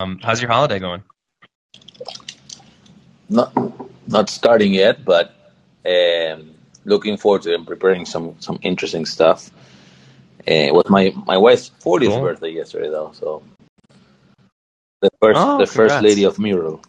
Um, 0.00 0.20
how's 0.22 0.40
your 0.40 0.50
holiday 0.50 0.78
going? 0.78 1.02
Not 3.28 3.52
not 4.08 4.30
starting 4.30 4.72
yet, 4.72 5.04
but 5.04 5.34
um, 5.86 6.54
looking 6.84 7.16
forward 7.16 7.42
to 7.42 7.52
it 7.52 7.56
and 7.56 7.66
preparing 7.66 8.06
some 8.06 8.36
some 8.40 8.58
interesting 8.62 9.06
stuff. 9.06 9.50
Uh, 10.40 10.70
it 10.70 10.74
was 10.74 10.88
my 10.88 11.12
my 11.26 11.36
wife's 11.36 11.70
40th 11.80 12.08
Cool. 12.08 12.20
birthday 12.20 12.50
yesterday, 12.50 12.90
though. 12.90 13.10
So 13.12 13.42
the 15.00 15.10
first 15.20 15.40
Oh, 15.40 15.58
the 15.58 15.66
first 15.66 16.00
lady 16.00 16.24
of 16.24 16.38
mural. 16.38 16.80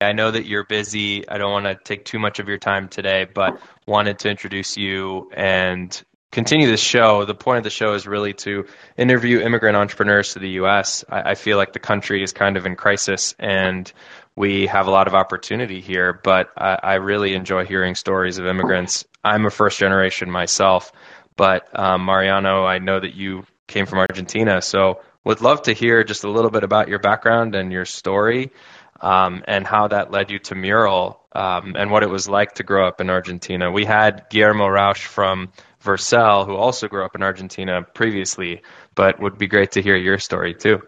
I 0.00 0.12
know 0.12 0.30
that 0.30 0.46
you're 0.46 0.64
busy. 0.64 1.26
I 1.28 1.38
don't 1.38 1.52
want 1.52 1.66
to 1.66 1.74
take 1.74 2.04
too 2.04 2.18
much 2.18 2.38
of 2.38 2.48
your 2.48 2.58
time 2.58 2.88
today, 2.88 3.26
but 3.32 3.58
wanted 3.86 4.18
to 4.20 4.30
introduce 4.30 4.76
you 4.76 5.30
and 5.34 6.02
continue 6.36 6.66
this 6.66 6.82
show. 6.82 7.24
The 7.24 7.34
point 7.34 7.56
of 7.56 7.64
the 7.64 7.70
show 7.70 7.94
is 7.94 8.06
really 8.06 8.34
to 8.34 8.66
interview 8.98 9.40
immigrant 9.40 9.74
entrepreneurs 9.74 10.34
to 10.34 10.38
the 10.38 10.50
U.S. 10.60 11.02
I, 11.08 11.30
I 11.30 11.34
feel 11.34 11.56
like 11.56 11.72
the 11.72 11.78
country 11.78 12.22
is 12.22 12.34
kind 12.34 12.58
of 12.58 12.66
in 12.66 12.76
crisis 12.76 13.34
and 13.38 13.90
we 14.36 14.66
have 14.66 14.86
a 14.86 14.90
lot 14.90 15.06
of 15.06 15.14
opportunity 15.14 15.80
here, 15.80 16.12
but 16.12 16.50
I, 16.54 16.78
I 16.82 16.94
really 16.96 17.32
enjoy 17.32 17.64
hearing 17.64 17.94
stories 17.94 18.36
of 18.36 18.44
immigrants. 18.44 19.06
I'm 19.24 19.46
a 19.46 19.50
first 19.50 19.78
generation 19.78 20.30
myself, 20.30 20.92
but 21.36 21.66
um, 21.72 22.04
Mariano, 22.04 22.66
I 22.66 22.80
know 22.80 23.00
that 23.00 23.14
you 23.14 23.46
came 23.66 23.86
from 23.86 24.00
Argentina, 24.00 24.60
so 24.60 25.00
would 25.24 25.40
love 25.40 25.62
to 25.62 25.72
hear 25.72 26.04
just 26.04 26.24
a 26.24 26.30
little 26.30 26.50
bit 26.50 26.64
about 26.64 26.88
your 26.88 26.98
background 26.98 27.54
and 27.54 27.72
your 27.72 27.86
story 27.86 28.52
um, 29.00 29.42
and 29.48 29.66
how 29.66 29.88
that 29.88 30.10
led 30.10 30.30
you 30.30 30.38
to 30.40 30.54
Mural 30.54 31.18
um, 31.32 31.76
and 31.78 31.90
what 31.90 32.02
it 32.02 32.10
was 32.10 32.28
like 32.28 32.56
to 32.56 32.62
grow 32.62 32.86
up 32.86 33.00
in 33.00 33.08
Argentina. 33.08 33.70
We 33.70 33.86
had 33.86 34.26
Guillermo 34.28 34.68
Rauch 34.68 35.06
from 35.06 35.50
Vercel, 35.86 36.46
who 36.46 36.56
also 36.56 36.88
grew 36.88 37.06
up 37.06 37.16
in 37.16 37.24
Argentina 37.24 37.82
previously, 37.82 38.62
but 38.96 39.20
would 39.20 39.38
be 39.38 39.48
great 39.48 39.72
to 39.72 39.82
hear 39.82 39.96
your 39.96 40.18
story 40.18 40.54
too. 40.54 40.82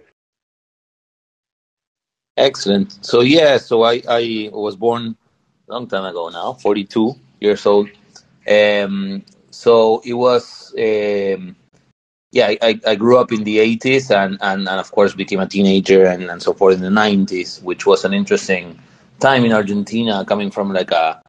Excellent. 2.36 3.04
So 3.06 3.20
yeah, 3.22 3.58
so 3.58 3.84
I 3.84 4.02
I 4.08 4.50
was 4.52 4.76
born 4.76 5.16
a 5.68 5.72
long 5.72 5.88
time 5.88 6.05
ago 6.05 6.30
now, 6.30 6.55
42 6.55 7.14
years 7.40 7.66
old. 7.66 7.90
Um, 8.48 9.24
so 9.50 10.02
it 10.05 10.14
was 10.14 10.74
um, 10.78 11.56
yeah, 12.33 12.48
I, 12.48 12.58
I- 12.62 12.80
I 12.86 12.96
grew 12.96 13.18
up 13.18 13.33
in 13.33 13.44
the 13.44 13.58
80s 13.58 14.10
and, 14.14 14.38
and, 14.40 14.68
and 14.68 14.80
of 14.80 14.92
course 14.92 15.14
became 15.14 15.40
a 15.40 15.48
teenager 15.48 16.05
and, 16.06 16.24
and 16.30 16.42
so 16.42 16.52
forth 16.55 16.77
in 16.77 16.83
the 16.83 17.00
90s, 17.00 17.62
which 17.62 17.86
was 17.86 18.05
an 18.05 18.14
interesting 18.14 18.78
time 19.20 19.44
in 19.44 19.52
Argentina 19.52 20.24
coming 20.27 20.50
from 20.50 20.72
like 20.72 20.92
a, 20.92 21.22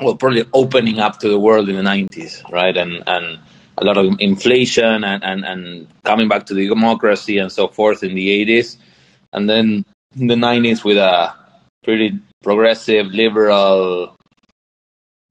well, 0.00 0.16
probably 0.16 0.44
opening 0.52 0.98
up 0.98 1.18
to 1.20 1.28
the 1.28 1.38
world 1.38 1.68
in 1.68 1.76
the 1.76 1.82
90s, 1.82 2.48
right? 2.50 2.76
And, 2.76 3.02
and 3.06 3.38
a 3.78 3.84
lot 3.84 3.96
of 3.96 4.16
inflation 4.18 5.04
and, 5.04 5.22
and, 5.22 5.44
and 5.44 5.88
coming 6.04 6.28
back 6.28 6.46
to 6.46 6.54
the 6.54 6.68
democracy 6.68 7.38
and 7.38 7.50
so 7.50 7.68
forth 7.68 8.02
in 8.02 8.14
the 8.14 8.44
80s. 8.44 8.76
And 9.32 9.48
then 9.48 9.84
in 10.16 10.26
the 10.26 10.34
90s 10.34 10.84
with 10.84 10.96
a 10.96 11.34
pretty 11.82 12.18
progressive, 12.42 13.06
liberal 13.06 14.16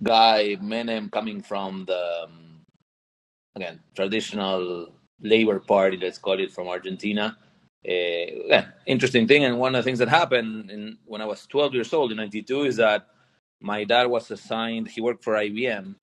guy, 0.01 0.57
Menem, 0.61 1.11
coming 1.11 1.41
from 1.41 1.85
the, 1.85 2.23
um, 2.23 2.61
again, 3.55 3.79
traditional 3.95 4.93
labor 5.21 5.59
party, 5.59 5.97
let's 5.97 6.17
call 6.17 6.39
it, 6.39 6.51
from 6.51 6.67
Argentina. 6.67 7.37
Uh, 7.85 8.47
yeah, 8.47 8.65
interesting 8.85 9.27
thing. 9.27 9.43
And 9.43 9.59
one 9.59 9.75
of 9.75 9.83
the 9.83 9.87
things 9.87 9.99
that 9.99 10.09
happened 10.09 10.71
in, 10.71 10.97
when 11.05 11.21
I 11.21 11.25
was 11.25 11.45
12 11.47 11.73
years 11.73 11.93
old 11.93 12.11
in 12.11 12.17
92 12.17 12.63
is 12.63 12.75
that 12.77 13.07
my 13.63 13.85
dad 13.85 14.07
was 14.07 14.29
assigned, 14.29 14.89
he 14.89 15.01
worked 15.01 15.23
for 15.23 15.33
IBM. 15.35 15.95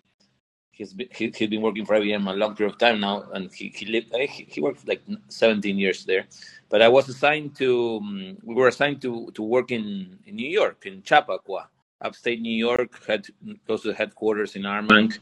He's 0.73 0.95
been, 0.95 1.09
he, 1.15 1.31
he'd 1.37 1.51
been 1.51 1.61
working 1.61 1.85
for 1.85 1.95
IBM 1.97 2.27
a 2.27 2.33
long 2.33 2.57
period 2.57 2.73
of 2.73 2.79
time 2.79 3.01
now, 3.01 3.29
and 3.35 3.53
he, 3.53 3.69
he 3.69 3.85
lived, 3.85 4.15
eh, 4.15 4.27
he, 4.27 4.45
he 4.49 4.61
worked 4.63 4.89
like 4.89 5.03
17 5.29 5.77
years 5.77 6.05
there. 6.07 6.25
But 6.71 6.81
I 6.81 6.89
was 6.89 7.09
assigned 7.11 7.57
to, 7.57 7.99
um, 7.99 8.39
we 8.43 8.55
were 8.55 8.69
assigned 8.69 9.03
to, 9.03 9.31
to 9.35 9.43
work 9.43 9.73
in, 9.73 10.19
in 10.27 10.37
New 10.37 10.49
York, 10.49 10.87
in 10.87 11.03
Chappaqua, 11.03 11.69
upstate 12.01 12.41
New 12.41 12.57
York, 12.57 13.05
head, 13.07 13.27
close 13.67 13.83
to 13.83 13.89
the 13.89 13.95
headquarters 13.95 14.57
in 14.57 14.63
Armonk. 14.63 15.19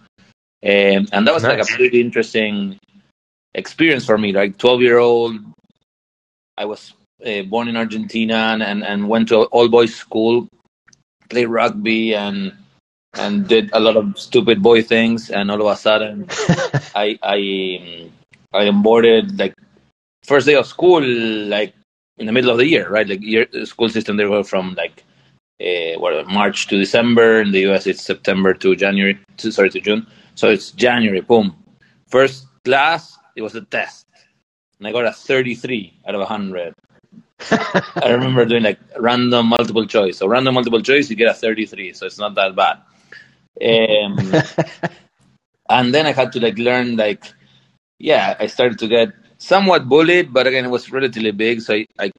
Um, 0.63 1.09
and 1.13 1.27
that 1.27 1.35
was 1.35 1.43
like 1.43 1.61
a 1.61 1.65
pretty 1.65 2.01
interesting 2.01 2.79
experience 3.55 4.07
for 4.07 4.17
me. 4.17 4.33
Like 4.33 4.59
12 4.59 4.81
year 4.83 4.99
old, 4.99 5.37
I 6.57 6.67
was 6.67 6.95
uh, 7.27 7.43
born 7.43 7.67
in 7.67 7.77
Argentina 7.77 8.51
and, 8.53 8.63
and, 8.63 8.85
and 8.85 9.09
went 9.09 9.29
to 9.29 9.45
all 9.45 9.69
boys 9.69 9.95
school, 9.95 10.49
played 11.29 11.47
rugby 11.47 12.15
and 12.15 12.53
and 13.15 13.49
did 13.49 13.71
a 13.73 13.81
lot 13.81 13.97
of 13.97 14.19
stupid 14.19 14.63
boy 14.63 14.83
things. 14.83 15.31
And 15.31 15.51
all 15.51 15.61
of 15.61 15.67
a 15.67 15.77
sudden, 15.77 16.27
I 16.95 17.19
I 17.23 18.11
I 18.53 18.65
onboarded 18.65 19.39
like 19.39 19.55
first 20.25 20.47
day 20.47 20.55
of 20.55 20.67
school 20.67 21.03
like 21.03 21.75
in 22.19 22.27
the 22.27 22.33
middle 22.33 22.51
of 22.51 22.59
the 22.59 22.67
year, 22.67 22.89
right? 22.89 23.09
Like 23.09 23.23
year 23.23 23.47
school 23.65 23.89
system 23.89 24.17
they 24.17 24.25
go 24.25 24.43
from 24.43 24.75
like 24.75 25.05
uh, 25.61 25.99
what 25.99 26.27
March 26.29 26.67
to 26.69 26.79
December. 26.79 27.41
In 27.41 27.53
the 27.53 27.67
US, 27.71 27.87
it's 27.87 28.03
September 28.03 28.55
to 28.55 28.77
January. 28.77 29.19
To, 29.39 29.51
sorry, 29.51 29.71
to 29.71 29.81
June. 29.81 30.07
So 30.35 30.49
it's 30.49 30.71
January. 30.73 31.21
Boom. 31.21 31.57
First 32.09 32.47
class, 32.65 33.19
it 33.37 33.43
was 33.43 33.55
a 33.55 33.63
test, 33.63 34.07
and 34.79 34.87
I 34.87 34.93
got 34.93 35.05
a 35.05 35.13
33 35.13 36.01
out 36.07 36.15
of 36.15 36.21
100. 36.21 36.75
I 37.51 38.11
remember 38.11 38.45
doing 38.45 38.63
like 38.63 38.81
random 38.99 39.47
multiple 39.47 39.87
choice. 39.87 40.19
So 40.19 40.27
random 40.29 40.55
multiple 40.55 40.83
choice, 40.83 41.09
you 41.11 41.17
get 41.17 41.31
a 41.31 41.35
33, 41.35 41.93
so 41.93 42.07
it's 42.07 42.19
not 42.19 42.35
that 42.35 42.55
bad. 42.57 42.79
Um, 43.63 44.33
and 45.71 45.95
then 45.95 46.07
I 46.07 46.13
had 46.13 46.33
to 46.33 46.41
like 46.41 46.59
learn 46.59 46.97
like, 46.97 47.25
yeah, 47.99 48.37
I 48.39 48.47
started 48.47 48.79
to 48.81 48.89
get 48.89 49.09
somewhat 49.39 49.89
bullied, 49.89 50.33
but 50.33 50.47
again, 50.47 50.65
it 50.65 50.71
was 50.71 50.91
relatively 50.93 51.33
big, 51.33 51.61
so 51.61 51.75
I, 51.75 51.87
I 51.99 52.11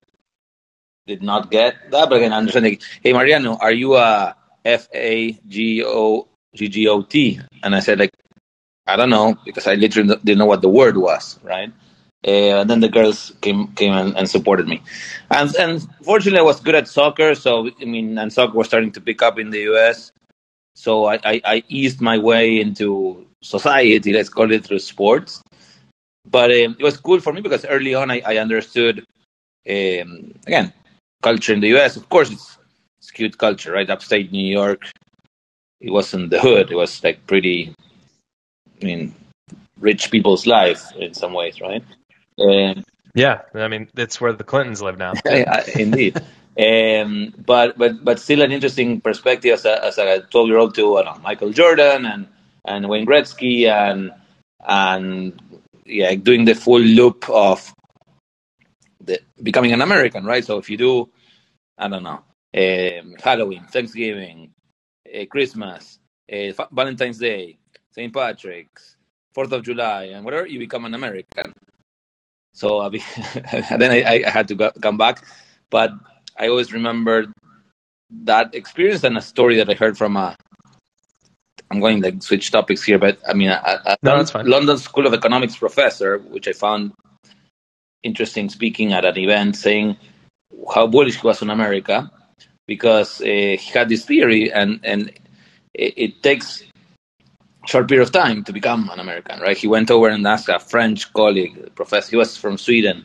did 1.08 1.22
not 1.22 1.52
get 1.52 1.92
that. 1.92 2.10
But 2.10 2.18
again, 2.18 2.34
understand 2.34 2.66
like, 2.66 2.82
hey 3.04 3.14
Mariano, 3.14 3.58
are 3.58 3.72
you 3.72 3.96
a 3.96 4.36
F 4.66 4.88
A 4.94 5.34
G 5.48 5.84
O 5.86 6.28
G 6.56 6.68
G 6.70 6.88
O 6.88 7.02
T? 7.02 7.40
And 7.64 7.76
I 7.76 7.80
said 7.80 8.00
like, 8.00 8.12
I 8.88 8.96
don't 8.96 9.10
know 9.10 9.36
because 9.46 9.68
I 9.68 9.76
literally 9.76 10.16
didn't 10.24 10.40
know 10.40 10.46
what 10.46 10.62
the 10.62 10.70
word 10.70 10.98
was, 10.98 11.40
right? 11.44 11.72
Uh, 12.28 12.62
and 12.62 12.70
then 12.70 12.82
the 12.82 12.90
girls 12.90 13.32
came 13.42 13.68
came 13.74 13.94
and, 13.94 14.16
and 14.18 14.30
supported 14.30 14.68
me, 14.68 14.82
and 15.32 15.56
and 15.56 15.88
fortunately 16.04 16.40
I 16.40 16.44
was 16.44 16.60
good 16.60 16.76
at 16.76 16.88
soccer. 16.88 17.34
So 17.34 17.70
I 17.82 17.86
mean, 17.86 18.18
and 18.18 18.32
soccer 18.34 18.58
was 18.58 18.68
starting 18.68 18.92
to 18.92 19.02
pick 19.02 19.22
up 19.22 19.40
in 19.40 19.52
the 19.52 19.62
U.S. 19.72 20.12
So 20.76 21.06
I, 21.06 21.20
I, 21.26 21.42
I 21.46 21.64
eased 21.68 22.02
my 22.02 22.18
way 22.18 22.60
into 22.60 23.28
society, 23.42 24.14
let's 24.14 24.30
call 24.30 24.52
it 24.52 24.66
through 24.66 24.80
sports. 24.80 25.42
But 26.26 26.52
um, 26.52 26.76
it 26.80 26.84
was 26.84 26.98
cool 26.98 27.20
for 27.20 27.34
me 27.34 27.42
because 27.42 27.66
early 27.66 27.96
on 27.96 28.12
I, 28.12 28.22
I 28.26 28.38
understood, 28.38 29.00
um, 29.70 30.34
again, 30.48 30.72
culture 31.22 31.54
in 31.54 31.60
the 31.60 31.76
US. 31.78 31.98
Of 31.98 32.10
course, 32.10 32.32
it's 32.32 32.58
skewed 33.00 33.38
culture, 33.38 33.74
right? 33.74 33.90
Upstate 33.90 34.32
New 34.32 34.46
York. 34.46 34.90
It 35.82 35.92
wasn't 35.92 36.30
the 36.30 36.40
hood. 36.40 36.72
It 36.72 36.76
was 36.76 37.04
like 37.04 37.26
pretty, 37.28 37.74
I 38.82 38.86
mean, 38.86 39.16
rich 39.80 40.12
people's 40.12 40.46
life 40.46 40.84
in 40.98 41.14
some 41.14 41.34
ways, 41.34 41.60
right? 41.62 41.84
Um, 42.40 42.84
yeah, 43.16 43.42
I 43.54 43.68
mean, 43.68 43.90
it's 43.98 44.22
where 44.22 44.34
the 44.34 44.44
Clintons 44.44 44.82
live 44.82 44.98
now. 44.98 45.14
indeed. 45.76 46.22
Um, 46.60 47.34
but 47.38 47.78
but 47.78 48.04
but 48.04 48.20
still 48.20 48.42
an 48.42 48.52
interesting 48.52 49.00
perspective 49.00 49.54
as 49.54 49.64
a 49.64 49.86
as 49.86 49.98
a 49.98 50.22
twelve 50.30 50.50
year 50.50 50.58
old 50.58 50.76
to 50.76 50.98
I 50.98 51.04
don't 51.04 51.16
know, 51.16 51.22
Michael 51.22 51.54
Jordan 51.54 52.06
and 52.06 52.28
and 52.66 52.90
Wayne 52.90 53.06
Gretzky 53.06 53.70
and 53.70 54.12
and 54.68 55.40
yeah, 55.86 56.14
doing 56.16 56.44
the 56.44 56.56
full 56.56 56.82
loop 56.82 57.30
of 57.30 57.74
the 59.00 59.22
becoming 59.42 59.72
an 59.72 59.82
American, 59.82 60.26
right? 60.26 60.44
So 60.44 60.58
if 60.58 60.70
you 60.70 60.76
do, 60.76 61.10
I 61.78 61.88
don't 61.88 62.04
know, 62.04 62.24
um, 62.58 63.16
Halloween, 63.24 63.64
Thanksgiving, 63.72 64.52
uh, 65.08 65.26
Christmas, 65.26 66.00
uh, 66.32 66.52
Valentine's 66.72 67.20
Day, 67.20 67.58
St. 67.92 68.14
Patrick's, 68.14 68.98
Fourth 69.34 69.52
of 69.54 69.64
July, 69.64 70.06
and 70.06 70.26
whatever, 70.26 70.46
you 70.48 70.60
become 70.60 70.86
an 70.86 70.94
American. 70.94 71.54
So 72.54 72.80
I 72.86 72.90
be, 72.90 73.04
then 73.78 73.92
I, 73.92 74.24
I 74.26 74.30
had 74.30 74.48
to 74.50 74.56
go, 74.56 74.72
come 74.82 74.98
back, 74.98 75.24
but 75.70 75.92
I 76.38 76.48
always 76.48 76.74
remember 76.74 77.28
that 78.24 78.56
experience 78.56 79.04
and 79.04 79.18
a 79.18 79.22
story 79.22 79.58
that 79.58 79.70
I 79.70 79.74
heard 79.74 79.98
from 79.98 80.18
a. 80.18 80.36
I'm 81.72 81.80
going 81.80 82.02
like 82.02 82.24
switch 82.24 82.52
topics 82.52 82.84
here, 82.84 82.98
but 82.98 83.20
I 83.28 83.34
mean, 83.34 83.50
a, 83.50 83.62
a 83.86 83.98
No, 84.02 84.24
fine. 84.26 84.48
London 84.48 84.78
School 84.78 85.06
of 85.06 85.14
Economics 85.14 85.56
professor, 85.56 86.18
which 86.18 86.48
I 86.48 86.54
found 86.54 86.94
interesting, 88.02 88.50
speaking 88.50 88.94
at 88.94 89.06
an 89.06 89.18
event, 89.18 89.56
saying 89.56 89.98
how 90.74 90.88
bullish 90.88 91.22
he 91.22 91.28
was 91.28 91.42
on 91.42 91.50
America 91.50 92.10
because 92.66 93.22
uh, 93.22 93.26
he 93.26 93.58
had 93.58 93.90
this 93.90 94.06
theory, 94.06 94.52
and 94.52 94.80
and 94.84 95.10
it, 95.74 95.94
it 95.98 96.24
takes 96.24 96.64
short 97.70 97.88
period 97.88 98.04
of 98.08 98.12
time 98.12 98.44
to 98.46 98.52
become 98.60 98.90
an 98.94 99.00
American, 99.00 99.40
right? 99.40 99.58
He 99.58 99.68
went 99.68 99.90
over 99.92 100.10
and 100.10 100.26
asked 100.28 100.50
a 100.50 100.60
French 100.60 101.12
colleague, 101.14 101.56
professor. 101.76 102.10
He 102.12 102.18
was 102.18 102.36
from 102.36 102.58
Sweden. 102.58 102.98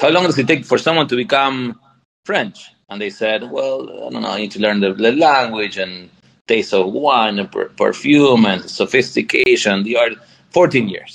How 0.00 0.08
long 0.08 0.24
does 0.24 0.38
it 0.38 0.48
take 0.48 0.64
for 0.64 0.78
someone 0.78 1.06
to 1.08 1.16
become 1.16 1.78
French? 2.24 2.58
And 2.88 3.00
they 3.00 3.10
said, 3.10 3.40
well, 3.50 3.78
I 4.06 4.10
don't 4.10 4.22
know. 4.22 4.30
I 4.30 4.38
need 4.38 4.52
to 4.52 4.60
learn 4.60 4.80
the, 4.80 4.90
language 5.12 5.76
and 5.76 6.08
taste 6.46 6.72
of 6.72 6.90
wine 6.92 7.38
and 7.38 7.52
per- 7.52 7.68
perfume 7.68 8.46
and 8.46 8.64
sophistication. 8.80 9.84
The 9.84 9.96
art. 9.96 10.12
Fourteen 10.50 10.88
years. 10.88 11.12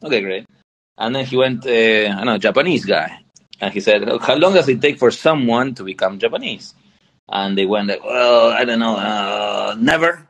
Okay, 0.00 0.20
great. 0.20 0.44
And 0.96 1.10
then 1.14 1.24
he 1.26 1.36
went, 1.36 1.66
uh, 1.66 1.70
I 1.70 2.14
don't 2.18 2.26
know, 2.26 2.38
Japanese 2.38 2.84
guy. 2.84 3.18
and 3.60 3.72
he 3.74 3.80
said, 3.80 4.00
"How 4.20 4.36
long 4.36 4.54
does 4.54 4.68
it 4.68 4.80
take 4.80 4.98
for 4.98 5.10
someone 5.10 5.74
to 5.74 5.82
become 5.82 6.18
Japanese?" 6.18 6.74
And 7.28 7.56
they 7.58 7.66
went 7.66 7.88
"Well, 8.04 8.50
I 8.50 8.64
don't 8.64 8.78
know, 8.78 8.96
uh, 8.96 9.74
never." 9.78 10.28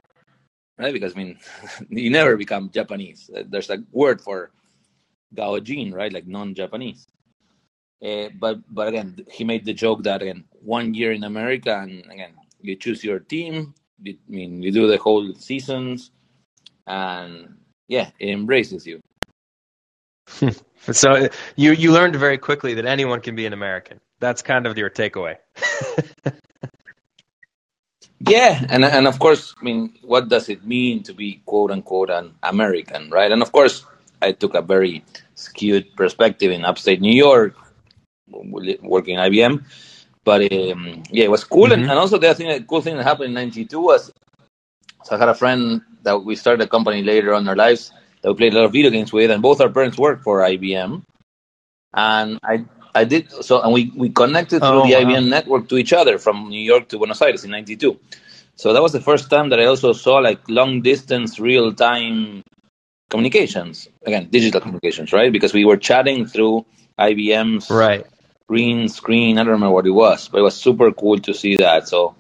Right? 0.79 0.93
Because 0.93 1.15
I 1.15 1.17
mean, 1.17 1.39
you 1.89 2.11
never 2.11 2.37
become 2.37 2.71
Japanese. 2.71 3.31
There's 3.47 3.71
a 3.71 3.79
word 3.93 4.21
for 4.21 4.51
gaijin, 5.35 5.95
right? 5.95 6.13
Like 6.13 6.27
non-Japanese. 6.27 7.07
Uh, 8.05 8.29
but 8.39 8.59
but 8.73 8.89
again, 8.89 9.25
he 9.31 9.45
made 9.45 9.65
the 9.65 9.73
joke 9.73 10.03
that 10.03 10.23
again, 10.23 10.45
one 10.61 10.93
year 10.95 11.13
in 11.13 11.25
America, 11.25 11.79
and 11.79 12.05
again, 12.11 12.35
you 12.61 12.77
choose 12.77 13.03
your 13.03 13.21
team. 13.21 13.75
You, 14.03 14.17
I 14.29 14.31
mean, 14.31 14.63
you 14.63 14.71
do 14.71 14.87
the 14.87 14.99
whole 14.99 15.33
seasons, 15.35 16.11
and 16.87 17.57
yeah, 17.89 18.11
it 18.19 18.29
embraces 18.31 18.87
you. 18.87 19.01
so 20.93 21.29
you 21.57 21.73
you 21.73 21.93
learned 21.93 22.17
very 22.17 22.37
quickly 22.37 22.75
that 22.75 22.85
anyone 22.85 23.21
can 23.21 23.35
be 23.35 23.47
an 23.47 23.55
American. 23.55 24.01
That's 24.21 24.43
kind 24.43 24.67
of 24.67 24.77
your 24.77 24.91
takeaway. 24.91 25.37
yeah, 28.29 28.65
and 28.69 28.85
and 28.85 29.07
of 29.07 29.19
course, 29.19 29.55
I 29.61 29.65
mean, 29.65 29.95
what 30.03 30.29
does 30.29 30.49
it 30.49 30.65
mean 30.65 31.03
to 31.05 31.15
be 31.15 31.43
quote 31.47 31.71
unquote 31.71 32.11
an 32.11 32.35
American, 32.43 33.11
right? 33.11 33.31
And 33.31 33.43
of 33.43 33.53
course, 33.53 33.85
I 34.21 34.33
took 34.33 34.55
a 34.55 34.63
very 34.63 35.05
skewed 35.35 35.95
perspective 35.97 36.51
in 36.51 36.65
upstate 36.65 37.01
New 37.01 37.15
York, 37.15 37.55
working 38.27 39.17
at 39.17 39.31
IBM. 39.31 39.65
But 40.25 40.53
um, 40.53 41.05
yeah, 41.11 41.25
it 41.25 41.31
was 41.31 41.45
cool. 41.45 41.67
Mm-hmm. 41.67 41.73
And, 41.73 41.91
and, 41.91 41.99
also 41.99 42.19
the 42.19 42.29
other 42.29 42.35
thing, 42.35 42.49
the 42.49 42.65
cool 42.65 42.81
thing 42.81 42.97
that 42.97 43.05
happened 43.05 43.29
in 43.29 43.35
'92 43.35 43.81
was, 43.81 44.13
so 45.05 45.15
I 45.15 45.19
had 45.19 45.29
a 45.29 45.35
friend 45.35 45.83
that 46.03 46.25
we 46.25 46.35
started 46.35 46.65
a 46.65 46.69
company 46.69 47.03
later 47.03 47.33
on 47.33 47.43
in 47.43 47.49
our 47.49 47.57
lives 47.57 47.93
that 48.23 48.33
we 48.33 48.37
played 48.37 48.55
a 48.55 48.57
lot 48.57 48.65
of 48.65 48.73
video 48.73 48.91
games 48.91 49.13
with, 49.13 49.31
and 49.31 49.43
both 49.43 49.61
our 49.61 49.69
parents 49.69 49.99
worked 49.99 50.25
for 50.25 50.41
IBM. 50.41 51.03
And 51.95 52.39
I 52.43 52.65
I 52.97 53.05
did 53.05 53.31
so, 53.31 53.61
and 53.61 53.73
we, 53.73 53.93
we 53.95 54.09
connected 54.11 54.61
through 54.61 54.83
oh, 54.83 54.87
the 54.87 54.95
wow. 54.95 55.01
IBM 55.01 55.29
network 55.29 55.69
to 55.69 55.77
each 55.77 55.93
other 55.93 56.19
from 56.19 56.49
New 56.49 56.61
York 56.61 56.89
to 56.89 56.99
Buenos 56.99 57.21
Aires 57.23 57.45
in 57.45 57.51
'92. 57.51 57.99
So 58.57 58.73
that 58.73 58.83
was 58.83 58.93
the 58.93 59.01
first 59.01 59.29
time 59.31 59.51
that 59.51 59.61
I 59.61 59.67
also 59.67 59.93
saw 59.93 60.17
like 60.17 60.49
long 60.49 60.83
distance, 60.83 61.39
real 61.39 61.73
time 61.75 62.43
communications. 63.11 63.89
Again, 64.05 64.29
digital 64.31 64.61
communications, 64.61 65.13
right? 65.13 65.31
Because 65.31 65.53
we 65.53 65.65
were 65.65 65.77
chatting 65.77 66.27
through 66.27 66.65
IBM's 66.99 67.71
right 67.71 68.07
green 68.49 68.89
screen. 68.89 69.39
I 69.39 69.43
don't 69.43 69.53
remember 69.53 69.75
what 69.75 69.87
it 69.87 69.91
was, 69.91 70.29
but 70.29 70.39
it 70.39 70.43
was 70.43 70.57
super 70.57 70.93
cool 70.93 71.19
to 71.21 71.35
see 71.35 71.57
that. 71.57 71.89
So 71.89 72.15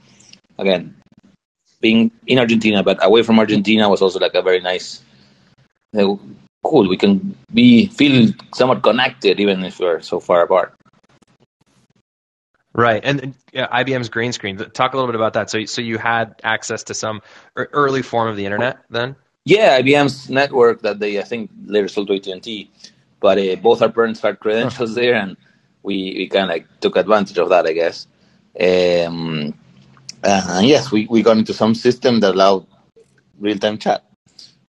again, 0.58 0.96
being 1.80 2.10
in 2.26 2.38
Argentina 2.38 2.82
but 2.82 3.04
away 3.04 3.22
from 3.22 3.38
Argentina 3.38 3.88
was 3.88 4.02
also 4.02 4.18
like 4.18 4.34
a 4.34 4.42
very 4.42 4.60
nice, 4.60 5.02
cool. 6.66 6.88
We 6.88 6.96
can 6.96 7.36
be 7.52 7.86
feel 7.86 8.32
somewhat 8.54 8.82
connected 8.82 9.40
even 9.40 9.64
if 9.64 9.78
we're 9.78 10.00
so 10.00 10.20
far 10.20 10.42
apart. 10.42 10.74
Right, 12.74 13.02
and 13.02 13.34
yeah, 13.52 13.68
IBM's 13.68 14.10
green 14.10 14.32
screen. 14.32 14.58
Talk 14.58 14.92
a 14.92 14.96
little 14.96 15.08
bit 15.08 15.14
about 15.14 15.32
that. 15.32 15.48
So, 15.48 15.64
so 15.64 15.80
you 15.80 15.96
had 15.96 16.34
access 16.44 16.82
to 16.84 16.94
some 16.94 17.22
early 17.56 18.02
form 18.02 18.28
of 18.28 18.36
the 18.36 18.44
internet 18.44 18.84
then? 18.90 19.16
Yeah, 19.44 19.80
IBM's 19.80 20.28
network 20.28 20.82
that 20.82 20.98
they 20.98 21.18
I 21.18 21.22
think 21.22 21.50
later 21.64 21.88
sold 21.88 22.08
to 22.08 22.16
AT 22.16 22.26
and 22.26 22.42
T, 22.42 22.70
but 23.20 23.38
uh, 23.38 23.56
both 23.56 23.80
our 23.80 23.88
parents 23.88 24.20
had 24.20 24.40
credentials 24.40 24.94
there, 24.94 25.14
and 25.14 25.38
we, 25.82 26.14
we 26.18 26.28
kind 26.28 26.44
of 26.44 26.50
like 26.50 26.66
took 26.80 26.96
advantage 26.96 27.38
of 27.38 27.48
that, 27.48 27.64
I 27.64 27.72
guess. 27.72 28.06
Um, 28.60 29.54
uh, 30.22 30.60
yes, 30.62 30.90
we, 30.90 31.06
we 31.06 31.22
got 31.22 31.38
into 31.38 31.54
some 31.54 31.74
system 31.74 32.20
that 32.20 32.34
allowed 32.34 32.66
real 33.38 33.58
time 33.58 33.78
chat 33.78 34.04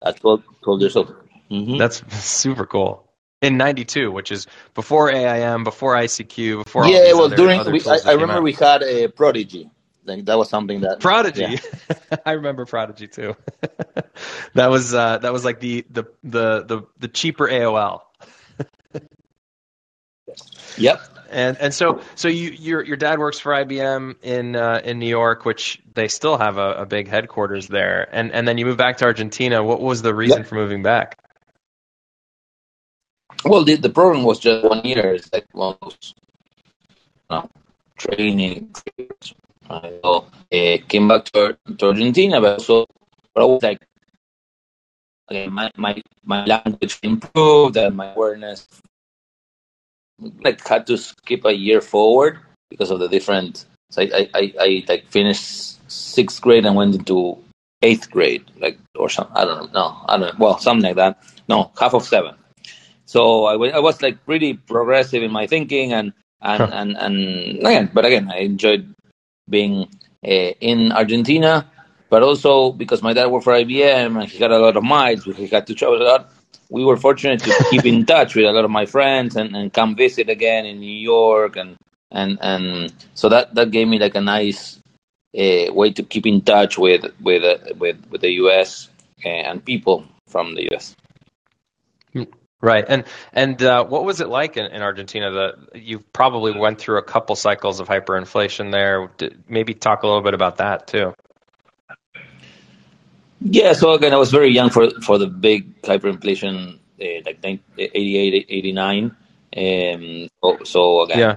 at 0.01 0.19
12, 0.19 0.43
12 0.63 0.81
years 0.81 0.95
old. 0.95 1.20
Mm-hmm. 1.51 1.77
That's 1.77 2.01
super 2.23 2.65
cool. 2.65 3.07
In 3.41 3.57
'92, 3.57 4.11
which 4.11 4.31
is 4.31 4.45
before 4.75 5.11
AIM, 5.11 5.63
before 5.63 5.95
ICQ, 5.95 6.63
before 6.63 6.85
yeah, 6.85 7.13
well, 7.13 7.25
other, 7.25 7.35
during 7.35 7.59
other 7.59 7.71
we, 7.71 7.81
I, 7.81 7.97
I 8.05 8.11
remember 8.11 8.33
out. 8.35 8.43
we 8.43 8.53
had 8.53 8.83
a 8.83 9.07
Prodigy. 9.07 9.69
Like 10.05 10.25
that 10.25 10.37
was 10.37 10.49
something 10.49 10.81
that 10.81 10.99
Prodigy. 10.99 11.41
Yeah. 11.41 12.17
I 12.25 12.33
remember 12.33 12.65
Prodigy 12.65 13.07
too. 13.07 13.35
that 14.53 14.69
was 14.69 14.93
uh, 14.93 15.17
that 15.19 15.33
was 15.33 15.43
like 15.43 15.59
the 15.59 15.85
the 15.89 16.03
the 16.23 16.63
the, 16.63 16.81
the 16.99 17.07
cheaper 17.07 17.47
AOL. 17.47 18.01
Yep. 20.77 21.01
And 21.29 21.57
and 21.59 21.73
so 21.73 22.01
so 22.15 22.27
you 22.27 22.51
your 22.51 22.83
your 22.83 22.97
dad 22.97 23.19
works 23.19 23.39
for 23.39 23.53
IBM 23.53 24.15
in 24.21 24.55
uh, 24.55 24.81
in 24.83 24.99
New 24.99 25.07
York, 25.07 25.45
which 25.45 25.81
they 25.93 26.07
still 26.07 26.37
have 26.37 26.57
a, 26.57 26.73
a, 26.73 26.85
big 26.85 27.07
headquarters 27.07 27.67
there. 27.67 28.07
And 28.11 28.31
and 28.33 28.45
then 28.47 28.57
you 28.57 28.65
moved 28.65 28.77
back 28.77 28.97
to 28.97 29.05
Argentina. 29.05 29.63
What 29.63 29.81
was 29.81 30.01
the 30.01 30.13
reason 30.13 30.39
yep. 30.39 30.47
for 30.47 30.55
moving 30.55 30.83
back? 30.83 31.17
Well, 33.43 33.63
the, 33.63 33.75
the 33.75 33.89
program 33.89 34.23
was 34.23 34.39
just 34.39 34.63
one 34.63 34.83
year. 34.85 35.15
It's 35.15 35.31
like 35.33 35.47
one 35.51 35.75
of 35.75 35.79
those 35.81 36.13
uh, 37.29 37.47
training. 37.97 38.75
I 39.69 39.99
uh, 40.03 40.21
came 40.87 41.07
back 41.07 41.25
to, 41.25 41.57
to 41.77 41.87
Argentina, 41.87 42.41
but 42.41 42.59
also 42.59 42.85
but 43.33 43.43
I 43.43 43.45
was 43.45 43.63
like, 43.63 43.81
okay, 45.29 45.47
my, 45.47 45.71
my, 45.77 46.01
my 46.25 46.45
language 46.45 46.99
improved 47.03 47.77
and 47.77 47.95
my 47.95 48.13
awareness 48.13 48.67
like 50.43 50.65
had 50.67 50.85
to 50.87 50.97
skip 50.97 51.45
a 51.45 51.53
year 51.53 51.81
forward 51.81 52.39
because 52.69 52.91
of 52.91 52.99
the 52.99 53.07
different. 53.07 53.65
So 53.89 54.01
I, 54.01 54.05
I, 54.13 54.29
I, 54.33 54.53
I 54.59 54.85
like 54.87 55.07
finished 55.07 55.89
sixth 55.89 56.41
grade 56.41 56.65
and 56.65 56.75
went 56.75 56.95
into 56.95 57.37
eighth 57.81 58.11
grade, 58.11 58.45
like 58.59 58.77
or 58.95 59.09
some 59.09 59.27
I 59.33 59.45
don't 59.45 59.73
know, 59.73 59.79
no, 59.87 60.05
I 60.07 60.17
don't 60.17 60.37
know, 60.39 60.45
well 60.45 60.59
something 60.59 60.83
like 60.83 60.97
that. 60.97 61.23
No, 61.47 61.71
half 61.79 61.93
of 61.93 62.03
seven. 62.03 62.35
So 63.11 63.45
I, 63.45 63.55
I 63.75 63.79
was 63.79 64.01
like 64.01 64.23
pretty 64.25 64.53
progressive 64.53 65.21
in 65.21 65.31
my 65.31 65.45
thinking 65.47 65.91
and 65.91 66.13
and 66.41 66.61
huh. 66.63 66.69
and, 66.71 66.97
and 66.97 67.15
again, 67.59 67.91
but 67.93 68.05
again, 68.05 68.31
I 68.31 68.39
enjoyed 68.51 68.95
being 69.49 69.89
uh, 70.25 70.51
in 70.71 70.91
Argentina, 70.91 71.69
but 72.09 72.23
also 72.23 72.71
because 72.71 73.03
my 73.03 73.13
dad 73.13 73.27
worked 73.27 73.43
for 73.43 73.53
IBM 73.53 74.19
and 74.19 74.29
he 74.29 74.39
got 74.39 74.51
a 74.51 74.59
lot 74.59 74.77
of 74.77 74.83
miles, 74.83 75.25
he 75.25 75.47
had 75.47 75.67
to 75.67 75.75
travel 75.75 76.01
a 76.01 76.07
lot 76.07 76.31
we 76.71 76.85
were 76.85 76.97
fortunate 76.97 77.41
to 77.43 77.65
keep 77.69 77.85
in 77.85 78.05
touch 78.05 78.33
with 78.33 78.45
a 78.45 78.51
lot 78.51 78.63
of 78.63 78.71
my 78.71 78.85
friends 78.85 79.35
and, 79.35 79.55
and 79.55 79.73
come 79.73 79.95
visit 79.95 80.29
again 80.29 80.65
in 80.65 80.79
New 80.79 80.99
York 81.13 81.57
and 81.57 81.75
and 82.11 82.39
and 82.41 82.93
so 83.13 83.29
that 83.29 83.53
that 83.55 83.71
gave 83.71 83.87
me 83.87 83.99
like 83.99 84.15
a 84.15 84.21
nice 84.21 84.79
uh, 85.37 85.67
way 85.73 85.91
to 85.91 86.03
keep 86.03 86.25
in 86.25 86.41
touch 86.41 86.77
with 86.77 87.05
with 87.21 87.43
uh, 87.43 87.73
with 87.77 87.97
with 88.09 88.21
the 88.21 88.31
U.S. 88.43 88.89
Uh, 89.23 89.29
and 89.29 89.63
people 89.63 90.05
from 90.27 90.55
the 90.55 90.63
U.S. 90.71 90.95
Right, 92.61 92.85
and 92.87 93.05
and 93.33 93.61
uh, 93.63 93.85
what 93.85 94.05
was 94.05 94.21
it 94.21 94.29
like 94.29 94.55
in, 94.55 94.65
in 94.65 94.83
Argentina? 94.83 95.31
That 95.31 95.81
you 95.81 95.99
probably 96.13 96.51
went 96.51 96.79
through 96.79 96.99
a 96.99 97.03
couple 97.03 97.35
cycles 97.35 97.79
of 97.79 97.87
hyperinflation 97.87 98.71
there. 98.71 99.09
Maybe 99.49 99.73
talk 99.73 100.03
a 100.03 100.07
little 100.07 100.21
bit 100.21 100.35
about 100.35 100.57
that 100.57 100.85
too. 100.85 101.15
Yeah, 103.41 103.73
so 103.73 103.93
again, 103.93 104.13
I 104.13 104.17
was 104.17 104.29
very 104.29 104.53
young 104.53 104.69
for 104.69 104.91
for 105.01 105.17
the 105.17 105.25
big 105.25 105.81
hyperinflation, 105.81 106.77
uh, 107.01 107.21
like 107.25 107.59
88, 107.79 108.45
89. 108.47 109.05
Um, 109.57 110.29
so, 110.43 110.57
so 110.63 111.01
again, 111.01 111.19
yeah. 111.19 111.35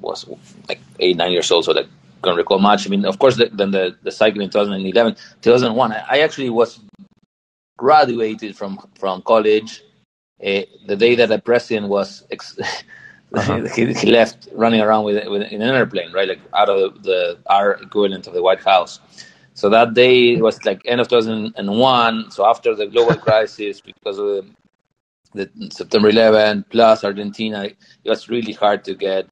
was 0.00 0.26
like 0.70 0.80
eight, 0.98 1.18
nine 1.18 1.32
years 1.32 1.50
old, 1.50 1.66
so 1.66 1.72
like 1.72 1.88
can't 2.24 2.36
recall 2.36 2.58
much. 2.58 2.86
I 2.86 2.90
mean, 2.90 3.04
of 3.04 3.18
course, 3.18 3.36
the, 3.36 3.50
then 3.52 3.72
the, 3.72 3.96
the 4.02 4.10
cycle 4.10 4.40
in 4.40 4.48
2011, 4.48 5.16
2001, 5.42 5.92
I, 5.92 6.04
I 6.08 6.18
actually 6.20 6.48
was 6.48 6.80
graduated 7.76 8.56
from 8.56 8.78
from 8.98 9.20
college 9.20 9.82
uh, 10.44 10.62
the 10.86 10.96
day 10.96 11.14
that 11.14 11.28
the 11.28 11.38
president 11.38 11.88
was 11.88 12.24
ex- 12.30 12.58
uh-huh. 13.34 13.64
he, 13.74 13.92
he, 13.94 14.10
left 14.10 14.48
running 14.52 14.80
around 14.80 15.04
with, 15.04 15.26
with 15.28 15.42
in 15.42 15.62
an 15.62 15.74
airplane, 15.74 16.12
right, 16.12 16.28
like 16.28 16.40
out 16.54 16.68
of 16.68 17.02
the 17.02 17.38
our 17.46 17.74
equivalent 17.74 18.26
of 18.26 18.34
the 18.34 18.42
White 18.42 18.62
House. 18.62 19.00
So 19.54 19.68
that 19.70 19.94
day 19.94 20.40
was 20.40 20.64
like 20.64 20.80
end 20.84 21.00
of 21.00 21.08
2001. 21.08 22.30
So 22.30 22.46
after 22.46 22.74
the 22.74 22.86
global 22.86 23.16
crisis, 23.26 23.80
because 23.80 24.18
of 24.18 24.46
the, 25.34 25.50
the 25.54 25.70
September 25.70 26.08
11 26.08 26.64
plus 26.70 27.04
Argentina, 27.04 27.64
it 27.64 27.76
was 28.04 28.28
really 28.28 28.52
hard 28.52 28.84
to 28.84 28.94
get 28.94 29.26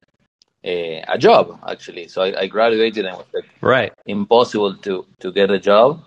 a, 0.63 1.03
a 1.07 1.17
job 1.17 1.59
actually. 1.67 2.07
So 2.07 2.21
I, 2.21 2.41
I, 2.41 2.47
graduated 2.47 3.05
and 3.05 3.15
it 3.15 3.17
was 3.17 3.27
like 3.33 3.49
right 3.61 3.91
impossible 4.05 4.75
to 4.75 5.05
to 5.19 5.31
get 5.31 5.49
a 5.49 5.59
job. 5.59 6.03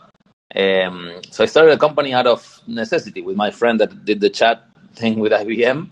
Um, 0.55 1.21
so 1.31 1.43
I 1.43 1.47
started 1.47 1.73
a 1.73 1.79
company 1.79 2.15
out 2.15 2.29
of 2.29 2.61
necessity 2.69 3.21
with 3.21 3.37
my 3.37 3.51
friend 3.51 3.81
that 3.81 4.05
did 4.05 4.21
the 4.21 4.31
chat 4.31 4.65
thing 4.97 5.19
with 5.19 5.33
IBM. 5.33 5.91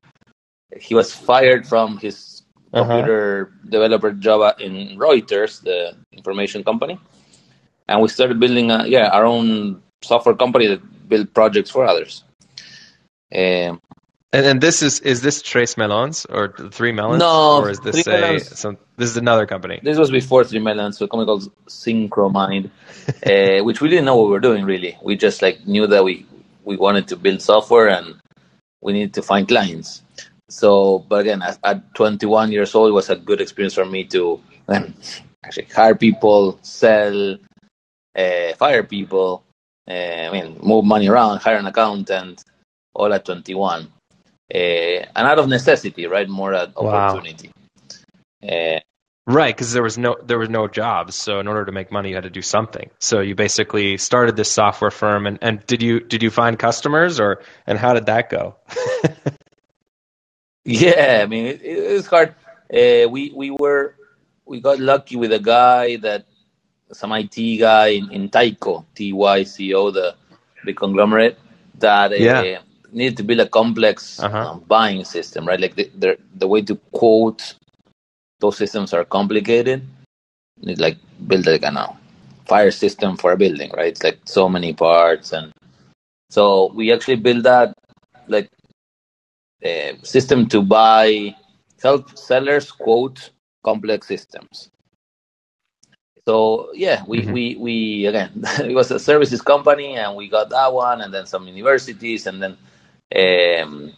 He 0.80 0.94
was 0.94 1.14
fired 1.14 1.66
from 1.66 1.99
his 1.99 2.42
uh-huh. 2.73 2.88
computer 2.88 3.52
developer 3.68 4.12
job 4.12 4.61
in 4.61 4.97
Reuters, 4.99 5.62
the 5.62 5.94
information 6.12 6.64
company 6.64 6.99
and 7.88 8.00
we 8.00 8.09
started 8.09 8.40
building 8.40 8.71
a, 8.71 8.87
yeah 8.87 9.09
our 9.09 9.25
own 9.25 9.82
software 10.02 10.35
company 10.35 10.66
that 10.68 11.09
built 11.09 11.32
projects 11.35 11.71
for 11.71 11.85
others. 11.85 12.25
Um, 13.35 13.80
and, 14.35 14.47
and 14.47 14.61
this 14.61 14.82
is 14.82 15.00
is 15.00 15.21
this 15.21 15.42
Trace 15.42 15.76
Melons 15.76 16.26
or 16.26 16.54
Three 16.71 16.92
Melons? 16.92 17.21
No, 17.21 17.61
or 17.61 17.71
is 17.71 17.80
this 17.80 18.06
a 18.06 18.38
some, 18.40 18.78
this 18.97 19.11
is 19.11 19.16
another 19.16 19.47
company? 19.47 19.80
This 19.82 19.99
was 19.99 20.11
before 20.11 20.44
Three 20.44 20.61
Melons, 20.61 20.99
so 20.99 21.04
a 21.04 21.09
company 21.09 21.26
called 21.26 21.52
Syncromind, 21.66 22.71
uh, 23.61 23.64
which 23.64 23.80
we 23.80 23.88
didn't 23.90 24.06
know 24.06 24.16
what 24.16 24.26
we 24.26 24.30
were 24.30 24.40
doing 24.40 24.64
really. 24.64 24.97
We 25.02 25.16
just 25.16 25.42
like 25.42 25.66
knew 25.66 25.87
that 25.87 26.02
we 26.02 26.26
we 26.64 26.76
wanted 26.76 27.09
to 27.09 27.16
build 27.16 27.42
software 27.42 27.88
and 27.88 28.22
we 28.83 28.93
need 28.93 29.15
to 29.15 29.23
find 29.23 29.49
clients. 29.49 30.03
so, 30.49 30.99
but 31.09 31.21
again, 31.21 31.41
at, 31.41 31.59
at 31.65 31.95
21 31.95 32.53
years 32.53 32.75
old, 32.75 32.91
it 32.91 32.93
was 32.93 33.09
a 33.09 33.17
good 33.17 33.41
experience 33.41 33.75
for 33.75 33.87
me 33.87 34.05
to 34.05 34.41
um, 34.69 34.95
actually 35.45 35.67
hire 35.75 35.95
people, 35.95 36.59
sell, 36.62 37.39
uh, 38.17 38.53
fire 38.59 38.83
people. 38.83 39.45
Uh, 39.89 40.29
I 40.29 40.31
mean, 40.31 40.59
move 40.62 40.85
money 40.85 41.09
around, 41.09 41.39
hire 41.39 41.57
an 41.57 41.67
accountant, 41.67 42.45
all 42.95 43.12
at 43.12 43.25
21, 43.25 43.83
uh, 43.83 44.57
and 44.57 45.09
out 45.17 45.39
of 45.39 45.49
necessity, 45.49 46.07
right? 46.07 46.29
More 46.29 46.55
opportunity. 46.55 47.51
Wow. 48.43 48.49
Uh, 48.49 48.81
right, 49.26 49.55
because 49.55 49.73
there 49.73 49.83
was 49.83 49.99
no 49.99 50.17
there 50.23 50.38
was 50.38 50.49
no 50.49 50.69
jobs, 50.69 51.14
so 51.17 51.41
in 51.41 51.49
order 51.49 51.64
to 51.64 51.73
make 51.73 51.93
money, 51.93 52.11
you 52.11 52.14
had 52.14 52.25
to 52.25 52.31
do 52.31 52.43
something. 52.43 52.91
So 52.99 53.21
you 53.21 53.35
basically 53.35 53.99
started 53.99 54.37
this 54.37 54.50
software 54.50 54.91
firm, 54.91 55.26
and, 55.26 55.38
and 55.43 55.64
did 55.67 55.83
you 55.83 56.00
did 56.00 56.23
you 56.23 56.31
find 56.31 56.59
customers, 56.59 57.21
or 57.21 57.43
and 57.67 57.79
how 57.79 57.95
did 57.95 58.07
that 58.07 58.31
go? 58.31 58.57
yeah, 60.64 61.21
I 61.23 61.26
mean, 61.26 61.47
it, 61.47 61.62
it 61.62 61.93
was 61.93 62.07
hard. 62.07 62.35
Uh, 62.73 63.09
we 63.09 63.33
we 63.35 63.50
were 63.50 63.95
we 64.45 64.61
got 64.61 64.79
lucky 64.81 65.17
with 65.17 65.33
a 65.33 65.38
guy 65.38 65.97
that 65.97 66.26
some 66.93 67.12
IT 67.12 67.59
guy 67.59 67.88
in, 67.88 68.11
in 68.11 68.29
Tyco, 68.29 68.85
TYCO, 68.95 69.93
the 69.93 70.14
the 70.64 70.73
conglomerate 70.73 71.38
that 71.79 72.12
uh, 72.12 72.14
yeah. 72.14 72.59
needed 72.93 73.17
to 73.17 73.25
build 73.25 73.41
a 73.41 73.49
complex 73.49 74.21
uh-huh. 74.21 74.52
um, 74.52 74.64
buying 74.67 75.05
system, 75.05 75.47
right? 75.47 75.61
Like 75.61 75.75
the, 75.75 75.91
the 75.99 76.19
the 76.35 76.47
way 76.47 76.62
to 76.62 76.76
quote 76.93 77.55
those 78.43 78.59
systems 78.59 78.93
are 78.93 79.05
complicated. 79.05 79.87
Need 80.61 80.81
like 80.81 80.99
build 81.27 81.47
like 81.47 81.63
a 81.63 81.97
fire 82.45 82.71
system 82.71 83.17
for 83.17 83.33
a 83.33 83.37
building, 83.37 83.71
right? 83.73 83.93
It's 83.95 84.03
like 84.03 84.19
so 84.25 84.49
many 84.49 84.75
parts, 84.75 85.33
and 85.33 85.53
so 86.29 86.71
we 86.75 86.93
actually 86.93 87.17
build 87.17 87.45
that 87.45 87.73
like 88.27 88.49
a 89.63 89.97
system 90.03 90.49
to 90.49 90.61
buy 90.61 91.35
help 91.83 92.19
sellers 92.19 92.71
quote 92.71 93.31
complex 93.65 94.09
systems. 94.09 94.69
So 96.27 96.71
yeah, 96.75 97.03
we, 97.07 97.21
mm-hmm. 97.21 97.33
we, 97.33 97.57
we 97.57 98.07
again 98.07 98.31
it 98.61 98.75
was 98.75 98.91
a 98.91 98.99
services 98.99 99.43
company 99.43 99.97
and 99.97 100.17
we 100.17 100.29
got 100.29 100.51
that 100.51 100.73
one 100.73 101.01
and 101.01 101.15
then 101.15 101.27
some 101.27 101.47
universities 101.49 102.27
and 102.27 102.43
then 102.43 102.55
um, 103.15 103.93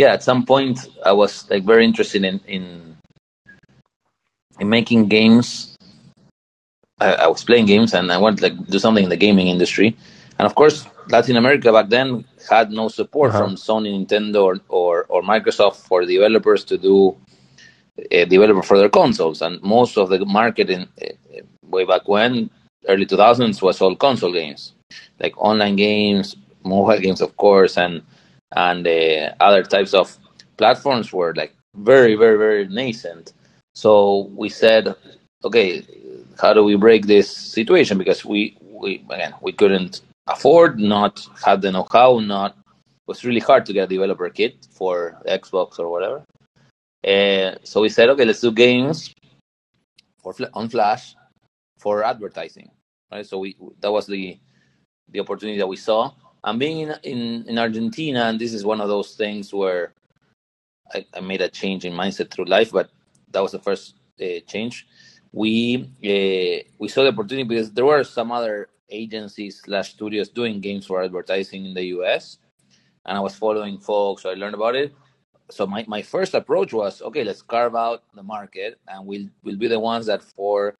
yeah 0.00 0.10
at 0.16 0.22
some 0.22 0.42
point 0.52 0.76
I 1.04 1.12
was 1.12 1.32
like 1.50 1.64
very 1.72 1.84
interested 1.84 2.22
in 2.24 2.40
in, 2.46 2.64
in 4.60 4.68
making 4.68 5.08
games. 5.08 5.76
I, 7.00 7.08
I 7.24 7.26
was 7.28 7.44
playing 7.44 7.66
games 7.66 7.94
and 7.94 8.10
I 8.10 8.18
wanted 8.18 8.38
to 8.38 8.44
like 8.46 8.56
do 8.74 8.78
something 8.78 9.04
in 9.04 9.10
the 9.10 9.22
gaming 9.26 9.48
industry. 9.48 9.96
And 10.38 10.46
of 10.46 10.54
course 10.54 10.86
Latin 11.08 11.36
America 11.36 11.72
back 11.72 11.88
then 11.88 12.24
had 12.48 12.70
no 12.70 12.88
support 12.88 13.30
uh-huh. 13.30 13.40
from 13.40 13.56
Sony, 13.56 13.90
Nintendo, 13.94 14.44
or, 14.44 14.60
or, 14.68 15.04
or 15.08 15.22
Microsoft 15.22 15.76
for 15.88 16.04
developers 16.04 16.64
to 16.64 16.76
do 16.76 17.16
a 18.10 18.24
developer 18.26 18.62
for 18.62 18.78
their 18.78 18.88
consoles, 18.88 19.42
and 19.42 19.60
most 19.62 19.98
of 19.98 20.08
the 20.08 20.24
market 20.24 20.70
in 20.70 20.82
uh, 20.82 21.40
way 21.64 21.84
back 21.84 22.06
when, 22.06 22.50
early 22.86 23.06
2000s, 23.06 23.60
was 23.60 23.80
all 23.80 23.96
console 23.96 24.32
games, 24.32 24.74
like 25.18 25.34
online 25.38 25.76
games, 25.76 26.36
mobile 26.62 27.00
games, 27.00 27.20
of 27.20 27.36
course, 27.36 27.76
and 27.76 28.02
and 28.52 28.86
uh, 28.86 29.34
other 29.40 29.62
types 29.62 29.94
of 29.94 30.16
platforms 30.56 31.12
were 31.12 31.34
like 31.34 31.54
very, 31.76 32.14
very, 32.14 32.38
very 32.38 32.68
nascent. 32.68 33.32
So 33.74 34.30
we 34.34 34.48
said, 34.48 34.94
okay, 35.44 35.84
how 36.40 36.52
do 36.52 36.64
we 36.64 36.76
break 36.76 37.06
this 37.06 37.30
situation? 37.30 37.98
Because 37.98 38.24
we, 38.24 38.56
we 38.60 39.04
again, 39.10 39.34
we 39.40 39.52
couldn't 39.52 40.00
afford, 40.26 40.78
not 40.78 41.26
have 41.44 41.60
the 41.60 41.72
know-how, 41.72 42.18
not 42.18 42.52
it 42.52 43.06
was 43.06 43.24
really 43.24 43.40
hard 43.40 43.64
to 43.66 43.72
get 43.72 43.84
a 43.84 43.86
developer 43.86 44.28
kit 44.30 44.66
for 44.70 45.16
Xbox 45.26 45.78
or 45.78 45.88
whatever. 45.88 46.24
Uh, 47.06 47.56
so 47.62 47.80
we 47.80 47.88
said, 47.88 48.08
okay, 48.10 48.24
let's 48.24 48.40
do 48.40 48.52
games 48.52 49.14
for 50.20 50.34
on 50.52 50.68
Flash 50.68 51.14
for 51.78 52.04
advertising, 52.04 52.70
right? 53.10 53.24
So 53.24 53.38
we 53.38 53.56
that 53.80 53.92
was 53.92 54.06
the 54.06 54.38
the 55.10 55.20
opportunity 55.20 55.58
that 55.58 55.66
we 55.68 55.76
saw. 55.76 56.12
And 56.44 56.58
being 56.60 56.80
in 56.80 56.94
in, 57.04 57.46
in 57.48 57.58
Argentina, 57.58 58.24
and 58.24 58.40
this 58.40 58.54
is 58.54 58.64
one 58.64 58.80
of 58.80 58.88
those 58.88 59.14
things 59.16 59.52
where 59.54 59.94
I, 60.94 61.06
I 61.14 61.20
made 61.20 61.42
a 61.42 61.48
change 61.50 61.84
in 61.86 61.94
mindset 61.94 62.30
through 62.32 62.46
life, 62.46 62.72
but 62.72 62.90
that 63.32 63.42
was 63.42 63.52
the 63.52 63.60
first 63.60 63.94
uh, 64.22 64.40
change. 64.46 64.86
We 65.32 65.84
uh, 66.04 66.68
we 66.78 66.88
saw 66.88 67.02
the 67.04 67.10
opportunity 67.10 67.44
because 67.48 67.72
there 67.72 67.86
were 67.86 68.04
some 68.04 68.32
other 68.32 68.70
agencies 68.90 69.62
slash 69.64 69.90
studios 69.92 70.30
doing 70.30 70.60
games 70.60 70.86
for 70.86 71.02
advertising 71.02 71.66
in 71.66 71.74
the 71.74 71.84
US, 71.98 72.38
and 73.06 73.18
I 73.18 73.20
was 73.20 73.36
following 73.36 73.78
folks, 73.78 74.22
so 74.24 74.30
I 74.30 74.34
learned 74.34 74.54
about 74.56 74.76
it 74.76 74.92
so 75.50 75.66
my, 75.66 75.84
my 75.88 76.02
first 76.02 76.34
approach 76.34 76.72
was 76.74 77.02
okay 77.02 77.24
let's 77.24 77.42
carve 77.42 77.76
out 77.76 78.02
the 78.14 78.22
market 78.22 78.78
and 78.88 79.06
we'll 79.06 79.28
we'll 79.44 79.56
be 79.56 79.68
the 79.68 79.80
ones 79.80 80.06
that 80.06 80.22
for 80.22 80.76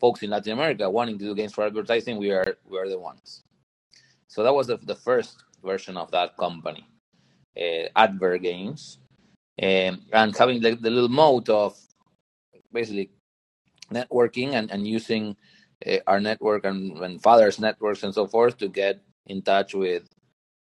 folks 0.00 0.22
in 0.22 0.30
latin 0.30 0.52
america 0.54 0.88
wanting 0.90 1.18
to 1.18 1.26
do 1.26 1.34
games 1.34 1.52
for 1.54 1.64
advertising 1.66 2.18
we 2.18 2.30
are 2.30 2.56
we 2.70 2.78
are 2.78 2.88
the 2.88 2.98
ones 2.98 3.44
so 4.32 4.42
that 4.42 4.54
was 4.54 4.66
the, 4.66 4.78
the 4.78 4.94
first 4.94 5.44
version 5.62 5.96
of 5.96 6.10
that 6.10 6.36
company 6.36 6.86
uh, 7.56 7.86
advert 7.94 8.42
games 8.42 8.98
um, 9.62 10.00
and 10.12 10.36
having 10.36 10.60
the, 10.60 10.74
the 10.74 10.90
little 10.90 11.08
mode 11.08 11.48
of 11.50 11.76
basically 12.72 13.10
networking 13.92 14.54
and, 14.54 14.70
and 14.70 14.88
using 14.88 15.36
uh, 15.86 15.98
our 16.06 16.20
network 16.20 16.64
and, 16.64 16.96
and 16.98 17.22
fathers 17.22 17.60
networks 17.60 18.02
and 18.02 18.14
so 18.14 18.26
forth 18.26 18.56
to 18.56 18.68
get 18.68 19.00
in 19.26 19.42
touch 19.42 19.74
with 19.74 20.04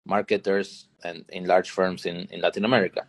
marketers 0.06 0.88
and 1.02 1.24
in 1.30 1.46
large 1.46 1.70
firms 1.70 2.04
in, 2.04 2.28
in 2.30 2.40
latin 2.42 2.66
america 2.66 3.06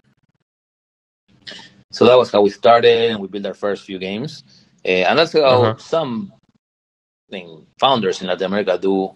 so 1.92 2.06
that 2.06 2.18
was 2.18 2.32
how 2.32 2.42
we 2.42 2.50
started, 2.50 3.12
and 3.12 3.20
we 3.22 3.28
built 3.28 3.46
our 3.46 3.54
first 3.54 3.86
few 3.86 4.00
games. 4.00 4.44
Uh, 4.84 5.08
and 5.08 5.18
that's 5.18 5.34
how 5.34 5.64
uh-huh. 5.64 5.78
some 5.78 6.34
founders 7.80 8.22
in 8.22 8.28
Latin 8.28 8.48
America 8.48 8.78
do 8.78 9.12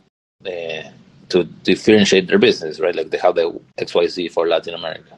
uh, 0.46 0.89
to 1.30 1.44
differentiate 1.44 2.28
their 2.28 2.40
business, 2.40 2.80
right? 2.80 2.96
Like 2.96 3.10
they 3.10 3.18
have 3.18 3.36
the 3.36 3.60
XYZ 3.78 4.32
for 4.32 4.48
Latin 4.48 4.74
America. 4.74 5.18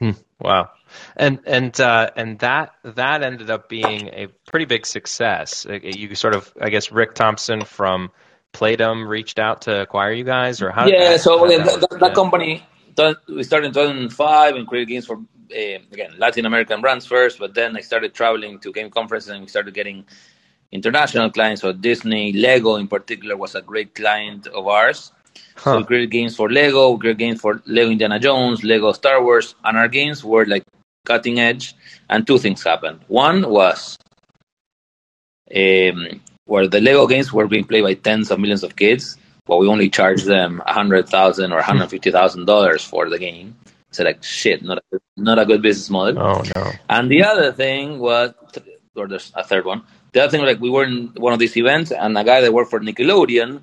Hmm. 0.00 0.10
Wow, 0.38 0.70
and 1.16 1.40
and 1.46 1.80
uh, 1.80 2.10
and 2.14 2.38
that 2.40 2.72
that 2.84 3.22
ended 3.22 3.50
up 3.50 3.68
being 3.68 4.08
a 4.08 4.28
pretty 4.50 4.66
big 4.66 4.84
success. 4.84 5.66
You 5.68 6.14
sort 6.14 6.34
of, 6.34 6.52
I 6.60 6.68
guess, 6.68 6.92
Rick 6.92 7.14
Thompson 7.14 7.64
from 7.64 8.10
Playdom 8.52 9.08
reached 9.08 9.38
out 9.38 9.62
to 9.62 9.80
acquire 9.80 10.12
you 10.12 10.24
guys, 10.24 10.60
or 10.60 10.70
how? 10.70 10.86
Yeah, 10.86 11.16
so 11.16 11.46
that, 11.46 11.88
that, 11.88 12.00
that 12.00 12.14
company 12.14 12.62
we 13.28 13.42
started 13.42 13.68
in 13.68 13.72
2005 13.74 14.56
and 14.56 14.66
created 14.66 14.88
games 14.88 15.06
for 15.06 15.16
uh, 15.16 15.78
again 15.92 16.14
Latin 16.18 16.46
American 16.46 16.80
brands 16.80 17.06
first, 17.06 17.38
but 17.38 17.54
then 17.54 17.76
I 17.76 17.80
started 17.80 18.14
traveling 18.14 18.58
to 18.60 18.72
game 18.72 18.90
conferences 18.90 19.30
and 19.30 19.42
we 19.42 19.48
started 19.48 19.74
getting 19.74 20.06
international 20.72 21.30
clients. 21.30 21.62
So 21.62 21.72
Disney, 21.72 22.32
Lego 22.32 22.76
in 22.76 22.88
particular 22.88 23.36
was 23.36 23.54
a 23.54 23.62
great 23.62 23.94
client 23.94 24.46
of 24.46 24.66
ours. 24.66 25.12
Huh. 25.56 25.72
So 25.72 25.78
we 25.78 25.84
created 25.84 26.10
games 26.10 26.36
for 26.36 26.50
Lego, 26.50 26.90
we 26.90 26.98
created 26.98 27.18
games 27.18 27.40
for 27.40 27.62
Lego 27.66 27.90
Indiana 27.90 28.18
Jones, 28.18 28.64
Lego 28.64 28.92
Star 28.92 29.22
Wars, 29.22 29.54
and 29.64 29.76
our 29.76 29.88
games 29.88 30.24
were 30.24 30.46
like 30.46 30.64
cutting 31.04 31.38
edge. 31.38 31.74
And 32.08 32.26
two 32.26 32.38
things 32.38 32.62
happened. 32.62 33.00
One 33.08 33.48
was 33.50 33.98
um, 35.54 36.20
where 36.44 36.68
the 36.68 36.80
Lego 36.80 37.06
games 37.06 37.32
were 37.32 37.48
being 37.48 37.64
played 37.64 37.84
by 37.84 37.94
tens 37.94 38.30
of 38.30 38.38
millions 38.38 38.62
of 38.62 38.76
kids 38.76 39.16
but 39.46 39.58
we 39.58 39.68
only 39.68 39.88
charged 39.88 40.26
them 40.26 40.60
a 40.66 40.72
hundred 40.72 41.08
thousand 41.08 41.52
or 41.52 41.62
hundred 41.62 41.88
fifty 41.88 42.10
thousand 42.10 42.44
dollars 42.46 42.84
for 42.84 43.08
the 43.08 43.18
game. 43.18 43.56
So 43.92 44.04
like 44.04 44.22
shit, 44.22 44.62
not 44.62 44.78
a, 44.92 44.98
not 45.16 45.38
a 45.38 45.46
good 45.46 45.62
business 45.62 45.88
model. 45.88 46.18
Oh 46.20 46.42
no. 46.54 46.72
And 46.88 47.10
the 47.10 47.24
other 47.24 47.52
thing 47.52 47.98
was, 47.98 48.34
or 48.94 49.08
there's 49.08 49.32
a 49.34 49.44
third 49.44 49.64
one. 49.64 49.82
The 50.16 50.22
other 50.22 50.30
thing, 50.30 50.46
like 50.46 50.60
we 50.60 50.70
were 50.70 50.84
in 50.84 51.08
one 51.18 51.34
of 51.34 51.38
these 51.38 51.58
events, 51.58 51.92
and 51.92 52.16
a 52.16 52.24
guy 52.24 52.40
that 52.40 52.50
worked 52.50 52.70
for 52.70 52.80
Nickelodeon 52.80 53.62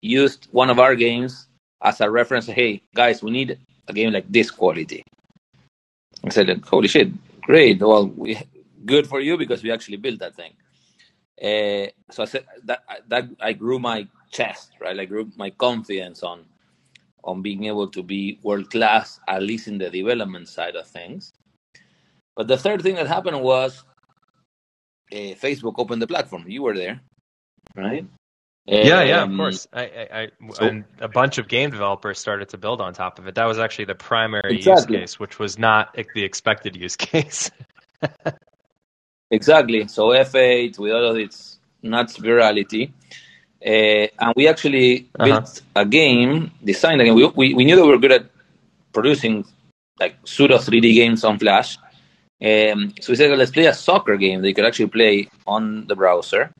used 0.00 0.48
one 0.50 0.68
of 0.68 0.80
our 0.80 0.96
games 0.96 1.46
as 1.80 2.00
a 2.00 2.10
reference. 2.10 2.46
Hey 2.46 2.82
guys, 2.92 3.22
we 3.22 3.30
need 3.30 3.56
a 3.86 3.92
game 3.92 4.12
like 4.12 4.26
this 4.28 4.50
quality. 4.50 5.04
I 6.24 6.30
said, 6.30 6.48
like, 6.48 6.66
holy 6.66 6.88
shit, 6.88 7.12
great. 7.42 7.78
Well, 7.80 8.08
we, 8.08 8.36
good 8.84 9.06
for 9.06 9.20
you 9.20 9.38
because 9.38 9.62
we 9.62 9.70
actually 9.70 9.98
built 9.98 10.18
that 10.18 10.34
thing. 10.34 10.54
Uh, 11.40 11.86
so 12.10 12.24
I 12.24 12.26
said 12.26 12.46
that 12.64 12.80
that 13.06 13.28
I 13.38 13.52
grew 13.52 13.78
my 13.78 14.08
chest, 14.32 14.72
right? 14.80 14.98
I 14.98 15.04
grew 15.04 15.30
my 15.36 15.50
confidence 15.50 16.24
on 16.24 16.46
on 17.22 17.42
being 17.42 17.66
able 17.66 17.86
to 17.86 18.02
be 18.02 18.40
world 18.42 18.72
class, 18.72 19.20
at 19.28 19.44
least 19.44 19.68
in 19.68 19.78
the 19.78 19.88
development 19.88 20.48
side 20.48 20.74
of 20.74 20.84
things. 20.88 21.32
But 22.34 22.48
the 22.48 22.58
third 22.58 22.82
thing 22.82 22.96
that 22.96 23.06
happened 23.06 23.40
was 23.40 23.84
uh, 25.12 25.34
Facebook 25.34 25.74
opened 25.78 26.00
the 26.00 26.06
platform. 26.06 26.44
You 26.48 26.62
were 26.62 26.74
there, 26.74 27.00
right? 27.76 28.06
Yeah, 28.66 29.02
yeah, 29.02 29.22
of 29.24 29.30
um, 29.30 29.36
course. 29.36 29.66
I, 29.72 29.82
I, 29.82 30.20
I 30.20 30.28
so, 30.52 30.64
and 30.64 30.84
a 31.00 31.08
bunch 31.08 31.38
of 31.38 31.48
game 31.48 31.70
developers 31.70 32.20
started 32.20 32.48
to 32.50 32.58
build 32.58 32.80
on 32.80 32.94
top 32.94 33.18
of 33.18 33.26
it. 33.26 33.34
That 33.34 33.46
was 33.46 33.58
actually 33.58 33.86
the 33.86 33.96
primary 33.96 34.56
exactly. 34.56 34.98
use 34.98 35.12
case, 35.12 35.20
which 35.20 35.38
was 35.40 35.58
not 35.58 35.94
the 36.14 36.22
expected 36.22 36.76
use 36.76 36.94
case. 37.10 37.50
exactly. 39.30 39.88
So 39.88 40.08
F8 40.08 40.78
with 40.78 40.92
all 40.92 41.10
of 41.10 41.16
its 41.16 41.58
nuts 41.82 42.18
virality, 42.18 42.92
uh, 43.66 44.06
and 44.20 44.32
we 44.36 44.46
actually 44.46 45.08
uh-huh. 45.18 45.40
built 45.40 45.62
a 45.74 45.84
game, 45.84 46.52
designed 46.64 47.00
a 47.00 47.04
game. 47.04 47.16
We, 47.16 47.26
we, 47.26 47.54
we, 47.54 47.64
knew 47.64 47.74
that 47.74 47.82
we 47.82 47.88
were 47.88 47.98
good 47.98 48.12
at 48.12 48.26
producing 48.92 49.44
like 49.98 50.16
pseudo 50.24 50.58
3D 50.58 50.94
games 50.94 51.24
on 51.24 51.38
Flash. 51.38 51.78
Um, 52.42 52.92
so 53.00 53.12
we 53.12 53.16
said, 53.16 53.36
let's 53.38 53.52
play 53.52 53.66
a 53.66 53.74
soccer 53.74 54.16
game 54.16 54.42
that 54.42 54.48
you 54.48 54.54
could 54.54 54.64
actually 54.64 54.88
play 54.88 55.28
on 55.46 55.86
the 55.86 55.94
browser 55.94 56.50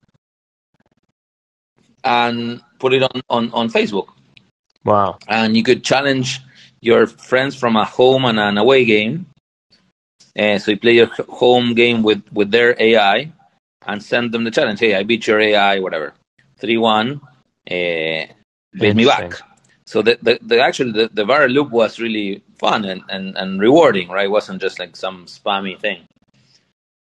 and 2.05 2.63
put 2.79 2.93
it 2.93 3.03
on, 3.03 3.23
on, 3.29 3.53
on 3.53 3.69
Facebook. 3.69 4.09
Wow. 4.85 5.19
And 5.27 5.57
you 5.57 5.65
could 5.65 5.83
challenge 5.83 6.41
your 6.81 7.07
friends 7.07 7.57
from 7.57 7.77
a 7.77 7.85
home 7.85 8.25
and 8.25 8.39
an 8.39 8.59
away 8.59 8.85
game. 8.85 9.27
Uh, 10.39 10.59
so 10.59 10.71
you 10.71 10.79
play 10.79 10.95
your 10.95 11.11
home 11.29 11.75
game 11.75 12.03
with, 12.03 12.23
with 12.33 12.51
their 12.51 12.81
AI 12.81 13.33
and 13.87 14.03
send 14.03 14.33
them 14.33 14.45
the 14.45 14.51
challenge. 14.51 14.81
Hey, 14.81 14.95
I 14.95 15.03
beat 15.03 15.27
your 15.27 15.41
AI, 15.41 15.81
whatever. 15.81 16.15
3 16.59 16.77
1, 16.79 17.21
uh, 17.21 17.21
beat 17.67 18.31
me 18.95 19.05
back. 19.05 19.43
So 19.93 20.01
the, 20.01 20.19
the, 20.23 20.39
the 20.41 20.59
actually 20.59 20.93
the, 20.93 21.11
the 21.13 21.25
viral 21.25 21.53
loop 21.53 21.71
was 21.71 22.01
really 22.01 22.43
fun 22.57 22.87
and, 22.87 23.03
and, 23.11 23.37
and 23.37 23.61
rewarding, 23.61 24.09
right? 24.09 24.25
It 24.25 24.31
wasn't 24.31 24.63
just 24.63 24.79
like 24.79 24.97
some 24.97 25.27
spammy 25.27 25.79
thing. 25.79 26.09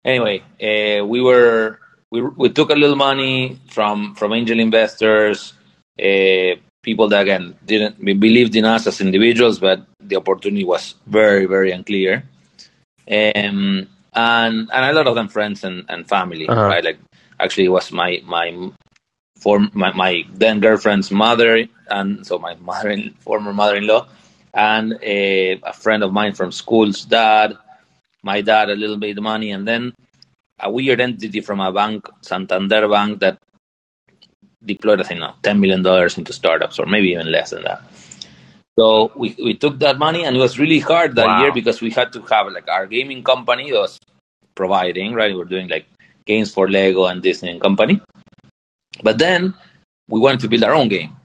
Anyway, 0.03 0.43
uh, 0.61 1.05
we 1.05 1.21
were 1.21 1.79
we, 2.11 2.21
we 2.21 2.49
took 2.49 2.71
a 2.71 2.75
little 2.75 2.97
money 2.97 3.57
from 3.69 4.15
from 4.15 4.33
angel 4.33 4.59
investors, 4.59 5.53
uh, 5.97 6.59
people 6.81 7.07
that 7.07 7.21
again 7.21 7.55
didn't 7.65 8.03
believed 8.03 8.53
in 8.53 8.65
us 8.65 8.85
as 8.85 8.99
individuals, 8.99 9.59
but 9.59 9.85
the 10.01 10.17
opportunity 10.17 10.65
was 10.65 10.95
very 11.07 11.45
very 11.45 11.71
unclear. 11.71 12.25
Um, 13.09 13.87
and 14.13 14.69
and 14.73 14.85
a 14.85 14.91
lot 14.91 15.07
of 15.07 15.15
them 15.15 15.29
friends 15.29 15.63
and, 15.63 15.85
and 15.87 16.05
family, 16.05 16.49
uh-huh. 16.49 16.65
right? 16.65 16.83
Like 16.83 16.99
actually, 17.39 17.67
it 17.67 17.75
was 17.77 17.93
my 17.93 18.21
my 18.25 18.51
form 19.43 19.69
my, 19.73 19.91
my 19.93 20.23
then 20.33 20.59
girlfriend's 20.61 21.11
mother, 21.11 21.67
and 21.89 22.25
so 22.25 22.39
my 22.39 22.55
mother 22.55 22.95
former 23.19 23.53
mother 23.53 23.75
in 23.75 23.87
law, 23.87 24.07
and 24.53 24.97
a, 25.01 25.59
a 25.63 25.73
friend 25.73 26.01
of 26.03 26.13
mine 26.13 26.33
from 26.33 26.51
school's 26.51 27.03
dad, 27.03 27.57
my 28.23 28.39
dad 28.41 28.69
a 28.69 28.75
little 28.75 28.97
bit 28.97 29.17
of 29.17 29.23
money, 29.23 29.51
and 29.51 29.67
then 29.67 29.93
a 30.59 30.71
weird 30.71 31.01
entity 31.01 31.41
from 31.41 31.59
a 31.59 31.71
bank, 31.71 32.07
Santander 32.21 32.87
Bank, 32.87 33.19
that 33.19 33.37
deployed, 34.63 35.01
I 35.01 35.03
think, 35.03 35.19
no, 35.19 35.33
$10 35.43 35.59
million 35.59 35.85
into 36.17 36.33
startups, 36.33 36.79
or 36.79 36.85
maybe 36.85 37.09
even 37.09 37.29
less 37.29 37.49
than 37.49 37.63
that. 37.63 37.81
So 38.79 39.11
we, 39.15 39.35
we 39.43 39.53
took 39.55 39.79
that 39.79 39.99
money, 39.99 40.23
and 40.23 40.37
it 40.37 40.39
was 40.39 40.57
really 40.57 40.79
hard 40.79 41.15
that 41.15 41.27
wow. 41.27 41.41
year 41.41 41.51
because 41.53 41.81
we 41.81 41.91
had 41.91 42.13
to 42.13 42.21
have 42.23 42.47
like 42.51 42.69
our 42.69 42.87
gaming 42.87 43.23
company 43.23 43.71
was 43.73 43.99
providing, 44.55 45.13
right? 45.13 45.31
We 45.31 45.37
were 45.37 45.45
doing 45.45 45.67
like 45.67 45.85
games 46.25 46.51
for 46.51 46.69
Lego 46.69 47.05
and 47.05 47.21
Disney 47.21 47.51
and 47.51 47.61
company. 47.61 48.01
But 49.01 49.17
then 49.17 49.53
we 50.07 50.19
wanted 50.19 50.41
to 50.41 50.47
build 50.47 50.63
our 50.63 50.73
own 50.73 50.89
game. 50.89 51.15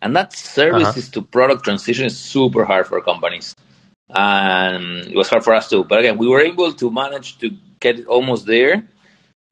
And 0.00 0.16
that 0.16 0.32
services 0.32 1.08
uh-huh. 1.08 1.20
to 1.20 1.22
product 1.22 1.64
transition 1.64 2.06
is 2.06 2.18
super 2.18 2.64
hard 2.64 2.86
for 2.86 3.00
companies. 3.02 3.54
And 4.08 5.06
it 5.06 5.16
was 5.16 5.28
hard 5.28 5.44
for 5.44 5.54
us 5.54 5.70
too. 5.70 5.84
But 5.84 6.00
again, 6.00 6.18
we 6.18 6.26
were 6.26 6.40
able 6.40 6.72
to 6.74 6.90
manage 6.90 7.38
to 7.38 7.50
get 7.80 7.98
it 7.98 8.06
almost 8.06 8.46
there. 8.46 8.88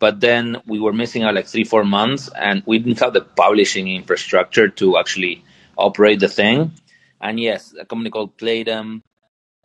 But 0.00 0.20
then 0.20 0.62
we 0.66 0.80
were 0.80 0.94
missing 0.94 1.22
out 1.22 1.34
like 1.34 1.46
three, 1.46 1.64
four 1.64 1.84
months, 1.84 2.30
and 2.34 2.62
we 2.64 2.78
didn't 2.78 3.00
have 3.00 3.12
the 3.12 3.20
publishing 3.20 3.86
infrastructure 3.86 4.68
to 4.68 4.96
actually 4.96 5.44
operate 5.76 6.20
the 6.20 6.28
thing. 6.28 6.72
And 7.20 7.38
yes, 7.38 7.74
a 7.78 7.84
company 7.84 8.08
called 8.08 8.38
Playdom, 8.38 9.02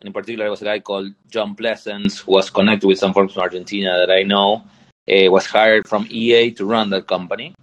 and 0.00 0.08
in 0.08 0.12
particular, 0.12 0.44
there 0.44 0.50
was 0.50 0.60
a 0.60 0.66
guy 0.66 0.80
called 0.80 1.14
John 1.30 1.54
Pleasants 1.54 2.20
who 2.20 2.32
was 2.32 2.50
connected 2.50 2.86
with 2.86 2.98
some 2.98 3.14
folks 3.14 3.32
from 3.32 3.44
Argentina 3.44 3.96
that 4.06 4.12
I 4.12 4.24
know. 4.24 4.64
Uh, 5.08 5.30
was 5.30 5.46
hired 5.46 5.88
from 5.88 6.06
EA 6.10 6.50
to 6.50 6.66
run 6.66 6.90
that 6.90 7.06
company, 7.06 7.54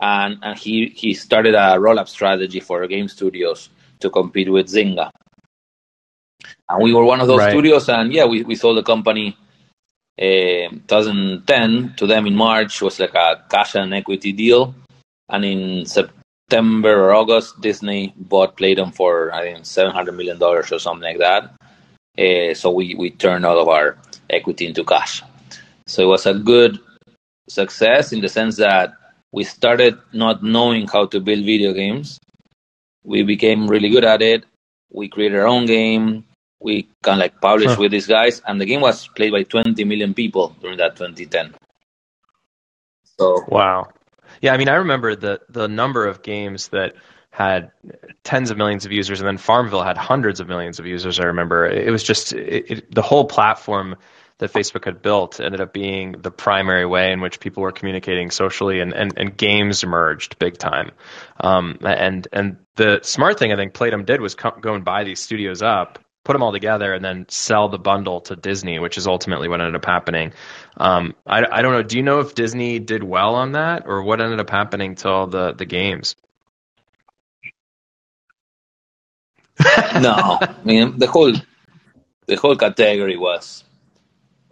and 0.00 0.38
and 0.42 0.58
he 0.58 0.86
he 0.94 1.14
started 1.14 1.54
a 1.54 1.78
roll 1.78 1.98
up 1.98 2.08
strategy 2.08 2.60
for 2.60 2.86
game 2.86 3.08
studios 3.08 3.70
to 4.00 4.10
compete 4.10 4.50
with 4.50 4.66
Zynga. 4.66 5.10
And 6.68 6.82
we 6.82 6.92
were 6.92 7.04
one 7.04 7.20
of 7.20 7.28
those 7.28 7.38
right. 7.38 7.50
studios, 7.50 7.88
and 7.88 8.12
yeah, 8.12 8.24
we, 8.24 8.42
we 8.42 8.54
sold 8.54 8.76
the 8.76 8.82
company 8.82 9.36
uh, 10.20 10.68
2010 10.88 11.94
to 11.96 12.06
them 12.06 12.26
in 12.26 12.34
March. 12.34 12.76
It 12.76 12.84
was 12.84 12.98
like 12.98 13.14
a 13.14 13.44
cash 13.48 13.74
and 13.74 13.94
equity 13.94 14.32
deal, 14.32 14.74
and 15.28 15.44
in 15.44 15.86
September 15.86 17.04
or 17.04 17.14
August, 17.14 17.60
Disney 17.60 18.12
bought 18.16 18.56
Playdom 18.56 18.94
for 18.94 19.32
I 19.32 19.52
think 19.52 19.66
700 19.66 20.12
million 20.12 20.38
dollars 20.38 20.72
or 20.72 20.78
something 20.78 21.02
like 21.02 21.18
that. 21.18 21.54
Uh, 22.18 22.54
so 22.54 22.70
we 22.70 22.94
we 22.94 23.10
turned 23.10 23.44
all 23.46 23.60
of 23.60 23.68
our 23.68 23.96
equity 24.30 24.66
into 24.66 24.84
cash. 24.84 25.22
So 25.86 26.02
it 26.02 26.06
was 26.06 26.26
a 26.26 26.34
good 26.34 26.78
success 27.48 28.12
in 28.12 28.20
the 28.20 28.28
sense 28.28 28.56
that 28.56 28.94
we 29.34 29.42
started 29.42 29.98
not 30.12 30.44
knowing 30.44 30.86
how 30.86 31.06
to 31.06 31.18
build 31.18 31.44
video 31.44 31.72
games. 31.72 32.20
We 33.02 33.24
became 33.24 33.66
really 33.66 33.90
good 33.90 34.04
at 34.04 34.22
it. 34.22 34.44
We 34.92 35.08
created 35.08 35.40
our 35.40 35.48
own 35.48 35.66
game. 35.66 36.24
We 36.60 36.88
kind 37.02 37.16
of 37.16 37.24
like 37.24 37.40
published 37.40 37.76
with 37.76 37.90
these 37.90 38.06
guys, 38.06 38.40
and 38.46 38.60
the 38.60 38.64
game 38.64 38.80
was 38.80 39.08
played 39.08 39.32
by 39.32 39.42
20 39.42 39.82
million 39.84 40.14
people 40.14 40.54
during 40.60 40.78
that 40.78 40.94
2010. 40.94 41.52
So 43.18 43.44
wow, 43.48 43.88
yeah. 44.40 44.54
I 44.54 44.56
mean, 44.56 44.68
I 44.68 44.76
remember 44.76 45.16
the 45.16 45.40
the 45.48 45.66
number 45.66 46.06
of 46.06 46.22
games 46.22 46.68
that 46.68 46.94
had 47.30 47.72
tens 48.22 48.52
of 48.52 48.56
millions 48.56 48.86
of 48.86 48.92
users, 48.92 49.20
and 49.20 49.26
then 49.26 49.36
Farmville 49.36 49.82
had 49.82 49.98
hundreds 49.98 50.38
of 50.38 50.46
millions 50.46 50.78
of 50.78 50.86
users. 50.86 51.18
I 51.18 51.24
remember 51.24 51.66
it 51.66 51.90
was 51.90 52.04
just 52.04 52.32
it, 52.32 52.70
it, 52.70 52.94
the 52.94 53.02
whole 53.02 53.24
platform 53.24 53.96
that 54.38 54.52
Facebook 54.52 54.84
had 54.84 55.00
built 55.00 55.40
ended 55.40 55.60
up 55.60 55.72
being 55.72 56.12
the 56.12 56.30
primary 56.30 56.84
way 56.86 57.12
in 57.12 57.20
which 57.20 57.38
people 57.38 57.62
were 57.62 57.72
communicating 57.72 58.30
socially, 58.30 58.80
and, 58.80 58.92
and, 58.92 59.12
and 59.16 59.36
games 59.36 59.82
emerged 59.82 60.38
big 60.38 60.58
time. 60.58 60.90
Um, 61.38 61.78
and 61.82 62.26
and 62.32 62.56
the 62.74 63.00
smart 63.02 63.38
thing 63.38 63.52
I 63.52 63.56
think 63.56 63.74
Playdom 63.74 64.04
did 64.04 64.20
was 64.20 64.34
come, 64.34 64.60
go 64.60 64.74
and 64.74 64.84
buy 64.84 65.04
these 65.04 65.20
studios 65.20 65.62
up, 65.62 66.00
put 66.24 66.32
them 66.32 66.42
all 66.42 66.50
together, 66.52 66.92
and 66.92 67.04
then 67.04 67.26
sell 67.28 67.68
the 67.68 67.78
bundle 67.78 68.22
to 68.22 68.34
Disney, 68.34 68.80
which 68.80 68.98
is 68.98 69.06
ultimately 69.06 69.48
what 69.48 69.60
ended 69.60 69.76
up 69.76 69.84
happening. 69.84 70.32
Um, 70.76 71.14
I, 71.24 71.44
I 71.50 71.62
don't 71.62 71.72
know. 71.72 71.82
Do 71.82 71.96
you 71.96 72.02
know 72.02 72.18
if 72.18 72.34
Disney 72.34 72.80
did 72.80 73.04
well 73.04 73.36
on 73.36 73.52
that, 73.52 73.84
or 73.86 74.02
what 74.02 74.20
ended 74.20 74.40
up 74.40 74.50
happening 74.50 74.96
to 74.96 75.08
all 75.08 75.26
the 75.28 75.52
the 75.52 75.66
games? 75.66 76.16
no, 80.00 80.38
I 80.40 80.56
mean 80.64 80.98
the 80.98 81.06
whole 81.06 81.32
the 82.26 82.34
whole 82.34 82.56
category 82.56 83.16
was 83.16 83.62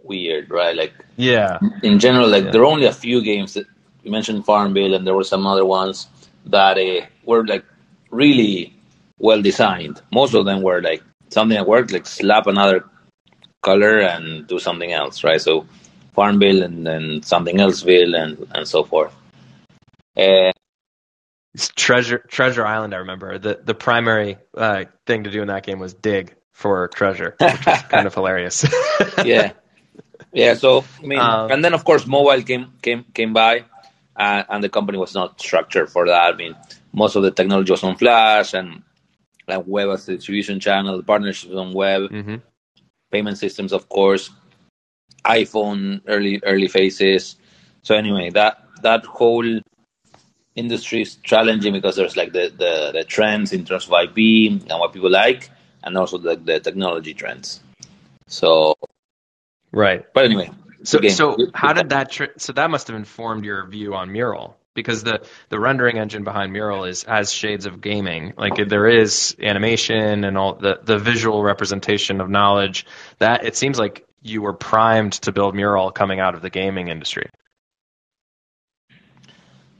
weird, 0.03 0.49
right? 0.49 0.75
Like 0.75 0.93
yeah, 1.15 1.59
in 1.81 1.99
general, 1.99 2.29
like 2.29 2.45
yeah. 2.45 2.51
there 2.51 2.61
are 2.61 2.65
only 2.65 2.85
a 2.85 2.93
few 2.93 3.23
games 3.23 3.53
that 3.53 3.65
you 4.03 4.11
mentioned 4.11 4.45
Farmville, 4.45 4.93
and 4.93 5.07
there 5.07 5.15
were 5.15 5.23
some 5.23 5.47
other 5.47 5.65
ones 5.65 6.07
that 6.45 6.77
uh, 6.77 7.05
were 7.25 7.45
like 7.45 7.65
really 8.11 8.73
well 9.17 9.41
designed. 9.41 10.01
Most 10.11 10.33
of 10.33 10.45
them 10.45 10.61
were 10.61 10.81
like 10.81 11.03
something 11.29 11.57
that 11.57 11.67
worked, 11.67 11.91
like 11.91 12.05
slap 12.05 12.47
another 12.47 12.85
color 13.61 13.99
and 13.99 14.45
do 14.47 14.59
something 14.59 14.91
else, 14.91 15.23
right? 15.23 15.41
So 15.41 15.65
Farmville 16.13 16.63
and 16.63 16.85
then 16.85 17.23
something 17.23 17.57
elseville 17.57 18.15
and 18.15 18.47
and 18.53 18.67
so 18.67 18.83
forth. 18.83 19.15
Uh, 20.15 20.51
treasure 21.75 22.19
Treasure 22.19 22.65
Island. 22.65 22.93
I 22.93 22.97
remember 22.97 23.39
the 23.39 23.59
the 23.63 23.73
primary 23.73 24.37
uh, 24.55 24.85
thing 25.05 25.23
to 25.23 25.31
do 25.31 25.41
in 25.41 25.47
that 25.47 25.63
game 25.63 25.79
was 25.79 25.93
dig 25.93 26.35
for 26.51 26.87
treasure, 26.89 27.35
which 27.39 27.65
was 27.65 27.81
kind 27.83 28.07
of 28.07 28.13
hilarious. 28.19 28.65
yeah, 29.23 29.53
yeah, 30.33 30.55
so 30.55 30.83
I 31.01 31.05
mean, 31.05 31.19
um, 31.19 31.51
and 31.51 31.63
then 31.63 31.73
of 31.73 31.85
course 31.85 32.07
mobile 32.07 32.41
came 32.41 32.73
came 32.81 33.05
came 33.13 33.33
by, 33.33 33.65
uh, 34.15 34.43
and 34.49 34.63
the 34.63 34.69
company 34.69 34.97
was 34.97 35.13
not 35.13 35.39
structured 35.39 35.89
for 35.89 36.07
that. 36.07 36.33
I 36.33 36.35
mean, 36.35 36.55
most 36.91 37.15
of 37.15 37.23
the 37.23 37.31
technology 37.31 37.71
was 37.71 37.83
on 37.83 37.97
Flash 37.97 38.53
and 38.53 38.83
like 39.47 39.63
web 39.67 39.89
as 39.89 40.07
a 40.09 40.15
distribution 40.15 40.59
channel, 40.59 41.03
partnerships 41.03 41.53
on 41.53 41.73
web, 41.73 42.03
mm-hmm. 42.09 42.35
payment 43.11 43.37
systems, 43.37 43.73
of 43.73 43.89
course, 43.89 44.31
iPhone 45.25 46.01
early 46.07 46.41
early 46.43 46.67
phases. 46.67 47.35
So 47.83 47.95
anyway, 47.95 48.31
that 48.31 48.65
that 48.81 49.05
whole 49.05 49.61
industry 50.55 51.01
is 51.01 51.15
challenging 51.17 51.73
because 51.73 51.95
there's 51.95 52.15
like 52.15 52.31
the, 52.31 52.53
the, 52.55 52.91
the 52.93 53.03
trends 53.03 53.53
in 53.53 53.65
terms 53.65 53.87
of 53.87 53.93
IP 53.93 54.51
and 54.51 54.79
what 54.79 54.93
people 54.93 55.09
like, 55.09 55.49
and 55.83 55.97
also 55.97 56.17
the, 56.17 56.35
the 56.35 56.59
technology 56.59 57.13
trends. 57.13 57.59
So 58.27 58.75
Right. 59.73 60.05
But 60.13 60.25
anyway. 60.25 60.51
So 60.83 61.01
so 61.07 61.37
how 61.53 61.73
did 61.73 61.89
that 61.89 62.11
tr- 62.11 62.35
so 62.37 62.53
that 62.53 62.69
must 62.69 62.87
have 62.87 62.95
informed 62.95 63.45
your 63.45 63.65
view 63.67 63.95
on 63.95 64.11
Mural 64.11 64.57
because 64.73 65.03
the 65.03 65.25
the 65.49 65.59
rendering 65.59 65.97
engine 65.97 66.23
behind 66.23 66.51
Mural 66.51 66.83
is 66.83 67.03
has 67.03 67.31
shades 67.31 67.65
of 67.65 67.81
gaming. 67.81 68.33
Like 68.37 68.55
there 68.67 68.87
is 68.87 69.35
animation 69.41 70.23
and 70.25 70.37
all 70.37 70.55
the 70.55 70.79
the 70.83 70.99
visual 70.99 71.41
representation 71.41 72.21
of 72.21 72.29
knowledge. 72.29 72.85
That 73.19 73.45
it 73.45 73.55
seems 73.55 73.79
like 73.79 74.05
you 74.21 74.41
were 74.41 74.53
primed 74.53 75.13
to 75.13 75.31
build 75.31 75.55
Mural 75.55 75.91
coming 75.91 76.19
out 76.19 76.35
of 76.35 76.41
the 76.41 76.49
gaming 76.49 76.89
industry. 76.89 77.29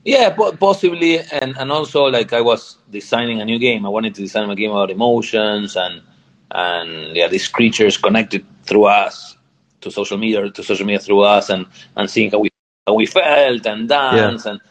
Yeah, 0.05 0.29
possibly, 0.31 1.19
and 1.19 1.57
and 1.57 1.71
also 1.71 2.05
like 2.05 2.33
I 2.33 2.41
was 2.41 2.77
designing 2.89 3.41
a 3.41 3.45
new 3.45 3.59
game. 3.59 3.85
I 3.85 3.89
wanted 3.89 4.15
to 4.15 4.21
design 4.21 4.49
a 4.49 4.55
game 4.55 4.71
about 4.71 4.89
emotions 4.89 5.75
and 5.75 6.01
and 6.49 7.15
yeah, 7.15 7.27
these 7.27 7.47
creatures 7.49 7.97
connected 7.97 8.45
through 8.63 8.85
us 8.85 9.37
to 9.83 9.91
social 9.91 10.17
media 10.17 10.49
to 10.49 10.63
social 10.63 10.85
media 10.85 10.99
through 10.99 11.21
us 11.21 11.49
and 11.49 11.65
and 11.95 12.09
seeing 12.09 12.31
how 12.31 12.39
we 12.39 12.49
how 12.87 12.95
we 12.95 13.05
felt 13.05 13.65
and 13.65 13.87
dance 13.87 14.45
yeah. 14.45 14.51
and 14.51 14.61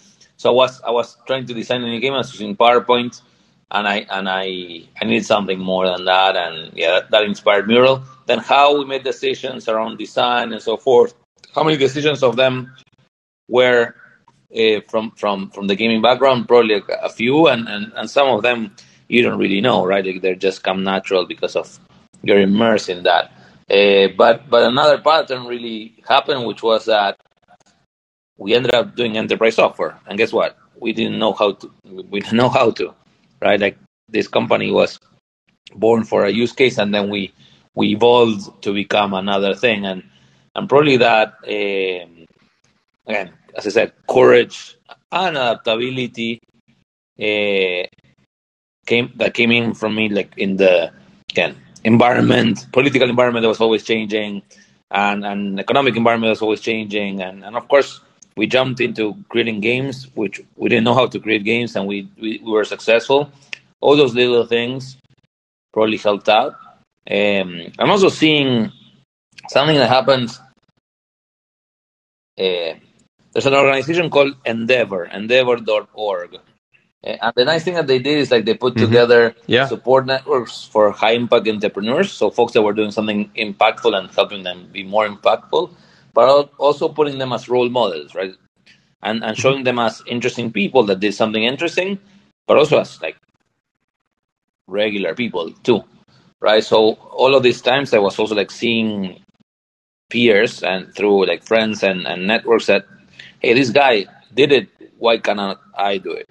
so 0.42 0.50
I 0.50 0.54
was 0.54 0.82
I 0.82 0.90
was 0.90 1.16
trying 1.26 1.46
to 1.46 1.54
design 1.54 1.84
a 1.84 1.86
new 1.86 2.00
game. 2.00 2.14
I 2.14 2.18
was 2.18 2.32
using 2.32 2.56
PowerPoint 2.56 3.22
and 3.70 3.86
I 3.86 4.06
and 4.10 4.28
I 4.28 4.82
I 5.00 5.04
needed 5.04 5.24
something 5.24 5.58
more 5.58 5.86
than 5.86 6.04
that, 6.04 6.36
and 6.36 6.72
yeah, 6.74 6.90
that, 6.92 7.10
that 7.12 7.24
inspired 7.24 7.68
Mural. 7.68 8.02
Then 8.26 8.38
how 8.38 8.76
we 8.78 8.84
made 8.84 9.04
decisions 9.04 9.68
around 9.68 9.98
design 9.98 10.52
and 10.52 10.60
so 10.60 10.76
forth. 10.76 11.14
How 11.54 11.62
many 11.62 11.76
decisions 11.76 12.22
of 12.22 12.36
them 12.36 12.74
were 13.48 13.94
uh, 14.54 14.80
from 14.88 15.12
from 15.12 15.50
from 15.50 15.68
the 15.68 15.76
gaming 15.76 16.02
background? 16.02 16.48
Probably 16.48 16.74
a, 16.74 16.82
a 17.02 17.08
few, 17.08 17.46
and, 17.46 17.68
and 17.68 17.92
and 17.94 18.10
some 18.10 18.28
of 18.28 18.42
them 18.42 18.74
you 19.08 19.22
don't 19.22 19.38
really 19.38 19.60
know, 19.60 19.84
right? 19.86 20.04
Like 20.04 20.22
they 20.22 20.34
just 20.34 20.62
come 20.62 20.82
natural 20.82 21.24
because 21.24 21.56
of 21.56 21.78
you're 22.22 22.40
immersed 22.40 22.88
in 22.88 23.04
that. 23.04 23.32
Uh, 23.72 24.08
but 24.18 24.50
but 24.50 24.64
another 24.64 24.98
pattern 24.98 25.46
really 25.46 25.94
happened, 26.06 26.44
which 26.44 26.62
was 26.62 26.84
that 26.84 27.16
we 28.36 28.54
ended 28.54 28.74
up 28.74 28.94
doing 28.94 29.16
enterprise 29.16 29.54
software, 29.54 29.98
and 30.06 30.18
guess 30.18 30.32
what? 30.32 30.58
We 30.78 30.92
didn't 30.92 31.18
know 31.18 31.32
how 31.32 31.52
to. 31.52 31.72
We 31.84 32.20
didn't 32.20 32.36
know 32.36 32.50
how 32.50 32.72
to, 32.72 32.92
right? 33.40 33.58
Like 33.58 33.78
this 34.08 34.28
company 34.28 34.70
was 34.70 34.98
born 35.74 36.04
for 36.04 36.26
a 36.26 36.30
use 36.30 36.52
case, 36.52 36.76
and 36.76 36.94
then 36.94 37.08
we 37.08 37.32
we 37.74 37.88
evolved 37.92 38.62
to 38.62 38.74
become 38.74 39.14
another 39.14 39.54
thing, 39.54 39.86
and 39.86 40.02
and 40.54 40.68
probably 40.68 40.98
that 40.98 41.34
um, 41.44 42.26
again, 43.06 43.32
as 43.56 43.66
I 43.66 43.70
said, 43.70 43.92
courage 44.06 44.76
and 45.10 45.38
adaptability 45.38 46.40
uh, 47.18 47.88
came 48.84 49.12
that 49.16 49.32
came 49.32 49.50
in 49.50 49.72
from 49.72 49.94
me, 49.94 50.10
like 50.10 50.34
in 50.36 50.58
the 50.58 50.92
again 51.30 51.56
environment, 51.84 52.66
political 52.72 53.08
environment 53.08 53.42
that 53.42 53.48
was 53.48 53.60
always 53.60 53.84
changing, 53.84 54.42
and 54.90 55.24
and 55.24 55.60
economic 55.60 55.96
environment 55.96 56.30
was 56.30 56.42
always 56.42 56.60
changing, 56.60 57.22
and 57.22 57.44
and 57.44 57.56
of 57.56 57.68
course 57.68 58.00
we 58.36 58.46
jumped 58.46 58.80
into 58.80 59.16
creating 59.28 59.60
games, 59.60 60.08
which 60.14 60.40
we 60.56 60.68
didn't 60.68 60.84
know 60.84 60.94
how 60.94 61.06
to 61.06 61.20
create 61.20 61.44
games, 61.44 61.76
and 61.76 61.86
we 61.86 62.08
we, 62.20 62.40
we 62.44 62.50
were 62.50 62.64
successful. 62.64 63.30
All 63.80 63.96
those 63.96 64.14
little 64.14 64.46
things 64.46 64.96
probably 65.72 65.96
helped 65.96 66.28
out. 66.28 66.54
Um, 67.10 67.72
I'm 67.78 67.90
also 67.90 68.08
seeing 68.08 68.70
something 69.48 69.76
that 69.76 69.88
happens. 69.88 70.38
Uh, 72.38 72.78
there's 73.32 73.46
an 73.46 73.54
organization 73.54 74.10
called 74.10 74.36
Endeavor, 74.44 75.06
endeavor.org. 75.06 76.38
Uh, 77.04 77.16
and 77.20 77.32
the 77.34 77.44
nice 77.44 77.64
thing 77.64 77.74
that 77.74 77.86
they 77.86 77.98
did 77.98 78.18
is 78.18 78.30
like 78.30 78.44
they 78.44 78.54
put 78.54 78.74
mm-hmm. 78.74 78.86
together 78.86 79.34
yeah. 79.46 79.66
support 79.66 80.06
networks 80.06 80.64
for 80.64 80.90
high 80.90 81.12
impact 81.12 81.48
entrepreneurs. 81.48 82.12
So 82.12 82.30
folks 82.30 82.52
that 82.52 82.62
were 82.62 82.72
doing 82.72 82.90
something 82.90 83.30
impactful 83.36 83.96
and 83.96 84.10
helping 84.10 84.42
them 84.42 84.68
be 84.72 84.82
more 84.82 85.08
impactful, 85.08 85.74
but 86.14 86.50
also 86.58 86.88
putting 86.88 87.18
them 87.18 87.32
as 87.32 87.48
role 87.48 87.68
models, 87.68 88.14
right? 88.14 88.34
And 89.02 89.24
and 89.24 89.36
showing 89.36 89.64
them 89.64 89.78
as 89.80 90.02
interesting 90.06 90.52
people 90.52 90.84
that 90.84 91.00
did 91.00 91.14
something 91.14 91.42
interesting, 91.42 91.98
but 92.46 92.56
also 92.56 92.78
as 92.78 93.02
like 93.02 93.16
regular 94.68 95.14
people 95.14 95.52
too, 95.64 95.82
right? 96.40 96.62
So 96.62 96.92
all 97.10 97.34
of 97.34 97.42
these 97.42 97.60
times 97.60 97.92
I 97.92 97.98
was 97.98 98.18
also 98.18 98.34
like 98.34 98.50
seeing 98.50 99.22
peers 100.08 100.62
and 100.62 100.94
through 100.94 101.26
like 101.26 101.42
friends 101.42 101.82
and, 101.82 102.06
and 102.06 102.26
networks 102.26 102.66
that, 102.66 102.86
hey, 103.40 103.54
this 103.54 103.70
guy 103.70 104.06
did 104.32 104.52
it, 104.52 104.68
why 104.98 105.18
cannot 105.18 105.60
I 105.74 105.98
do 105.98 106.12
it? 106.12 106.28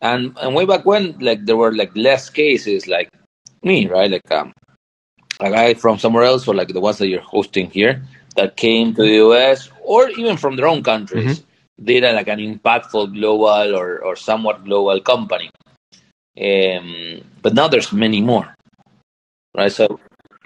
And 0.00 0.36
and 0.40 0.54
way 0.54 0.66
back 0.66 0.84
when, 0.84 1.18
like 1.18 1.46
there 1.46 1.56
were 1.56 1.72
like 1.72 1.96
less 1.96 2.30
cases 2.30 2.86
like 2.86 3.10
me, 3.62 3.86
right? 3.88 4.10
Like 4.10 4.30
um, 4.30 4.52
a 5.40 5.50
guy 5.50 5.74
from 5.74 5.98
somewhere 5.98 6.24
else, 6.24 6.46
or 6.46 6.54
like 6.54 6.68
the 6.68 6.80
ones 6.80 6.98
that 6.98 7.08
you're 7.08 7.20
hosting 7.20 7.70
here, 7.70 8.02
that 8.36 8.56
came 8.56 8.94
to 8.94 9.02
the 9.02 9.16
US, 9.28 9.70
or 9.82 10.08
even 10.10 10.36
from 10.36 10.56
their 10.56 10.66
own 10.66 10.82
countries, 10.82 11.40
mm-hmm. 11.40 11.84
did 11.84 12.04
a, 12.04 12.12
like 12.12 12.28
an 12.28 12.38
impactful 12.38 13.14
global 13.14 13.76
or 13.76 14.04
or 14.04 14.16
somewhat 14.16 14.64
global 14.64 15.00
company. 15.00 15.50
Um, 16.40 17.22
but 17.42 17.54
now 17.54 17.68
there's 17.68 17.92
many 17.92 18.20
more, 18.20 18.54
right? 19.56 19.72
So 19.72 20.00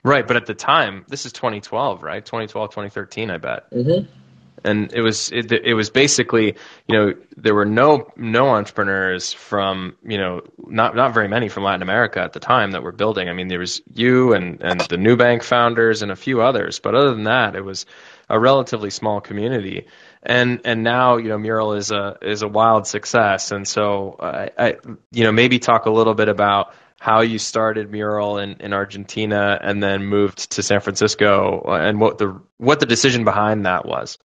right, 0.04 0.26
but 0.26 0.37
at 0.37 0.46
the 0.46 0.54
time, 0.54 1.04
this 1.08 1.26
is 1.26 1.32
2012, 1.32 2.02
right? 2.02 2.24
2012, 2.24 2.70
2013, 2.70 3.30
I 3.30 3.38
bet. 3.38 3.70
Mm-hmm 3.72 4.17
and 4.64 4.92
it 4.92 5.03
was 5.03 5.31
it, 5.33 5.51
it 5.53 5.75
was 5.75 5.90
basically 5.90 6.57
you 6.87 6.97
know 6.97 7.14
there 7.37 7.55
were 7.55 7.64
no 7.64 8.11
no 8.16 8.51
entrepreneurs 8.51 9.33
from 9.33 9.97
you 10.03 10.18
know 10.18 10.42
not 10.66 10.94
not 10.94 11.14
very 11.14 11.29
many 11.29 11.49
from 11.49 11.64
Latin 11.64 11.83
America 11.83 12.21
at 12.21 12.33
the 12.33 12.40
time 12.40 12.73
that 12.73 12.83
were 12.83 12.92
building. 12.92 13.29
I 13.29 13.33
mean 13.33 13.49
there 13.49 13.59
was 13.59 13.83
you 13.92 14.33
and 14.33 14.62
and 14.62 14.81
the 14.81 14.97
Nubank 14.97 15.42
founders 15.42 16.03
and 16.03 16.11
a 16.11 16.16
few 16.16 16.40
others, 16.42 16.81
but 16.81 16.94
other 16.94 17.11
than 17.11 17.25
that 17.25 17.55
it 17.57 17.64
was 17.64 17.87
a 18.29 18.38
relatively 18.38 18.90
small 18.90 19.21
community. 19.21 19.87
And 20.23 20.61
and 20.64 20.83
now 20.83 21.16
you 21.16 21.29
know 21.29 21.38
Mural 21.38 21.75
is 21.75 21.90
a 21.90 22.18
is 22.23 22.42
a 22.42 22.49
wild 22.49 22.87
success, 22.87 23.53
and 23.53 23.66
so 23.66 24.16
I, 24.18 24.51
I 24.59 24.77
you 25.12 25.25
know 25.25 25.33
maybe 25.33 25.59
talk 25.59 25.87
a 25.87 25.90
little 25.90 26.14
bit 26.14 26.29
about 26.29 26.75
how 27.01 27.21
you 27.21 27.38
started 27.38 27.90
Mural 27.90 28.38
in, 28.38 28.57
in 28.61 28.73
Argentina 28.73 29.59
and 29.62 29.83
then 29.83 30.05
moved 30.05 30.51
to 30.53 30.62
San 30.62 30.81
Francisco 30.81 31.62
and 31.68 32.01
what 32.01 32.18
the 32.18 32.40
what 32.57 32.81
the 32.81 32.87
decision 32.87 33.25
behind 33.25 33.66
that 33.66 33.87
was. 33.87 34.18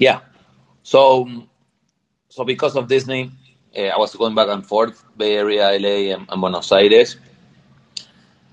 Yeah. 0.00 0.20
So, 0.82 1.28
so 2.30 2.44
because 2.44 2.74
of 2.76 2.88
Disney, 2.88 3.30
uh, 3.76 3.82
I 3.82 3.98
was 3.98 4.16
going 4.16 4.34
back 4.34 4.48
and 4.48 4.66
forth, 4.66 5.04
Bay 5.16 5.36
Area, 5.36 5.78
LA, 5.78 6.14
and, 6.16 6.26
and 6.28 6.40
Buenos 6.40 6.72
Aires. 6.72 7.18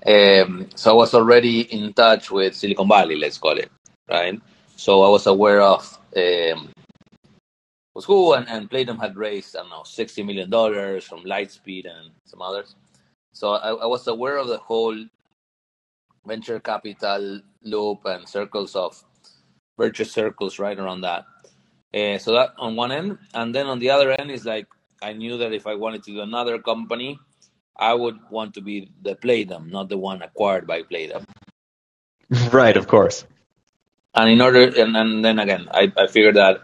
Um, 0.06 0.68
so 0.76 0.92
I 0.92 0.94
was 0.94 1.14
already 1.14 1.62
in 1.62 1.92
touch 1.94 2.30
with 2.30 2.54
Silicon 2.54 2.88
Valley, 2.88 3.16
let's 3.16 3.38
call 3.38 3.58
it, 3.58 3.70
right? 4.08 4.40
So 4.76 5.02
I 5.02 5.08
was 5.08 5.26
aware 5.26 5.62
of 5.62 5.98
um, 6.16 6.70
was 7.94 8.06
cool, 8.06 8.34
and, 8.34 8.48
and 8.48 8.70
Playdom 8.70 9.00
had 9.00 9.16
raised, 9.16 9.56
I 9.56 9.60
don't 9.60 9.70
know, 9.70 9.82
$60 9.82 10.24
million 10.24 10.50
from 11.00 11.24
Lightspeed 11.24 11.86
and 11.86 12.12
some 12.26 12.42
others. 12.42 12.76
So 13.32 13.54
I, 13.54 13.70
I 13.70 13.86
was 13.86 14.06
aware 14.06 14.36
of 14.36 14.48
the 14.48 14.58
whole 14.58 14.96
venture 16.26 16.60
capital 16.60 17.40
loop 17.62 18.02
and 18.04 18.28
circles 18.28 18.76
of 18.76 19.02
virtuous 19.78 20.12
circles 20.12 20.58
right 20.58 20.78
around 20.78 21.02
that. 21.02 21.24
Uh, 21.94 22.18
so 22.18 22.32
that 22.32 22.50
on 22.58 22.76
one 22.76 22.92
end, 22.92 23.18
and 23.34 23.54
then 23.54 23.66
on 23.66 23.78
the 23.78 23.90
other 23.90 24.12
end 24.12 24.30
is 24.30 24.44
like 24.44 24.66
I 25.02 25.12
knew 25.12 25.38
that 25.38 25.52
if 25.52 25.66
I 25.66 25.74
wanted 25.74 26.02
to 26.04 26.12
do 26.12 26.20
another 26.20 26.58
company, 26.58 27.18
I 27.78 27.94
would 27.94 28.18
want 28.30 28.54
to 28.54 28.60
be 28.60 28.90
the 29.02 29.14
Playdom, 29.14 29.70
not 29.70 29.88
the 29.88 29.96
one 29.96 30.20
acquired 30.22 30.66
by 30.66 30.82
Playdom. 30.82 31.24
Right, 32.52 32.76
of 32.76 32.88
course. 32.88 33.24
And 34.14 34.30
in 34.30 34.40
order, 34.40 34.64
and, 34.64 34.96
and 34.96 35.24
then 35.24 35.38
again, 35.38 35.68
I, 35.70 35.92
I 35.96 36.08
figured 36.08 36.36
that 36.36 36.60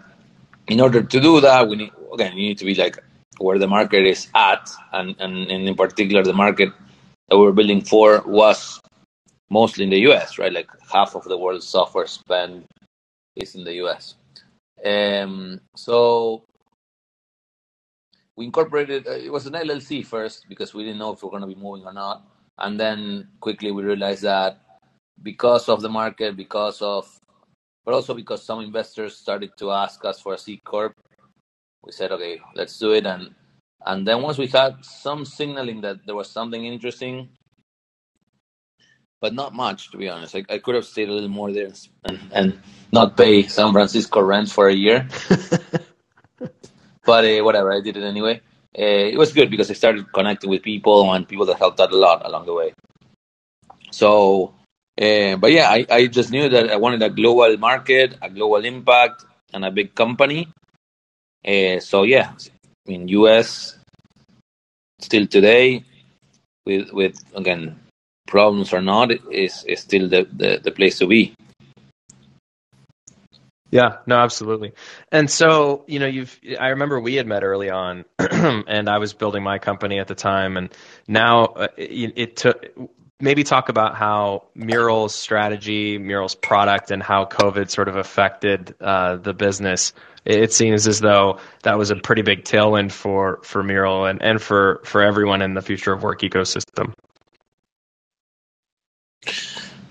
in 0.66 0.80
order 0.80 1.02
to 1.02 1.20
do 1.20 1.40
that, 1.40 1.68
we 1.68 1.76
need 1.76 1.92
again 2.12 2.36
you 2.36 2.48
need 2.48 2.58
to 2.58 2.64
be 2.64 2.74
like 2.74 2.98
where 3.38 3.58
the 3.58 3.66
market 3.66 4.04
is 4.04 4.28
at, 4.34 4.70
and 4.92 5.14
and, 5.18 5.50
and 5.50 5.68
in 5.68 5.74
particular 5.74 6.22
the 6.22 6.32
market 6.34 6.70
that 7.28 7.38
we're 7.38 7.52
building 7.52 7.80
for 7.80 8.22
was 8.26 8.80
mostly 9.50 9.84
in 9.84 9.90
the 9.90 10.00
U.S. 10.00 10.38
Right, 10.38 10.52
like 10.52 10.68
half 10.92 11.14
of 11.14 11.24
the 11.24 11.38
world's 11.38 11.66
software 11.66 12.06
spend 12.06 12.66
is 13.36 13.54
in 13.54 13.64
the 13.64 13.74
U.S. 13.84 14.16
Um, 14.82 15.60
so 15.76 16.44
we 18.36 18.46
incorporated. 18.46 19.06
Uh, 19.06 19.12
it 19.12 19.32
was 19.32 19.46
an 19.46 19.54
LLC 19.54 20.06
first 20.06 20.46
because 20.48 20.74
we 20.74 20.84
didn't 20.84 20.98
know 20.98 21.12
if 21.12 21.22
we 21.22 21.28
are 21.28 21.30
going 21.30 21.42
to 21.42 21.48
be 21.48 21.54
moving 21.54 21.84
or 21.86 21.92
not, 21.92 22.24
and 22.58 22.78
then 22.80 23.28
quickly 23.40 23.72
we 23.72 23.82
realized 23.84 24.22
that 24.24 24.60
because 25.22 25.68
of 25.68 25.82
the 25.82 25.88
market, 25.88 26.36
because 26.36 26.82
of, 26.82 27.08
but 27.84 27.94
also 27.94 28.14
because 28.14 28.44
some 28.44 28.60
investors 28.60 29.16
started 29.16 29.50
to 29.58 29.72
ask 29.72 30.04
us 30.04 30.20
for 30.20 30.34
a 30.34 30.38
C 30.38 30.58
corp, 30.64 30.94
we 31.84 31.92
said, 31.92 32.12
okay, 32.12 32.40
let's 32.56 32.78
do 32.78 32.92
it. 32.92 33.06
And 33.06 33.34
and 33.86 34.06
then 34.06 34.22
once 34.22 34.38
we 34.38 34.48
had 34.48 34.84
some 34.84 35.24
signaling 35.24 35.80
that 35.82 35.98
there 36.06 36.16
was 36.16 36.30
something 36.30 36.64
interesting, 36.64 37.30
but 39.24 39.32
not 39.32 39.54
much 39.54 39.90
to 39.90 39.96
be 39.96 40.06
honest. 40.10 40.36
I, 40.36 40.44
I 40.50 40.58
could 40.58 40.74
have 40.74 40.84
stayed 40.84 41.08
a 41.08 41.12
little 41.16 41.30
more 41.30 41.50
there 41.50 41.72
and, 42.04 42.18
and 42.30 42.60
not 42.92 43.16
pay 43.16 43.48
San 43.48 43.72
Francisco 43.72 44.20
rent 44.20 44.50
for 44.50 44.68
a 44.68 44.74
year. 44.74 45.08
but 47.06 47.24
uh, 47.24 47.40
whatever, 47.42 47.72
I 47.72 47.80
did 47.80 47.96
it 47.96 48.04
anyway. 48.04 48.42
Uh, 48.78 49.06
it 49.12 49.16
was 49.16 49.32
good 49.32 49.48
because 49.50 49.70
I 49.70 49.74
started 49.82 50.12
connecting 50.12 50.50
with 50.50 50.62
people 50.62 51.10
and 51.10 51.26
people 51.26 51.46
that 51.46 51.56
helped 51.56 51.80
out 51.80 51.90
a 51.90 51.96
lot 51.96 52.20
along 52.26 52.44
the 52.44 52.52
way. 52.52 52.74
So, 53.90 54.52
uh, 55.00 55.36
but 55.36 55.52
yeah, 55.52 55.70
I, 55.70 55.86
I 55.88 56.06
just 56.06 56.30
knew 56.30 56.46
that 56.50 56.68
I 56.68 56.76
wanted 56.76 57.00
a 57.00 57.08
global 57.08 57.56
market, 57.56 58.18
a 58.20 58.28
global 58.28 58.62
impact, 58.62 59.24
and 59.54 59.64
a 59.64 59.70
big 59.70 59.94
company. 59.94 60.52
So 61.80 62.02
yeah, 62.02 62.32
in 62.84 63.08
US, 63.08 63.78
still 65.00 65.26
today, 65.26 65.84
with 66.66 66.92
with 66.92 67.16
again 67.34 67.83
problems 68.34 68.72
or 68.72 68.82
not 68.82 69.12
is, 69.30 69.64
is 69.64 69.78
still 69.80 70.08
the, 70.08 70.26
the, 70.32 70.60
the 70.60 70.72
place 70.72 70.98
to 70.98 71.06
be. 71.06 71.32
Yeah, 73.70 73.98
no, 74.06 74.16
absolutely. 74.16 74.72
And 75.12 75.30
so, 75.30 75.84
you 75.86 76.00
know, 76.00 76.06
you've, 76.06 76.36
I 76.58 76.68
remember 76.70 76.98
we 76.98 77.14
had 77.14 77.28
met 77.28 77.44
early 77.44 77.70
on 77.70 78.04
and 78.18 78.88
I 78.88 78.98
was 78.98 79.14
building 79.14 79.44
my 79.44 79.58
company 79.58 80.00
at 80.00 80.08
the 80.08 80.16
time 80.16 80.56
and 80.56 80.74
now 81.06 81.44
uh, 81.44 81.68
it, 81.76 82.12
it, 82.16 82.36
took, 82.36 82.58
maybe 83.20 83.44
talk 83.44 83.68
about 83.68 83.94
how 83.94 84.44
Mural's 84.56 85.14
strategy, 85.14 85.98
Mural's 85.98 86.34
product, 86.34 86.90
and 86.90 87.02
how 87.02 87.24
COVID 87.26 87.70
sort 87.70 87.88
of 87.88 87.94
affected 87.96 88.74
uh, 88.80 89.16
the 89.16 89.32
business. 89.32 89.92
It 90.24 90.52
seems 90.52 90.88
as 90.88 91.00
though 91.00 91.38
that 91.62 91.78
was 91.78 91.90
a 91.90 91.96
pretty 91.96 92.22
big 92.22 92.44
tailwind 92.44 92.90
for 92.90 93.40
for 93.42 93.62
Mural 93.62 94.06
and, 94.06 94.22
and 94.22 94.40
for 94.40 94.80
for 94.84 95.02
everyone 95.02 95.42
in 95.42 95.54
the 95.54 95.62
future 95.62 95.92
of 95.92 96.02
work 96.02 96.22
ecosystem. 96.22 96.94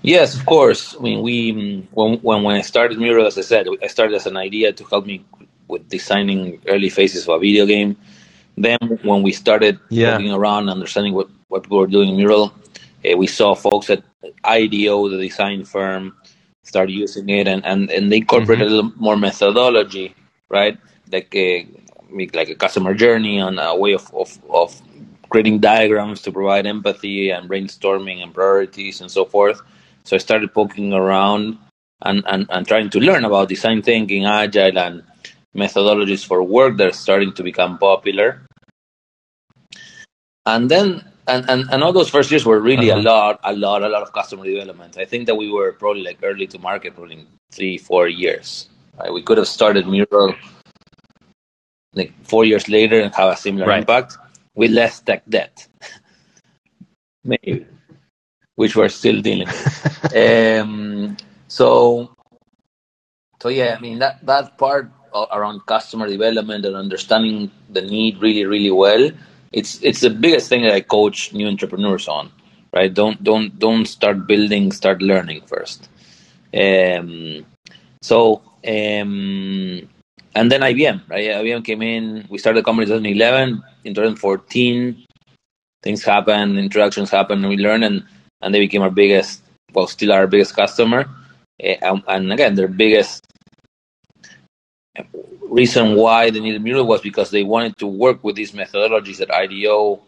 Yes, 0.02 0.36
of 0.36 0.44
course. 0.44 0.94
I 0.94 1.00
mean, 1.00 1.22
we 1.22 1.86
when 1.92 2.18
when 2.18 2.42
when 2.42 2.56
I 2.56 2.60
started 2.60 2.98
Mural, 2.98 3.26
as 3.26 3.38
I 3.38 3.40
said, 3.40 3.66
I 3.82 3.86
started 3.86 4.14
as 4.14 4.26
an 4.26 4.36
idea 4.36 4.72
to 4.72 4.84
help 4.84 5.06
me 5.06 5.24
with 5.68 5.88
designing 5.88 6.60
early 6.68 6.90
phases 6.90 7.26
of 7.26 7.36
a 7.36 7.38
video 7.38 7.64
game. 7.64 7.96
Then, 8.56 8.78
when 9.02 9.22
we 9.22 9.32
started 9.32 9.80
yeah. 9.88 10.12
looking 10.12 10.32
around, 10.32 10.64
and 10.64 10.70
understanding 10.70 11.14
what 11.14 11.28
what 11.48 11.62
people 11.62 11.78
were 11.78 11.86
doing 11.86 12.10
in 12.10 12.16
Mural, 12.16 12.52
uh, 13.04 13.16
we 13.16 13.26
saw 13.26 13.54
folks 13.54 13.88
at 13.88 14.04
IDEO, 14.44 15.08
the 15.08 15.18
design 15.18 15.64
firm, 15.64 16.14
start 16.62 16.90
using 16.90 17.28
it, 17.30 17.48
and 17.48 17.64
and, 17.64 17.90
and 17.90 18.12
they 18.12 18.18
incorporated 18.18 18.68
mm-hmm. 18.68 18.74
a 18.74 18.82
little 18.82 18.92
more 19.00 19.16
methodology, 19.16 20.14
right? 20.50 20.78
Like 21.10 21.34
a 21.34 21.66
like 22.32 22.50
a 22.50 22.54
customer 22.54 22.94
journey 22.94 23.38
and 23.38 23.58
a 23.58 23.74
way 23.74 23.94
of, 23.94 24.12
of, 24.14 24.38
of 24.50 24.80
creating 25.34 25.58
diagrams 25.58 26.22
to 26.22 26.30
provide 26.30 26.64
empathy 26.64 27.30
and 27.30 27.50
brainstorming 27.50 28.22
and 28.22 28.32
priorities 28.32 29.00
and 29.00 29.10
so 29.10 29.24
forth. 29.24 29.60
So 30.04 30.14
I 30.14 30.20
started 30.20 30.54
poking 30.54 30.92
around 30.92 31.58
and, 32.00 32.22
and, 32.24 32.46
and 32.48 32.64
trying 32.64 32.88
to 32.90 33.00
learn 33.00 33.24
about 33.24 33.48
design 33.48 33.82
thinking, 33.82 34.26
agile, 34.26 34.78
and 34.78 35.02
methodologies 35.52 36.24
for 36.24 36.40
work 36.40 36.76
that 36.76 36.86
are 36.86 36.92
starting 36.92 37.32
to 37.32 37.42
become 37.42 37.78
popular. 37.78 38.46
And 40.46 40.70
then, 40.70 41.02
and, 41.26 41.50
and, 41.50 41.68
and 41.68 41.82
all 41.82 41.92
those 41.92 42.10
first 42.10 42.30
years 42.30 42.46
were 42.46 42.60
really 42.60 42.92
uh-huh. 42.92 43.00
a 43.00 43.02
lot, 43.02 43.40
a 43.42 43.56
lot, 43.56 43.82
a 43.82 43.88
lot 43.88 44.02
of 44.02 44.12
customer 44.12 44.44
development. 44.44 44.98
I 44.98 45.04
think 45.04 45.26
that 45.26 45.34
we 45.34 45.50
were 45.50 45.72
probably 45.72 46.04
like 46.04 46.18
early 46.22 46.46
to 46.46 46.60
market, 46.60 46.94
probably 46.94 47.26
three, 47.50 47.76
four 47.76 48.06
years. 48.06 48.68
Right? 48.96 49.12
We 49.12 49.24
could 49.24 49.38
have 49.38 49.48
started 49.48 49.88
Mural 49.88 50.36
like 51.92 52.12
four 52.22 52.44
years 52.44 52.68
later 52.68 53.00
and 53.00 53.12
have 53.16 53.32
a 53.32 53.36
similar 53.36 53.66
right. 53.66 53.80
impact 53.80 54.18
with 54.54 54.70
less 54.70 55.00
tech 55.00 55.22
debt. 55.28 55.66
Maybe 57.24 57.66
which 58.56 58.76
we're 58.76 58.88
still 58.88 59.20
dealing 59.20 59.48
with. 59.48 60.14
um, 60.60 61.16
so, 61.48 62.14
so 63.40 63.48
yeah, 63.48 63.74
I 63.76 63.80
mean 63.80 63.98
that 63.98 64.24
that 64.26 64.58
part 64.58 64.90
around 65.32 65.66
customer 65.66 66.08
development 66.08 66.64
and 66.64 66.76
understanding 66.76 67.50
the 67.70 67.82
need 67.82 68.20
really, 68.20 68.44
really 68.44 68.70
well. 68.70 69.10
It's 69.52 69.80
it's 69.82 70.00
the 70.00 70.10
biggest 70.10 70.48
thing 70.48 70.62
that 70.62 70.74
I 70.74 70.80
coach 70.80 71.32
new 71.32 71.46
entrepreneurs 71.46 72.08
on. 72.08 72.30
Right? 72.72 72.92
Don't 72.92 73.22
don't 73.22 73.56
don't 73.58 73.86
start 73.86 74.26
building, 74.26 74.72
start 74.72 75.00
learning 75.02 75.42
first. 75.46 75.88
Um, 76.52 77.46
so 78.02 78.42
um, 78.66 79.88
and 80.34 80.50
then 80.50 80.60
IBM, 80.62 81.08
right? 81.08 81.24
IBM 81.24 81.64
came 81.64 81.82
in. 81.82 82.26
We 82.28 82.38
started 82.38 82.60
the 82.60 82.64
company 82.64 82.84
in 82.90 83.02
2011. 83.02 83.62
In 83.84 83.94
2014, 83.94 85.04
things 85.82 86.04
happen, 86.04 86.58
introductions 86.58 87.10
happen, 87.10 87.38
and 87.38 87.48
we 87.48 87.56
learn. 87.56 87.82
And 87.82 88.04
and 88.42 88.54
they 88.54 88.60
became 88.60 88.82
our 88.82 88.90
biggest, 88.90 89.42
well, 89.72 89.86
still 89.86 90.12
our 90.12 90.26
biggest 90.26 90.54
customer. 90.54 91.08
Uh, 91.62 92.00
and 92.08 92.32
again, 92.32 92.54
their 92.54 92.68
biggest 92.68 93.24
reason 95.42 95.94
why 95.94 96.30
they 96.30 96.40
needed 96.40 96.62
Mural 96.62 96.86
was 96.86 97.00
because 97.00 97.30
they 97.30 97.42
wanted 97.42 97.78
to 97.78 97.86
work 97.86 98.22
with 98.22 98.36
these 98.36 98.52
methodologies 98.52 99.18
that 99.18 99.30
IDEO 99.30 100.02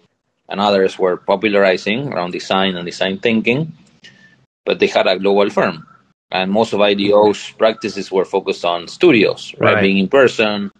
and 0.49 0.61
others 0.61 0.99
were 0.99 1.17
popularizing 1.17 2.13
around 2.13 2.33
design 2.33 2.77
and 2.77 2.85
design 2.85 3.19
thinking, 3.19 3.73
but 4.65 4.79
they 4.79 4.87
had 4.87 5.07
a 5.07 5.19
global 5.19 5.49
firm. 5.51 5.87
And 6.31 6.51
most 6.51 6.73
of 6.73 6.81
IDEO's 6.81 7.53
practices 7.53 8.11
were 8.11 8.25
focused 8.25 8.65
on 8.65 8.89
studios, 8.89 9.55
right? 9.59 9.75
right. 9.75 9.83
Being 9.83 9.99
in 9.99 10.09
person, 10.09 10.73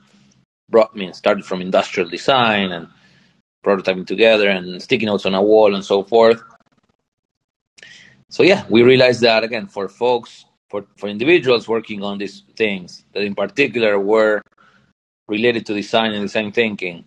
brought, 0.69 0.91
I 0.95 0.99
mean, 0.99 1.13
started 1.13 1.45
from 1.45 1.61
industrial 1.61 2.09
design 2.09 2.73
and 2.73 2.89
prototyping 3.65 4.07
together 4.07 4.49
and 4.49 4.83
sticky 4.83 5.07
notes 5.07 5.27
on 5.27 5.35
a 5.35 5.43
wall 5.43 5.75
and 5.75 5.85
so 5.85 6.03
forth 6.03 6.43
so 8.29 8.43
yeah, 8.43 8.65
we 8.69 8.83
realized 8.83 9.21
that 9.23 9.45
again 9.45 9.67
for 9.67 9.89
folks, 9.89 10.45
for, 10.69 10.85
for 10.97 11.09
individuals 11.09 11.69
working 11.69 12.03
on 12.03 12.19
these 12.19 12.43
things 12.57 13.05
that 13.13 13.23
in 13.23 13.35
particular 13.35 13.99
were 13.99 14.43
related 15.29 15.67
to 15.67 15.75
design 15.75 16.13
and 16.13 16.23
design 16.23 16.53
thinking, 16.53 17.05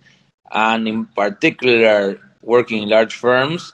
and 0.51 0.87
in 0.87 1.05
particular 1.05 2.19
working 2.41 2.83
in 2.83 2.89
large 2.89 3.15
firms, 3.15 3.73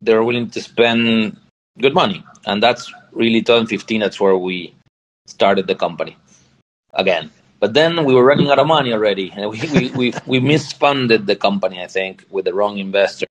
they're 0.00 0.22
willing 0.22 0.50
to 0.50 0.60
spend 0.60 1.38
good 1.80 1.94
money, 1.94 2.24
and 2.46 2.62
that's 2.62 2.92
really 3.12 3.40
2015. 3.42 4.00
That's 4.00 4.20
where 4.20 4.36
we 4.36 4.74
started 5.26 5.66
the 5.66 5.74
company 5.74 6.16
again. 6.94 7.30
But 7.60 7.74
then 7.74 8.04
we 8.04 8.14
were 8.14 8.24
running 8.24 8.50
out 8.50 8.58
of 8.58 8.66
money 8.66 8.92
already, 8.92 9.32
and 9.34 9.50
we 9.52 9.60
we 9.72 9.90
we, 9.90 10.06
we 10.26 10.40
misfunded 10.40 11.26
the 11.26 11.36
company, 11.36 11.82
I 11.82 11.86
think, 11.86 12.24
with 12.30 12.44
the 12.44 12.54
wrong 12.54 12.78
investor 12.78 13.26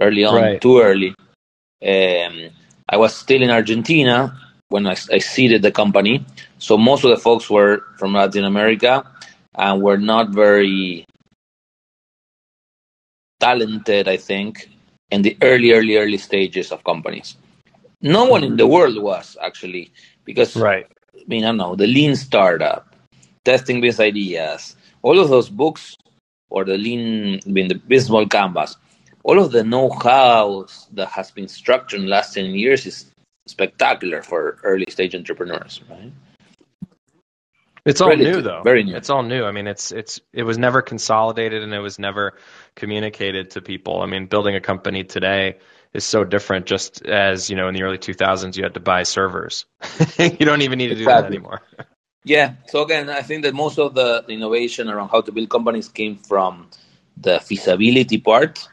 early 0.00 0.24
on, 0.24 0.34
right. 0.34 0.60
too 0.60 0.80
early 0.80 1.14
um, 1.82 2.50
I 2.88 2.96
was 2.96 3.14
still 3.14 3.42
in 3.42 3.50
Argentina 3.50 4.38
when 4.68 4.86
I, 4.86 4.96
I 5.12 5.18
seeded 5.18 5.62
the 5.62 5.72
company, 5.72 6.24
so 6.58 6.76
most 6.76 7.04
of 7.04 7.10
the 7.10 7.16
folks 7.16 7.48
were 7.48 7.82
from 7.96 8.12
Latin 8.12 8.44
America 8.44 9.04
and 9.54 9.82
were 9.82 9.96
not 9.96 10.28
very 10.30 11.06
talented, 13.40 14.08
I 14.08 14.18
think, 14.18 14.68
in 15.10 15.22
the 15.22 15.36
early, 15.40 15.72
early, 15.72 15.96
early 15.96 16.18
stages 16.18 16.70
of 16.70 16.84
companies. 16.84 17.36
No 18.02 18.24
one 18.24 18.44
in 18.44 18.56
the 18.56 18.64
mm-hmm. 18.64 18.72
world 18.72 19.02
was 19.02 19.36
actually 19.40 19.92
because 20.24 20.56
right. 20.56 20.86
I 21.14 21.24
mean, 21.26 21.44
I 21.44 21.48
don't 21.48 21.58
know 21.58 21.74
the 21.76 21.86
lean 21.86 22.16
startup, 22.16 22.94
testing 23.44 23.80
business 23.80 24.06
ideas, 24.06 24.76
all 25.02 25.18
of 25.18 25.28
those 25.28 25.48
books 25.48 25.96
or 26.48 26.64
the 26.64 26.78
lean, 26.78 27.40
I 27.46 27.48
mean, 27.48 27.68
the 27.68 27.74
business 27.74 28.26
canvas 28.30 28.76
all 29.24 29.38
of 29.38 29.52
the 29.52 29.64
know-how 29.64 30.66
that 30.92 31.08
has 31.08 31.30
been 31.30 31.48
structured 31.48 32.00
in 32.00 32.06
the 32.06 32.10
last 32.10 32.34
10 32.34 32.46
years 32.54 32.86
is 32.86 33.06
spectacular 33.46 34.22
for 34.22 34.58
early 34.62 34.86
stage 34.88 35.14
entrepreneurs 35.14 35.80
right? 35.90 36.12
It's 37.86 38.02
all 38.02 38.10
Relative, 38.10 38.34
new 38.34 38.42
though. 38.42 38.62
very 38.62 38.84
new. 38.84 38.94
It's 38.94 39.08
all 39.08 39.22
new. 39.22 39.44
I 39.44 39.52
mean 39.52 39.66
it's 39.66 39.90
it's 39.90 40.20
it 40.34 40.42
was 40.42 40.58
never 40.58 40.82
consolidated 40.82 41.62
and 41.62 41.72
it 41.72 41.78
was 41.78 41.98
never 41.98 42.36
communicated 42.76 43.52
to 43.52 43.62
people. 43.62 44.02
I 44.02 44.06
mean 44.06 44.26
building 44.26 44.54
a 44.54 44.60
company 44.60 45.02
today 45.02 45.56
is 45.92 46.04
so 46.04 46.24
different 46.24 46.66
just 46.66 47.04
as 47.06 47.50
you 47.50 47.56
know 47.56 47.68
in 47.68 47.74
the 47.74 47.82
early 47.82 47.98
2000s 47.98 48.56
you 48.56 48.62
had 48.62 48.74
to 48.74 48.80
buy 48.80 49.02
servers 49.02 49.66
you 50.18 50.46
don't 50.46 50.62
even 50.62 50.78
need 50.78 50.88
to 50.88 50.94
do 50.94 51.02
exactly. 51.02 51.22
that 51.22 51.26
anymore 51.26 51.62
yeah 52.24 52.54
so 52.66 52.82
again 52.82 53.08
i 53.08 53.22
think 53.22 53.42
that 53.42 53.54
most 53.54 53.78
of 53.78 53.94
the 53.94 54.24
innovation 54.28 54.88
around 54.88 55.08
how 55.08 55.20
to 55.20 55.32
build 55.32 55.48
companies 55.48 55.88
came 55.88 56.16
from 56.16 56.68
the 57.16 57.40
feasibility 57.40 58.18
part 58.18 58.68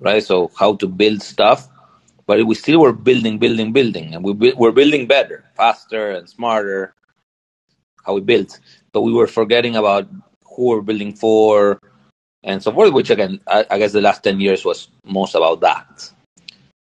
right? 0.00 0.22
So 0.22 0.50
how 0.56 0.76
to 0.76 0.86
build 0.86 1.22
stuff, 1.22 1.68
but 2.26 2.44
we 2.46 2.54
still 2.54 2.80
were 2.80 2.92
building, 2.92 3.38
building, 3.38 3.72
building, 3.72 4.14
and 4.14 4.24
we 4.24 4.52
were 4.52 4.72
building 4.72 5.06
better, 5.06 5.44
faster, 5.56 6.10
and 6.12 6.28
smarter. 6.28 6.94
How 8.04 8.14
we 8.14 8.20
built, 8.22 8.58
but 8.92 9.02
we 9.02 9.12
were 9.12 9.26
forgetting 9.26 9.76
about 9.76 10.08
who 10.44 10.68
we're 10.68 10.80
building 10.80 11.12
for, 11.14 11.80
and 12.42 12.62
so 12.62 12.72
forth. 12.72 12.92
Which 12.92 13.10
again, 13.10 13.40
I, 13.46 13.66
I 13.70 13.78
guess 13.78 13.92
the 13.92 14.00
last 14.00 14.22
ten 14.22 14.40
years 14.40 14.64
was 14.64 14.88
most 15.04 15.34
about 15.34 15.60
that, 15.60 16.10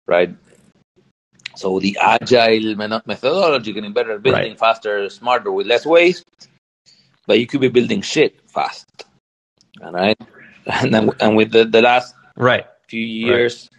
right? 0.08 0.36
So 1.56 1.80
the 1.80 1.98
agile 2.02 2.76
methodology 2.76 3.72
getting 3.72 3.94
better, 3.94 4.20
building 4.20 4.52
right. 4.52 4.60
faster, 4.60 5.10
smarter, 5.10 5.52
with 5.52 5.68
less 5.68 5.86
waste. 5.86 6.26
But 7.28 7.40
you 7.40 7.48
could 7.48 7.62
be 7.62 7.70
building 7.70 8.02
shit 8.02 8.40
fast, 8.50 8.86
all 9.82 9.92
right? 9.92 10.18
And 10.68 10.92
then, 10.92 11.12
and 11.20 11.36
with 11.36 11.52
the, 11.52 11.66
the 11.66 11.82
last 11.82 12.16
right 12.36 12.66
few 12.88 13.06
years, 13.06 13.70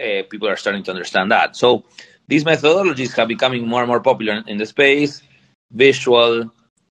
right. 0.00 0.20
uh, 0.20 0.22
people 0.30 0.48
are 0.48 0.56
starting 0.56 0.84
to 0.84 0.92
understand 0.92 1.32
that. 1.32 1.56
So 1.56 1.82
these 2.28 2.44
methodologies 2.44 3.16
have 3.16 3.26
becoming 3.26 3.66
more 3.66 3.82
and 3.82 3.88
more 3.88 4.00
popular 4.00 4.42
in 4.46 4.56
the 4.56 4.66
space. 4.66 5.22
Visual 5.72 6.50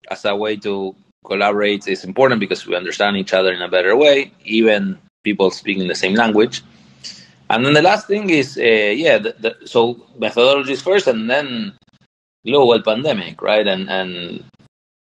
as 0.10 0.26
a 0.26 0.36
way 0.36 0.56
to 0.58 0.96
collaborate 1.26 1.88
is 1.88 2.04
important 2.04 2.40
because 2.40 2.66
we 2.66 2.76
understand 2.76 3.18
each 3.18 3.34
other 3.34 3.54
in 3.54 3.62
a 3.62 3.68
better 3.68 3.96
way, 3.96 4.32
even 4.46 4.98
people 5.24 5.52
speaking 5.52 5.88
the 5.88 5.96
same 5.96 6.16
language. 6.16 6.64
And 7.50 7.66
then 7.66 7.74
the 7.74 7.82
last 7.82 8.08
thing 8.08 8.30
is, 8.30 8.58
uh, 8.58 8.62
yeah, 8.62 9.18
the, 9.18 9.36
the, 9.40 9.68
so 9.68 9.96
methodologies 10.20 10.84
first, 10.84 11.08
and 11.08 11.30
then 11.30 11.74
global 12.46 12.82
pandemic, 12.82 13.42
right? 13.42 13.68
And 13.68 13.90
and 13.90 14.44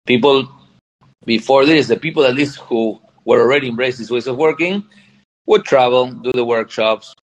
people 0.07 0.49
before 1.25 1.65
this, 1.65 1.87
the 1.87 1.97
people 1.97 2.25
at 2.25 2.35
least 2.35 2.59
who 2.59 3.01
were 3.25 3.41
already 3.41 3.69
embraced 3.69 3.99
these 3.99 4.11
ways 4.11 4.27
of 4.27 4.37
working, 4.37 4.85
would 5.47 5.65
travel, 5.65 6.11
do 6.11 6.33
the 6.33 6.45
workshops 6.45 7.15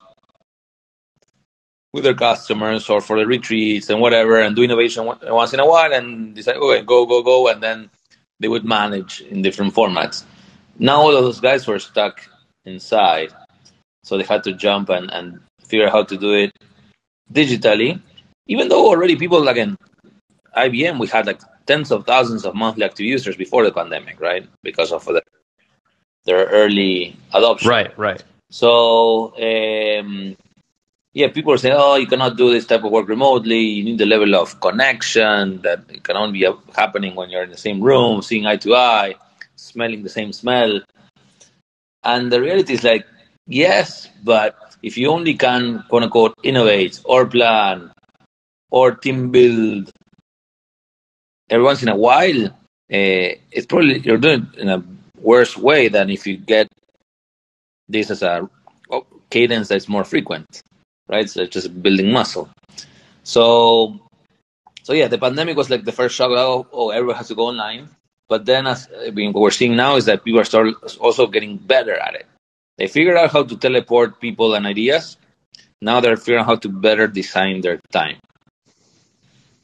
with 1.91 2.03
their 2.03 2.13
customers 2.13 2.89
or 2.89 3.01
for 3.01 3.17
the 3.19 3.25
retreats 3.25 3.89
and 3.89 3.99
whatever, 3.99 4.39
and 4.39 4.55
do 4.55 4.63
innovation 4.63 5.05
once 5.05 5.53
in 5.53 5.59
a 5.59 5.65
while, 5.65 5.91
and 5.91 6.35
decide, 6.35 6.55
okay, 6.55 6.81
go, 6.83 7.05
go, 7.05 7.21
go, 7.21 7.47
and 7.49 7.61
then 7.61 7.89
they 8.39 8.47
would 8.47 8.63
manage 8.63 9.21
in 9.21 9.41
different 9.41 9.73
formats. 9.73 10.23
Now 10.77 11.01
all 11.01 11.15
of 11.15 11.23
those 11.23 11.41
guys 11.41 11.67
were 11.67 11.79
stuck 11.79 12.21
inside, 12.63 13.33
so 14.03 14.17
they 14.17 14.23
had 14.23 14.43
to 14.43 14.53
jump 14.53 14.89
and, 14.89 15.11
and 15.11 15.39
figure 15.65 15.87
out 15.87 15.91
how 15.91 16.03
to 16.03 16.17
do 16.17 16.33
it 16.33 16.51
digitally. 17.31 18.01
Even 18.47 18.69
though 18.69 18.87
already 18.87 19.15
people 19.15 19.47
again, 19.47 19.77
IBM, 20.55 20.99
we 20.99 21.07
had 21.07 21.27
like 21.27 21.41
tens 21.65 21.91
of 21.91 22.05
thousands 22.05 22.45
of 22.45 22.55
monthly 22.55 22.83
active 22.83 23.05
users 23.05 23.35
before 23.35 23.63
the 23.63 23.71
pandemic, 23.71 24.19
right? 24.19 24.47
Because 24.63 24.91
of 24.91 25.05
the, 25.05 25.21
their 26.25 26.45
early 26.45 27.15
adoption. 27.33 27.69
Right, 27.69 27.97
right. 27.97 28.23
So 28.49 29.33
um, 29.37 30.35
yeah, 31.13 31.27
people 31.29 31.57
saying, 31.57 31.75
oh, 31.77 31.95
you 31.95 32.07
cannot 32.07 32.37
do 32.37 32.51
this 32.51 32.65
type 32.65 32.83
of 32.83 32.91
work 32.91 33.07
remotely. 33.07 33.59
You 33.59 33.83
need 33.83 33.97
the 33.97 34.05
level 34.05 34.35
of 34.35 34.59
connection 34.61 35.61
that 35.63 36.03
can 36.03 36.15
only 36.15 36.39
be 36.39 36.47
happening 36.75 37.15
when 37.15 37.29
you're 37.29 37.43
in 37.43 37.49
the 37.49 37.57
same 37.57 37.81
room, 37.81 38.21
seeing 38.21 38.45
eye 38.45 38.57
to 38.57 38.75
eye, 38.75 39.15
smelling 39.55 40.03
the 40.03 40.09
same 40.09 40.33
smell. 40.33 40.81
And 42.03 42.31
the 42.31 42.39
reality 42.39 42.73
is 42.73 42.83
like, 42.83 43.05
yes, 43.49 44.09
but 44.23 44.55
if 44.81 44.97
you 44.97 45.09
only 45.09 45.33
can, 45.35 45.83
quote 45.89 46.03
unquote, 46.03 46.33
innovate 46.43 47.01
or 47.03 47.25
plan 47.25 47.91
or 48.71 48.95
team 48.95 49.31
build 49.31 49.91
every 51.49 51.65
once 51.65 51.83
in 51.83 51.89
a 51.89 51.95
while, 51.95 52.45
uh, 52.47 53.29
it's 53.51 53.65
probably 53.65 53.99
you're 53.99 54.17
doing 54.17 54.47
it 54.53 54.59
in 54.59 54.69
a 54.69 54.83
worse 55.21 55.57
way 55.57 55.89
than 55.89 56.09
if 56.09 56.25
you 56.25 56.37
get 56.37 56.67
this 57.89 58.09
as 58.09 58.23
a 58.23 58.47
cadence 59.29 59.67
that's 59.67 59.89
more 59.89 60.03
frequent 60.03 60.61
right? 61.09 61.29
So 61.29 61.45
just 61.45 61.81
building 61.83 62.13
muscle. 62.13 62.49
So, 63.23 63.99
so 64.83 64.93
yeah, 64.93 65.07
the 65.07 65.17
pandemic 65.17 65.57
was 65.57 65.69
like 65.69 65.83
the 65.83 65.91
first 65.91 66.15
shock. 66.15 66.29
Oh, 66.31 66.67
oh 66.71 66.91
everyone 66.91 67.17
has 67.17 67.27
to 67.27 67.35
go 67.35 67.47
online. 67.47 67.89
But 68.29 68.45
then, 68.45 68.67
as 68.67 68.87
I 69.05 69.09
mean, 69.09 69.33
what 69.33 69.41
we're 69.41 69.51
seeing 69.51 69.75
now 69.75 69.95
is 69.95 70.05
that 70.05 70.23
people 70.23 70.39
are 70.39 70.45
start 70.45 70.75
also 70.99 71.27
getting 71.27 71.57
better 71.57 71.95
at 71.95 72.13
it. 72.13 72.27
They 72.79 72.87
figured 72.87 73.17
out 73.17 73.31
how 73.31 73.43
to 73.43 73.57
teleport 73.57 74.21
people 74.21 74.55
and 74.55 74.65
ideas. 74.65 75.17
Now 75.81 75.99
they're 75.99 76.15
figuring 76.15 76.41
out 76.41 76.47
how 76.47 76.55
to 76.55 76.69
better 76.69 77.07
design 77.07 77.59
their 77.59 77.79
time. 77.91 78.17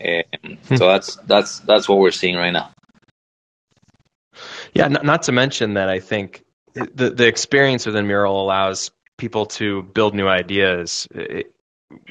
Um, 0.03 0.57
so 0.75 0.87
that's 0.87 1.15
that's 1.25 1.59
that's 1.59 1.87
what 1.87 1.99
we're 1.99 2.11
seeing 2.11 2.35
right 2.35 2.51
now. 2.51 2.71
Yeah, 4.73 4.89
not, 4.89 5.05
not 5.05 5.23
to 5.23 5.31
mention 5.31 5.75
that 5.75 5.87
I 5.87 6.01
think 6.01 6.43
the 6.73 7.09
the 7.09 7.25
experience 7.25 7.85
within 7.85 8.05
Mural 8.05 8.41
allows 8.41 8.91
people 9.17 9.45
to 9.45 9.83
build 9.83 10.13
new 10.13 10.27
ideas 10.27 11.07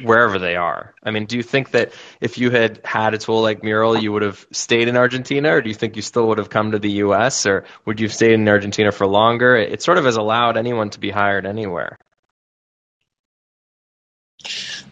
wherever 0.03 0.39
they 0.39 0.57
are. 0.57 0.95
I 1.03 1.11
mean, 1.11 1.27
do 1.27 1.37
you 1.37 1.43
think 1.43 1.73
that 1.73 1.93
if 2.21 2.39
you 2.39 2.51
had 2.51 2.81
had 2.85 3.15
a 3.15 3.19
tool 3.19 3.43
like 3.43 3.63
Mural, 3.63 3.99
you 3.99 4.13
would 4.13 4.23
have 4.23 4.47
stayed 4.53 4.89
in 4.89 4.97
Argentina, 4.97 5.55
or 5.55 5.63
do 5.63 5.69
you 5.69 5.75
think 5.75 5.97
you 5.97 6.03
still 6.03 6.29
would 6.29 6.39
have 6.39 6.51
come 6.51 6.73
to 6.73 6.79
the 6.79 6.91
U.S., 7.07 7.47
or 7.47 7.65
would 7.85 8.01
you 8.01 8.07
have 8.07 8.15
stayed 8.15 8.33
in 8.33 8.49
Argentina 8.49 8.93
for 8.93 9.07
longer? 9.07 9.57
It 9.57 9.83
sort 9.83 9.99
of 9.99 10.05
has 10.05 10.17
allowed 10.17 10.57
anyone 10.57 10.91
to 10.91 11.01
be 11.01 11.11
hired 11.11 11.47
anywhere. 11.47 11.99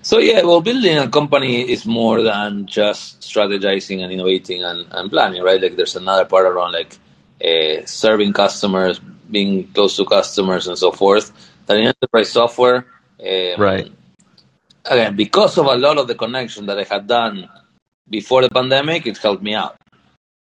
So 0.03 0.19
yeah, 0.19 0.43
well, 0.43 0.61
building 0.61 0.99
a 0.99 1.09
company 1.09 1.71
is 1.71 1.87
more 1.87 2.23
than 2.23 2.67
just 2.67 3.21
strategizing 3.21 4.03
and 4.03 4.13
innovating 4.13 4.65
and, 4.65 4.87
and 4.91 5.11
planning, 5.11 5.43
right? 5.43 5.61
Like 5.61 5.77
there's 5.77 5.95
another 5.95 6.25
part 6.25 6.47
around 6.47 6.73
like 6.73 6.97
uh, 7.45 7.87
serving 7.87 8.33
customers, 8.33 8.99
being 8.99 9.69
close 9.69 9.97
to 9.97 10.05
customers, 10.05 10.67
and 10.67 10.77
so 10.77 10.91
forth 10.91 11.31
that 11.67 11.77
in 11.77 11.87
enterprise 11.87 12.31
software, 12.31 12.87
um, 13.21 13.61
right? 13.61 13.93
Again, 14.85 15.17
because 15.17 15.59
of 15.59 15.67
a 15.67 15.77
lot 15.77 15.99
of 15.99 16.09
the 16.09 16.15
connection 16.15 16.67
that 16.67 16.79
I 16.79 16.85
had 16.85 17.07
done 17.07 17.49
before 18.09 18.43
the 18.43 18.51
pandemic, 18.51 19.07
it 19.07 19.19
helped 19.19 19.43
me 19.43 19.55
out. 19.55 19.77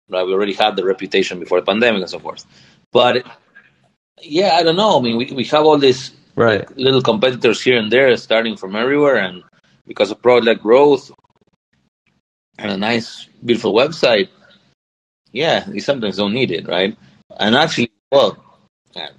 Right, 0.09 0.25
we 0.25 0.33
already 0.33 0.55
had 0.55 0.77
the 0.77 0.85
reputation 0.85 1.39
before 1.39 1.61
the 1.61 1.67
pandemic 1.67 2.01
and 2.01 2.11
so 2.11 2.19
forth. 2.19 2.47
But 2.93 3.27
yeah, 4.23 4.55
I 4.55 4.63
don't 4.63 4.77
know. 4.77 4.99
I 4.99 5.03
mean, 5.03 5.17
we 5.17 5.27
we 5.33 5.45
have 5.45 5.65
all 5.65 5.77
these 5.77 6.13
right. 6.35 6.61
like, 6.61 6.77
little 6.77 7.03
competitors 7.03 7.61
here 7.61 7.79
and 7.79 7.93
there, 7.93 8.17
starting 8.17 8.57
from 8.57 8.75
everywhere, 8.75 9.17
and 9.17 9.43
because 9.87 10.11
of 10.11 10.23
product 10.23 10.63
growth 10.63 11.11
and 12.59 12.71
a 12.71 12.77
nice, 12.77 13.29
beautiful 13.45 13.75
website, 13.75 14.29
yeah, 15.33 15.69
you 15.69 15.81
sometimes 15.81 16.17
don't 16.17 16.33
need 16.33 16.51
it, 16.51 16.67
right? 16.67 16.97
And 17.39 17.55
actually, 17.55 17.93
well, 18.11 18.43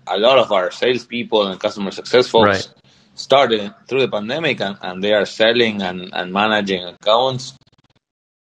a 0.08 0.18
lot 0.18 0.40
of 0.40 0.52
our 0.52 0.72
salespeople 0.72 1.48
and 1.48 1.60
customer 1.60 1.92
success 1.92 2.28
folks 2.28 2.48
right. 2.48 2.74
Started 3.20 3.74
through 3.88 4.02
the 4.02 4.08
pandemic 4.08 4.62
and, 4.62 4.78
and 4.82 5.04
they 5.04 5.14
are 5.14 5.26
selling 5.26 5.82
and, 5.82 6.10
and 6.14 6.32
managing 6.32 6.84
accounts 6.86 7.54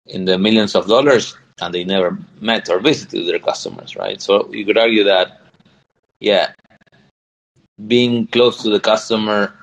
in 0.06 0.26
the 0.26 0.38
millions 0.38 0.76
of 0.76 0.88
dollars 0.88 1.36
and 1.60 1.74
they 1.74 1.84
never 1.84 2.18
met 2.40 2.70
or 2.70 2.80
visited 2.80 3.28
their 3.28 3.40
customers, 3.40 3.96
right? 3.96 4.22
So 4.22 4.52
you 4.54 4.66
could 4.66 4.78
argue 4.78 5.04
that, 5.06 5.42
yeah, 6.20 6.54
being 7.88 8.28
close 8.28 8.62
to 8.64 8.70
the 8.70 8.80
customer 8.80 9.54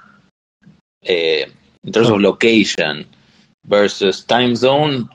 uh, 1.08 1.12
in 1.12 1.92
terms 1.92 2.10
of 2.10 2.20
location 2.20 3.06
versus 3.64 4.24
time 4.24 4.56
zone, 4.56 5.08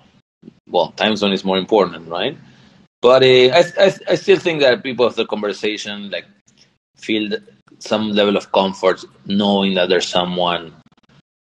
well, 0.69 0.91
time 0.93 1.15
zone 1.17 1.33
is 1.33 1.43
more 1.43 1.57
important, 1.57 2.07
right? 2.07 2.37
But 3.01 3.23
uh, 3.23 3.49
I, 3.57 3.63
I, 3.77 3.93
I 4.09 4.15
still 4.15 4.37
think 4.37 4.61
that 4.61 4.83
people 4.83 5.05
of 5.05 5.15
the 5.15 5.25
conversation 5.25 6.09
like 6.11 6.25
feel 7.01 7.37
some 7.79 8.11
level 8.11 8.37
of 8.37 8.51
comfort 8.51 9.03
knowing 9.25 9.75
that 9.75 9.89
there's 9.89 10.07
someone 10.07 10.73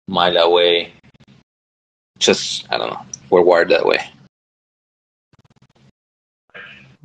mile 0.09 0.37
away. 0.37 0.93
Just 2.19 2.71
I 2.73 2.79
don't 2.79 2.91
know. 2.91 3.01
We're 3.31 3.43
wired 3.43 3.71
that 3.71 3.87
way. 3.87 3.99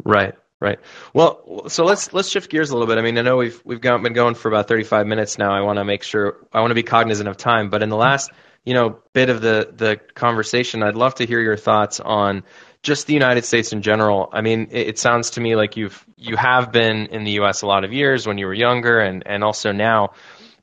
Right. 0.04 0.36
Right. 0.60 0.80
Well, 1.14 1.70
so 1.70 1.86
let's 1.86 2.14
let's 2.14 2.30
shift 2.30 2.50
gears 2.50 2.72
a 2.72 2.74
little 2.74 2.88
bit. 2.88 2.98
I 2.98 3.04
mean, 3.04 3.18
I 3.20 3.22
know 3.22 3.38
we've 3.38 3.62
we've 3.64 3.80
got, 3.80 4.02
been 4.02 4.14
going 4.14 4.34
for 4.34 4.48
about 4.48 4.68
35 4.68 5.06
minutes 5.06 5.38
now. 5.38 5.52
I 5.52 5.62
want 5.62 5.78
to 5.78 5.86
make 5.86 6.02
sure 6.02 6.38
I 6.52 6.62
want 6.62 6.72
to 6.72 6.76
be 6.76 6.82
cognizant 6.82 7.30
of 7.30 7.38
time, 7.38 7.70
but 7.70 7.84
in 7.84 7.90
the 7.90 7.96
last, 7.96 8.32
you 8.66 8.74
know, 8.74 8.98
bit 9.14 9.30
of 9.30 9.40
the 9.40 9.72
the 9.72 10.00
conversation, 10.16 10.82
I'd 10.82 10.96
love 10.96 11.14
to 11.16 11.28
hear 11.28 11.40
your 11.42 11.58
thoughts 11.58 12.00
on 12.00 12.44
just 12.84 13.08
the 13.08 13.14
United 13.14 13.46
States 13.46 13.74
in 13.74 13.82
general. 13.82 14.30
I 14.32 14.42
mean, 14.42 14.68
it, 14.72 14.88
it, 14.88 15.00
sounds 15.00 15.32
to 15.32 15.42
me 15.42 15.56
like 15.56 15.78
you've 15.78 16.06
you 16.16 16.36
have 16.36 16.72
been 16.72 17.08
in 17.08 17.24
the 17.24 17.32
U.S. 17.32 17.62
a 17.62 17.68
lot 17.68 17.84
of 17.84 17.94
years 17.94 18.28
when 18.28 18.38
you 18.38 18.46
were 18.46 18.54
younger, 18.54 19.00
and 19.00 19.24
and 19.26 19.44
also 19.44 19.72
now. 19.72 20.12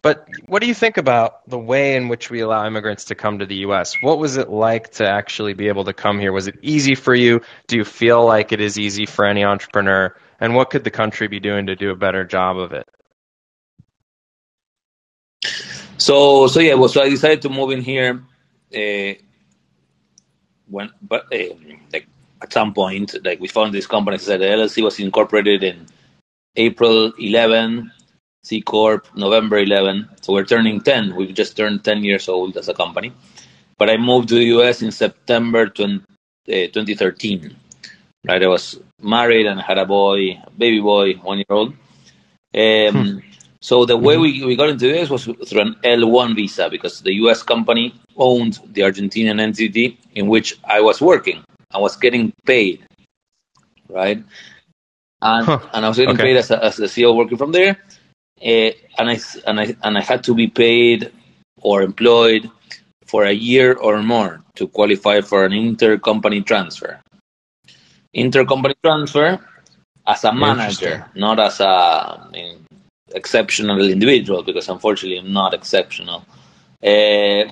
But 0.02 0.28
what 0.46 0.60
do 0.60 0.68
you 0.68 0.74
think 0.74 0.98
about 0.98 1.48
the 1.48 1.58
way 1.58 1.96
in 1.96 2.08
which 2.08 2.28
we 2.28 2.40
allow 2.40 2.66
immigrants 2.66 3.06
to 3.06 3.14
come 3.14 3.38
to 3.38 3.46
the 3.46 3.54
U.S.? 3.68 3.94
What 4.02 4.18
was 4.18 4.36
it 4.36 4.50
like 4.50 4.90
to 4.96 5.08
actually 5.08 5.54
be 5.54 5.68
able 5.68 5.84
to 5.84 5.94
come 5.94 6.18
here? 6.18 6.30
Was 6.30 6.46
it 6.46 6.56
easy 6.60 6.94
for 6.94 7.14
you? 7.14 7.40
Do 7.68 7.78
you 7.78 7.84
feel 7.84 8.22
like 8.22 8.52
it 8.52 8.60
is 8.60 8.78
easy 8.78 9.06
for 9.06 9.24
any 9.24 9.44
entrepreneur? 9.44 10.14
And 10.38 10.54
what 10.54 10.68
could 10.68 10.84
the 10.84 10.90
country 10.90 11.26
be 11.28 11.40
doing 11.40 11.68
to 11.68 11.74
do 11.74 11.90
a 11.90 11.96
better 11.96 12.22
job 12.22 12.58
of 12.58 12.74
it? 12.74 12.86
So, 15.96 16.48
so 16.48 16.60
yeah, 16.60 16.74
well, 16.74 16.90
so 16.90 17.00
I 17.00 17.08
decided 17.08 17.40
to 17.42 17.48
move 17.48 17.70
in 17.70 17.80
here. 17.80 18.24
Uh, 18.74 19.14
when 20.68 20.90
but 21.02 21.26
uh, 21.32 21.54
like 21.92 22.06
at 22.42 22.52
some 22.52 22.74
point 22.74 23.14
like 23.24 23.40
we 23.40 23.48
found 23.48 23.72
this 23.72 23.86
company 23.86 24.16
that 24.16 24.38
the 24.38 24.46
LLC 24.46 24.82
was 24.82 24.98
incorporated 24.98 25.62
in 25.64 25.86
April 26.56 27.12
11 27.18 27.92
C 28.42 28.60
Corp 28.60 29.06
November 29.16 29.58
11 29.58 30.08
so 30.20 30.32
we're 30.32 30.44
turning 30.44 30.80
10 30.80 31.16
we've 31.16 31.34
just 31.34 31.56
turned 31.56 31.84
10 31.84 32.04
years 32.04 32.28
old 32.28 32.56
as 32.56 32.68
a 32.68 32.74
company. 32.74 33.12
But 33.76 33.90
I 33.90 33.96
moved 33.96 34.28
to 34.28 34.36
the 34.36 34.44
US 34.58 34.82
in 34.82 34.92
September 34.92 35.66
20, 35.66 35.96
uh, 35.96 36.02
2013 36.48 37.56
right 38.28 38.42
I 38.42 38.46
was 38.46 38.80
married 39.00 39.46
and 39.46 39.60
had 39.60 39.78
a 39.78 39.86
boy 39.86 40.40
a 40.46 40.50
baby 40.50 40.80
boy 40.80 41.14
one 41.14 41.38
year 41.38 41.50
old. 41.50 41.74
Um, 42.54 42.94
hmm. 42.94 43.18
So 43.60 43.86
the 43.86 43.96
way 43.96 44.14
mm-hmm. 44.14 44.22
we, 44.22 44.44
we 44.44 44.56
got 44.56 44.68
into 44.68 44.88
this 44.88 45.08
was 45.08 45.24
through 45.24 45.60
an 45.60 45.76
L1 45.82 46.36
visa 46.36 46.68
because 46.68 47.00
the 47.00 47.14
US 47.24 47.42
company 47.42 47.94
owned 48.16 48.60
the 48.66 48.82
Argentinian 48.82 49.40
entity 49.40 49.98
in 50.14 50.28
which 50.28 50.58
I 50.64 50.80
was 50.80 51.00
working. 51.00 51.42
I 51.70 51.78
was 51.78 51.96
getting 51.96 52.32
paid, 52.46 52.84
right? 53.88 54.22
And, 55.22 55.46
huh. 55.46 55.60
and 55.72 55.84
I 55.84 55.88
was 55.88 55.96
getting 55.96 56.14
okay. 56.14 56.22
paid 56.22 56.36
as 56.36 56.50
a, 56.50 56.62
as 56.64 56.78
a 56.78 56.84
CEO 56.84 57.16
working 57.16 57.38
from 57.38 57.52
there. 57.52 57.78
Uh, 58.40 58.70
and 58.98 59.10
I 59.10 59.18
and 59.46 59.60
I 59.60 59.76
and 59.82 59.96
I 59.96 60.02
had 60.02 60.22
to 60.24 60.34
be 60.34 60.48
paid 60.48 61.10
or 61.62 61.82
employed 61.82 62.50
for 63.06 63.24
a 63.24 63.32
year 63.32 63.74
or 63.74 64.02
more 64.02 64.42
to 64.56 64.68
qualify 64.68 65.20
for 65.20 65.44
an 65.44 65.52
intercompany 65.52 66.44
transfer. 66.44 67.00
Intercompany 68.14 68.74
transfer 68.84 69.40
as 70.06 70.24
a 70.24 70.32
manager, 70.32 71.06
not 71.14 71.40
as 71.40 71.60
a 71.60 71.66
I 71.66 72.28
mean, 72.30 72.66
exceptional 73.14 73.80
individual 73.82 74.42
because 74.42 74.68
unfortunately 74.68 75.18
I'm 75.18 75.32
not 75.32 75.54
exceptional. 75.54 76.24
Uh, 76.82 77.44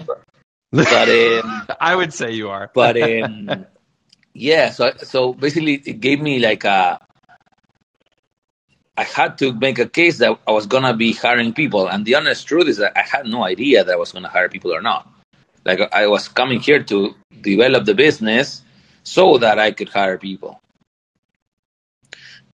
but 0.72 1.08
um, 1.08 1.66
I 1.80 1.94
would 1.94 2.12
say 2.12 2.32
you 2.32 2.48
are. 2.48 2.70
but 2.74 3.00
um, 3.00 3.66
yeah, 4.34 4.70
so 4.70 4.92
so 5.02 5.34
basically 5.34 5.74
it 5.74 6.00
gave 6.00 6.20
me 6.20 6.38
like 6.38 6.64
a. 6.64 6.98
I 8.96 9.04
had 9.04 9.38
to 9.38 9.52
make 9.54 9.78
a 9.78 9.88
case 9.88 10.18
that 10.18 10.38
I 10.46 10.52
was 10.52 10.66
gonna 10.66 10.94
be 10.94 11.12
hiring 11.12 11.52
people, 11.52 11.88
and 11.88 12.04
the 12.04 12.14
honest 12.14 12.46
truth 12.46 12.68
is 12.68 12.78
that 12.78 12.96
I 12.96 13.02
had 13.02 13.26
no 13.26 13.44
idea 13.44 13.84
that 13.84 13.92
I 13.92 13.96
was 13.96 14.12
gonna 14.12 14.28
hire 14.28 14.48
people 14.48 14.72
or 14.72 14.82
not. 14.82 15.08
Like 15.64 15.80
I 15.92 16.06
was 16.08 16.28
coming 16.28 16.60
here 16.60 16.82
to 16.84 17.14
develop 17.40 17.84
the 17.84 17.94
business 17.94 18.62
so 19.02 19.38
that 19.38 19.58
I 19.58 19.72
could 19.72 19.88
hire 19.88 20.18
people. 20.18 20.60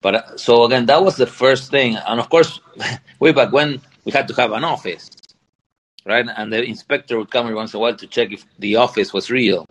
But 0.00 0.14
uh, 0.14 0.36
so 0.36 0.64
again, 0.64 0.86
that 0.86 1.02
was 1.02 1.16
the 1.16 1.26
first 1.26 1.70
thing, 1.70 1.96
and 1.96 2.20
of 2.20 2.30
course, 2.30 2.60
way 3.20 3.32
back 3.32 3.52
when 3.52 3.80
we 4.04 4.12
had 4.12 4.28
to 4.28 4.34
have 4.34 4.52
an 4.52 4.64
office, 4.64 5.10
right? 6.08 6.26
And 6.36 6.52
the 6.52 6.64
inspector 6.64 7.18
would 7.18 7.30
come 7.30 7.46
every 7.46 7.54
once 7.54 7.74
in 7.74 7.78
a 7.78 7.80
while 7.80 7.96
to 7.96 8.06
check 8.06 8.32
if 8.32 8.44
the 8.58 8.76
office 8.76 9.12
was 9.12 9.30
real. 9.30 9.66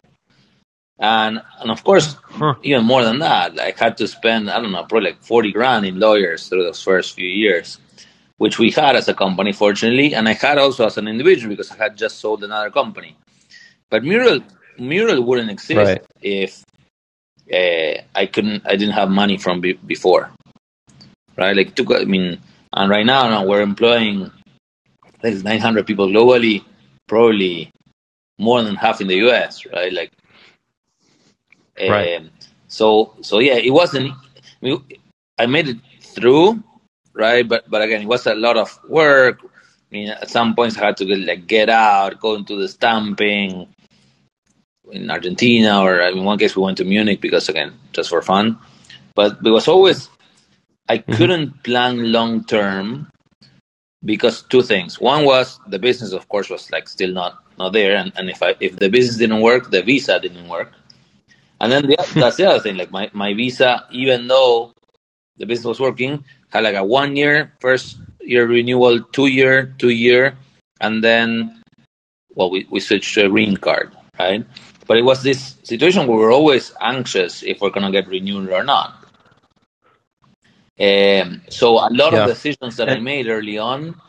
And 1.00 1.42
and 1.60 1.70
of 1.70 1.84
course, 1.84 2.16
huh. 2.24 2.56
even 2.64 2.86
more 2.86 3.04
than 3.04 3.20
that, 3.20 3.60
I 3.60 3.74
had 3.78 3.98
to 3.98 4.08
spend 4.08 4.50
I 4.50 4.60
don't 4.62 4.72
know 4.72 4.84
probably 4.84 5.10
like 5.12 5.24
forty 5.24 5.52
grand 5.52 5.86
in 5.86 6.00
lawyers 6.00 6.48
through 6.48 6.64
those 6.64 6.82
first 6.82 7.16
few 7.16 7.28
years, 7.28 7.78
which 8.38 8.58
we 8.58 8.72
had 8.72 8.96
as 8.96 9.08
a 9.08 9.14
company, 9.14 9.52
fortunately, 9.52 10.16
and 10.16 10.28
I 10.28 10.34
had 10.34 10.58
also 10.58 10.86
as 10.86 10.98
an 10.98 11.08
individual 11.08 11.50
because 11.50 11.72
I 11.72 11.78
had 11.78 11.98
just 11.98 12.20
sold 12.20 12.44
another 12.44 12.72
company. 12.72 13.16
But 13.92 14.04
mural 14.04 14.40
mural 14.80 15.22
wouldn't 15.22 15.52
exist 15.52 15.78
right. 15.78 16.06
if 16.22 16.64
uh, 17.54 18.02
I 18.16 18.26
couldn't 18.26 18.66
I 18.66 18.76
didn't 18.76 18.96
have 18.96 19.10
money 19.10 19.38
from 19.38 19.62
be- 19.62 19.74
before, 19.86 20.32
right? 21.38 21.56
Like 21.56 21.76
took 21.76 21.92
I 21.94 22.06
mean, 22.06 22.40
and 22.74 22.90
right 22.90 23.06
now, 23.06 23.30
now 23.30 23.46
we're 23.46 23.62
employing 23.62 24.32
there's 25.22 25.44
900 25.44 25.86
people 25.86 26.08
globally, 26.08 26.64
probably 27.08 27.72
more 28.38 28.62
than 28.62 28.76
half 28.76 29.02
in 29.02 29.08
the 29.08 29.28
US, 29.28 29.66
right? 29.66 29.92
Like 29.92 30.12
Right. 31.80 32.18
Um, 32.18 32.32
so 32.68 33.14
so 33.22 33.40
yeah, 33.40 33.56
it 33.56 33.72
wasn't. 33.72 34.12
I, 34.12 34.66
mean, 34.66 34.84
I 35.38 35.46
made 35.46 35.70
it 35.70 35.78
through, 36.02 36.64
right? 37.14 37.48
But 37.48 37.70
but 37.70 37.82
again, 37.82 38.02
it 38.02 38.08
was 38.08 38.26
a 38.26 38.34
lot 38.34 38.58
of 38.58 38.80
work. 38.90 39.40
I 39.44 39.48
mean, 39.92 40.10
at 40.10 40.30
some 40.30 40.56
points 40.56 40.78
I 40.78 40.86
had 40.86 40.98
to 40.98 41.06
get, 41.06 41.20
like 41.20 41.48
get 41.48 41.70
out, 41.70 42.20
go 42.20 42.36
into 42.36 42.60
the 42.60 42.68
stamping 42.68 43.68
in 44.92 45.12
Argentina, 45.12 45.82
or 45.82 46.00
in 46.02 46.24
one 46.24 46.40
case 46.40 46.56
we 46.56 46.64
went 46.64 46.78
to 46.78 46.86
Munich 46.86 47.22
because 47.22 47.48
again, 47.48 47.74
just 47.94 48.10
for 48.10 48.22
fun. 48.22 48.58
But 49.14 49.38
it 49.46 49.50
was 49.50 49.68
always 49.68 50.10
I 50.90 50.98
mm-hmm. 50.98 51.14
couldn't 51.14 51.64
plan 51.64 52.12
long 52.12 52.44
term 52.44 53.10
because 54.06 54.44
two 54.44 54.62
things. 54.62 55.00
One 55.00 55.26
was 55.26 55.60
the 55.68 55.80
business, 55.80 56.14
of 56.14 56.28
course, 56.30 56.50
was 56.50 56.72
like 56.72 56.88
still 56.88 57.12
not 57.12 57.44
not 57.58 57.74
there, 57.74 57.96
and, 57.96 58.12
and 58.16 58.30
if 58.30 58.44
I 58.44 58.56
if 58.60 58.78
the 58.78 58.90
business 58.90 59.18
didn't 59.18 59.42
work, 59.42 59.72
the 59.72 59.82
visa 59.82 60.20
didn't 60.20 60.48
work. 60.48 60.72
And 61.60 61.72
then 61.72 61.88
the, 61.88 61.98
that's 62.14 62.38
the 62.38 62.46
other 62.46 62.60
thing. 62.60 62.78
Like 62.78 62.92
my, 62.92 63.10
my 63.14 63.34
visa, 63.34 63.86
even 63.92 64.28
though 64.28 64.74
the 65.38 65.46
business 65.46 65.66
was 65.66 65.80
working, 65.80 66.24
had 66.50 66.64
like 66.64 66.76
a 66.76 66.84
one 66.84 67.16
year, 67.16 67.54
first 67.60 67.98
year 68.22 68.46
renewal, 68.48 69.02
two 69.02 69.28
year, 69.28 69.74
two 69.78 69.90
year, 69.90 70.38
and 70.82 71.04
then, 71.04 71.64
well, 72.36 72.52
we, 72.52 72.68
we 72.70 72.80
switched 72.80 73.14
to 73.16 73.26
a 73.26 73.30
green 73.30 73.58
card, 73.58 73.96
right? 74.20 74.46
But 74.86 74.98
it 74.98 75.04
was 75.04 75.24
this 75.24 75.56
situation 75.64 76.08
where 76.08 76.18
we 76.18 76.24
were 76.24 76.32
always 76.32 76.72
anxious 76.80 77.44
if 77.44 77.60
we're 77.60 77.72
going 77.72 77.86
to 77.86 77.92
get 77.92 78.08
renewed 78.08 78.52
or 78.52 78.64
not. 78.64 79.07
Um, 80.80 81.42
so 81.50 81.78
a 81.78 81.90
lot 81.90 82.14
yeah. 82.14 82.24
of 82.24 82.30
decisions 82.30 82.78
that 82.78 82.90
I 82.90 83.00
made 83.00 83.28
early 83.28 83.58
on 83.58 84.00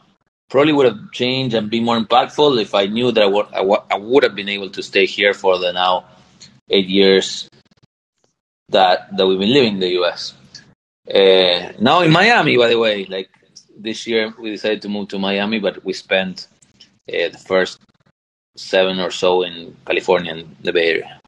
probably 0.50 0.72
would 0.72 0.86
have 0.86 1.12
changed 1.12 1.54
and 1.54 1.70
be 1.70 1.80
more 1.80 1.98
impactful 1.98 2.60
if 2.60 2.74
I 2.74 2.86
knew 2.86 3.10
that 3.12 3.22
I 3.22 3.26
would, 3.26 3.46
I, 3.46 3.58
w- 3.58 3.82
I 3.90 3.96
would 3.96 4.22
have 4.22 4.34
been 4.34 4.48
able 4.48 4.70
to 4.70 4.82
stay 4.82 5.06
here 5.06 5.32
for 5.32 5.58
the 5.58 5.72
now 5.72 6.04
eight 6.70 6.88
years 6.88 7.48
that 8.68 9.16
that 9.16 9.26
we've 9.26 9.38
been 9.38 9.52
living 9.52 9.74
in 9.74 9.80
the 9.80 9.92
U.S. 10.00 10.34
Uh, 11.08 11.72
now 11.80 12.00
in 12.00 12.12
Miami, 12.12 12.56
by 12.58 12.68
the 12.68 12.78
way, 12.78 13.06
like 13.06 13.30
this 13.78 14.06
year 14.06 14.34
we 14.38 14.50
decided 14.50 14.82
to 14.82 14.88
move 14.88 15.08
to 15.08 15.18
Miami, 15.18 15.58
but 15.60 15.84
we 15.84 15.92
spent 15.92 16.48
uh, 17.08 17.28
the 17.30 17.38
first 17.38 17.78
seven 18.56 19.00
or 19.00 19.10
so 19.10 19.42
in 19.42 19.76
California 19.86 20.32
and 20.32 20.56
the 20.62 20.72
Bay 20.72 20.90
Area. 20.90 21.20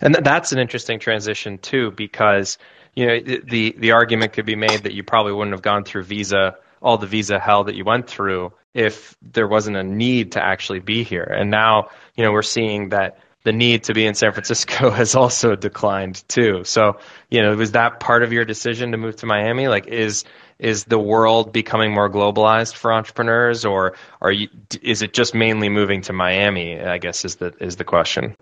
And 0.00 0.14
that's 0.14 0.52
an 0.52 0.58
interesting 0.58 0.98
transition 0.98 1.58
too, 1.58 1.92
because 1.92 2.58
you 2.94 3.06
know 3.06 3.20
the 3.20 3.74
the 3.78 3.92
argument 3.92 4.32
could 4.32 4.46
be 4.46 4.56
made 4.56 4.82
that 4.84 4.92
you 4.92 5.02
probably 5.02 5.32
wouldn't 5.32 5.54
have 5.54 5.62
gone 5.62 5.84
through 5.84 6.04
visa 6.04 6.56
all 6.80 6.98
the 6.98 7.06
visa 7.06 7.38
hell 7.38 7.64
that 7.64 7.74
you 7.74 7.84
went 7.84 8.08
through 8.08 8.52
if 8.74 9.16
there 9.22 9.46
wasn't 9.46 9.76
a 9.76 9.82
need 9.82 10.32
to 10.32 10.42
actually 10.42 10.80
be 10.80 11.04
here. 11.04 11.22
And 11.22 11.50
now 11.50 11.88
you 12.16 12.24
know 12.24 12.32
we're 12.32 12.42
seeing 12.42 12.90
that 12.90 13.18
the 13.44 13.52
need 13.52 13.84
to 13.84 13.94
be 13.94 14.06
in 14.06 14.14
San 14.14 14.32
Francisco 14.32 14.90
has 15.00 15.14
also 15.14 15.56
declined 15.56 16.22
too. 16.28 16.64
So, 16.64 16.98
you 17.30 17.42
know, 17.42 17.56
was 17.56 17.72
that 17.72 18.00
part 18.00 18.22
of 18.22 18.32
your 18.32 18.44
decision 18.44 18.92
to 18.92 18.98
move 18.98 19.16
to 19.16 19.26
Miami? 19.26 19.68
Like, 19.68 19.86
is 19.86 20.24
is 20.58 20.84
the 20.84 20.98
world 20.98 21.52
becoming 21.52 21.92
more 21.92 22.08
globalized 22.08 22.74
for 22.74 22.92
entrepreneurs, 22.92 23.64
or 23.64 23.94
are 24.20 24.30
you? 24.30 24.48
Is 24.80 25.02
it 25.02 25.12
just 25.12 25.34
mainly 25.34 25.68
moving 25.68 26.02
to 26.02 26.12
Miami? 26.12 26.80
I 26.80 26.98
guess 26.98 27.24
is 27.24 27.36
the 27.36 27.52
is 27.58 27.76
the 27.76 27.84
question. 27.84 28.36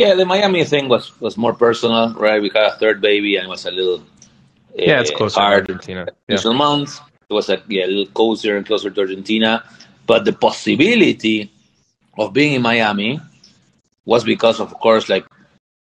Yeah, 0.00 0.14
the 0.14 0.24
Miami 0.24 0.64
thing 0.64 0.88
was 0.88 1.12
was 1.20 1.36
more 1.36 1.52
personal, 1.52 2.14
right? 2.14 2.40
We 2.40 2.48
had 2.48 2.72
a 2.72 2.76
third 2.80 3.02
baby, 3.02 3.36
and 3.36 3.44
it 3.44 3.50
was 3.50 3.66
a 3.66 3.70
little 3.70 4.02
yeah, 4.74 5.02
it's 5.02 5.10
closer 5.10 5.38
hard 5.38 5.66
to 5.66 5.74
Argentina. 5.74 6.08
Initial 6.26 6.52
yeah. 6.52 6.64
months, 6.64 7.00
it 7.28 7.34
was 7.34 7.50
like 7.50 7.64
yeah, 7.68 7.84
a 7.84 7.90
little 7.92 8.12
cozier 8.16 8.56
and 8.56 8.64
closer 8.64 8.88
to 8.88 8.98
Argentina, 8.98 9.62
but 10.06 10.24
the 10.24 10.32
possibility 10.32 11.52
of 12.16 12.32
being 12.32 12.54
in 12.54 12.62
Miami 12.62 13.20
was 14.06 14.24
because, 14.24 14.58
of 14.58 14.72
course, 14.80 15.10
like 15.10 15.26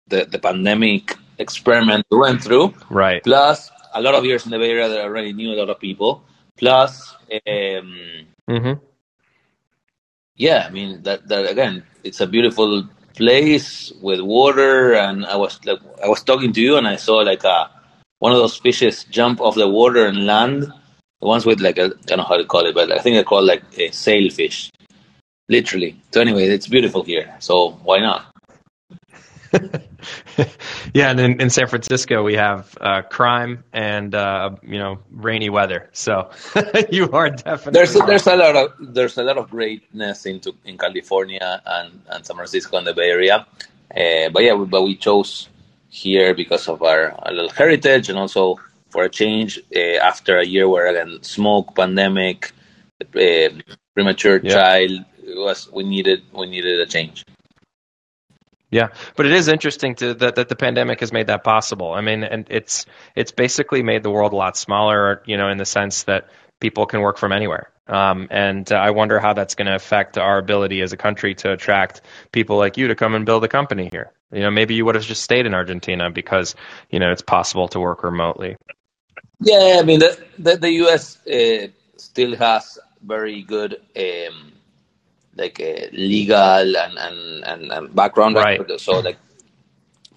the, 0.09 0.25
the 0.25 0.37
pandemic 0.37 1.15
experiment 1.37 2.05
we 2.11 2.17
went 2.17 2.43
through. 2.43 2.73
Right. 2.89 3.23
Plus, 3.23 3.71
a 3.93 4.01
lot 4.01 4.15
of 4.15 4.25
years 4.25 4.43
in 4.43 4.51
the 4.51 4.59
Bay 4.59 4.71
Area 4.71 4.89
that 4.89 4.99
I 4.99 5.03
already 5.03 5.31
knew 5.31 5.53
a 5.53 5.55
lot 5.55 5.69
of 5.69 5.79
people. 5.79 6.25
Plus, 6.57 7.15
um, 7.31 8.27
mm-hmm. 8.51 8.83
yeah, 10.35 10.65
I 10.67 10.71
mean 10.71 11.03
that 11.03 11.25
that 11.29 11.49
again, 11.49 11.83
it's 12.03 12.19
a 12.19 12.27
beautiful 12.27 12.83
place 13.19 13.91
with 14.01 14.21
water, 14.21 14.95
and 14.95 15.25
I 15.25 15.35
was 15.35 15.59
like, 15.65 15.79
I 16.03 16.07
was 16.07 16.23
talking 16.23 16.53
to 16.53 16.61
you, 16.61 16.77
and 16.77 16.87
I 16.87 16.95
saw 16.95 17.17
like 17.31 17.43
a 17.43 17.69
one 18.19 18.31
of 18.31 18.39
those 18.39 18.57
fishes 18.57 19.05
jump 19.17 19.41
off 19.41 19.55
the 19.55 19.67
water 19.67 20.05
and 20.05 20.25
land. 20.25 20.71
The 21.21 21.27
ones 21.27 21.45
with 21.45 21.59
like 21.59 21.77
I 21.77 21.89
don't 22.07 22.19
know 22.19 22.29
how 22.31 22.37
to 22.37 22.45
call 22.45 22.65
it, 22.65 22.73
but 22.73 22.91
I 22.91 22.99
think 22.99 23.17
they 23.17 23.23
call 23.23 23.43
like 23.45 23.63
a 23.77 23.91
sailfish 23.91 24.71
literally. 25.49 25.99
So 26.11 26.21
anyway, 26.21 26.47
it's 26.47 26.67
beautiful 26.67 27.03
here. 27.03 27.35
So 27.39 27.71
why 27.83 27.99
not? 27.99 28.25
yeah, 30.93 31.11
and 31.11 31.19
in, 31.19 31.41
in, 31.41 31.49
San 31.49 31.67
Francisco 31.67 32.23
we 32.23 32.35
have 32.35 32.77
uh, 32.81 33.01
crime 33.01 33.63
and 33.73 34.15
uh, 34.15 34.51
you 34.63 34.77
know 34.77 34.99
rainy 35.11 35.49
weather. 35.49 35.89
So 35.93 36.29
you 36.91 37.11
are 37.11 37.29
definitely 37.29 37.73
there's 37.73 37.95
a, 37.95 37.99
there's 37.99 38.27
a 38.27 38.35
lot 38.35 38.55
of 38.55 38.73
there's 38.79 39.17
a 39.17 39.23
lot 39.23 39.37
of 39.37 39.49
greatness 39.49 40.25
into 40.25 40.55
in 40.65 40.77
California 40.77 41.61
and, 41.65 42.01
and 42.09 42.25
San 42.25 42.35
Francisco 42.35 42.77
and 42.77 42.87
the 42.87 42.93
Bay 42.93 43.09
Area. 43.09 43.45
Uh, 43.95 44.29
but 44.29 44.43
yeah, 44.43 44.53
we, 44.53 44.65
but 44.65 44.83
we 44.83 44.95
chose 44.95 45.49
here 45.89 46.33
because 46.33 46.67
of 46.67 46.83
our, 46.83 47.11
our 47.19 47.31
little 47.31 47.49
heritage 47.49 48.09
and 48.09 48.17
also 48.17 48.59
for 48.89 49.03
a 49.03 49.09
change 49.09 49.59
uh, 49.75 49.97
after 50.01 50.37
a 50.37 50.45
year 50.45 50.67
where 50.67 50.87
again 50.87 51.21
smoke, 51.23 51.75
pandemic, 51.75 52.51
uh, 53.01 53.49
premature 53.93 54.39
yeah. 54.43 54.53
child 54.53 55.05
was 55.35 55.71
we 55.71 55.83
needed 55.83 56.23
we 56.33 56.47
needed 56.47 56.79
a 56.79 56.85
change. 56.85 57.25
Yeah, 58.71 58.89
but 59.15 59.25
it 59.25 59.31
is 59.31 59.47
interesting 59.47 59.95
to, 59.95 60.13
that 60.15 60.35
that 60.35 60.49
the 60.49 60.55
pandemic 60.55 60.99
has 60.99 61.11
made 61.11 61.27
that 61.27 61.43
possible. 61.43 61.91
I 61.91 62.01
mean, 62.01 62.23
and 62.23 62.45
it's 62.49 62.85
it's 63.15 63.31
basically 63.31 63.81
made 63.81 64.03
the 64.03 64.11
world 64.11 64.33
a 64.33 64.35
lot 64.35 64.57
smaller. 64.57 65.23
You 65.25 65.37
know, 65.37 65.49
in 65.49 65.57
the 65.57 65.65
sense 65.65 66.03
that 66.03 66.29
people 66.59 66.85
can 66.85 67.01
work 67.01 67.17
from 67.17 67.31
anywhere. 67.31 67.71
Um, 67.87 68.27
and 68.29 68.71
uh, 68.71 68.75
I 68.75 68.91
wonder 68.91 69.19
how 69.19 69.33
that's 69.33 69.55
going 69.55 69.65
to 69.65 69.75
affect 69.75 70.17
our 70.17 70.37
ability 70.37 70.81
as 70.81 70.93
a 70.93 70.97
country 70.97 71.33
to 71.35 71.51
attract 71.51 72.01
people 72.31 72.57
like 72.57 72.77
you 72.77 72.87
to 72.89 72.95
come 72.95 73.15
and 73.15 73.25
build 73.25 73.43
a 73.43 73.47
company 73.47 73.89
here. 73.91 74.11
You 74.31 74.41
know, 74.41 74.51
maybe 74.51 74.75
you 74.75 74.85
would 74.85 74.93
have 74.93 75.03
just 75.03 75.23
stayed 75.23 75.47
in 75.47 75.55
Argentina 75.55 76.11
because 76.11 76.55
you 76.91 76.99
know 76.99 77.11
it's 77.11 77.23
possible 77.23 77.67
to 77.69 77.79
work 77.79 78.03
remotely. 78.03 78.55
Yeah, 79.39 79.77
I 79.79 79.83
mean 79.83 79.99
the 79.99 80.23
the, 80.37 80.57
the 80.57 80.71
U.S. 80.83 81.25
Uh, 81.25 81.67
still 81.97 82.35
has 82.35 82.77
very 83.01 83.41
good 83.41 83.81
um, 83.97 84.53
like 85.39 85.59
uh, 85.59 85.87
legal 85.93 86.75
and, 86.75 86.97
and, 86.97 87.43
and, 87.45 87.71
and 87.71 87.95
background. 87.95 88.35
Right. 88.35 88.59
So 88.79 88.99
like 88.99 89.17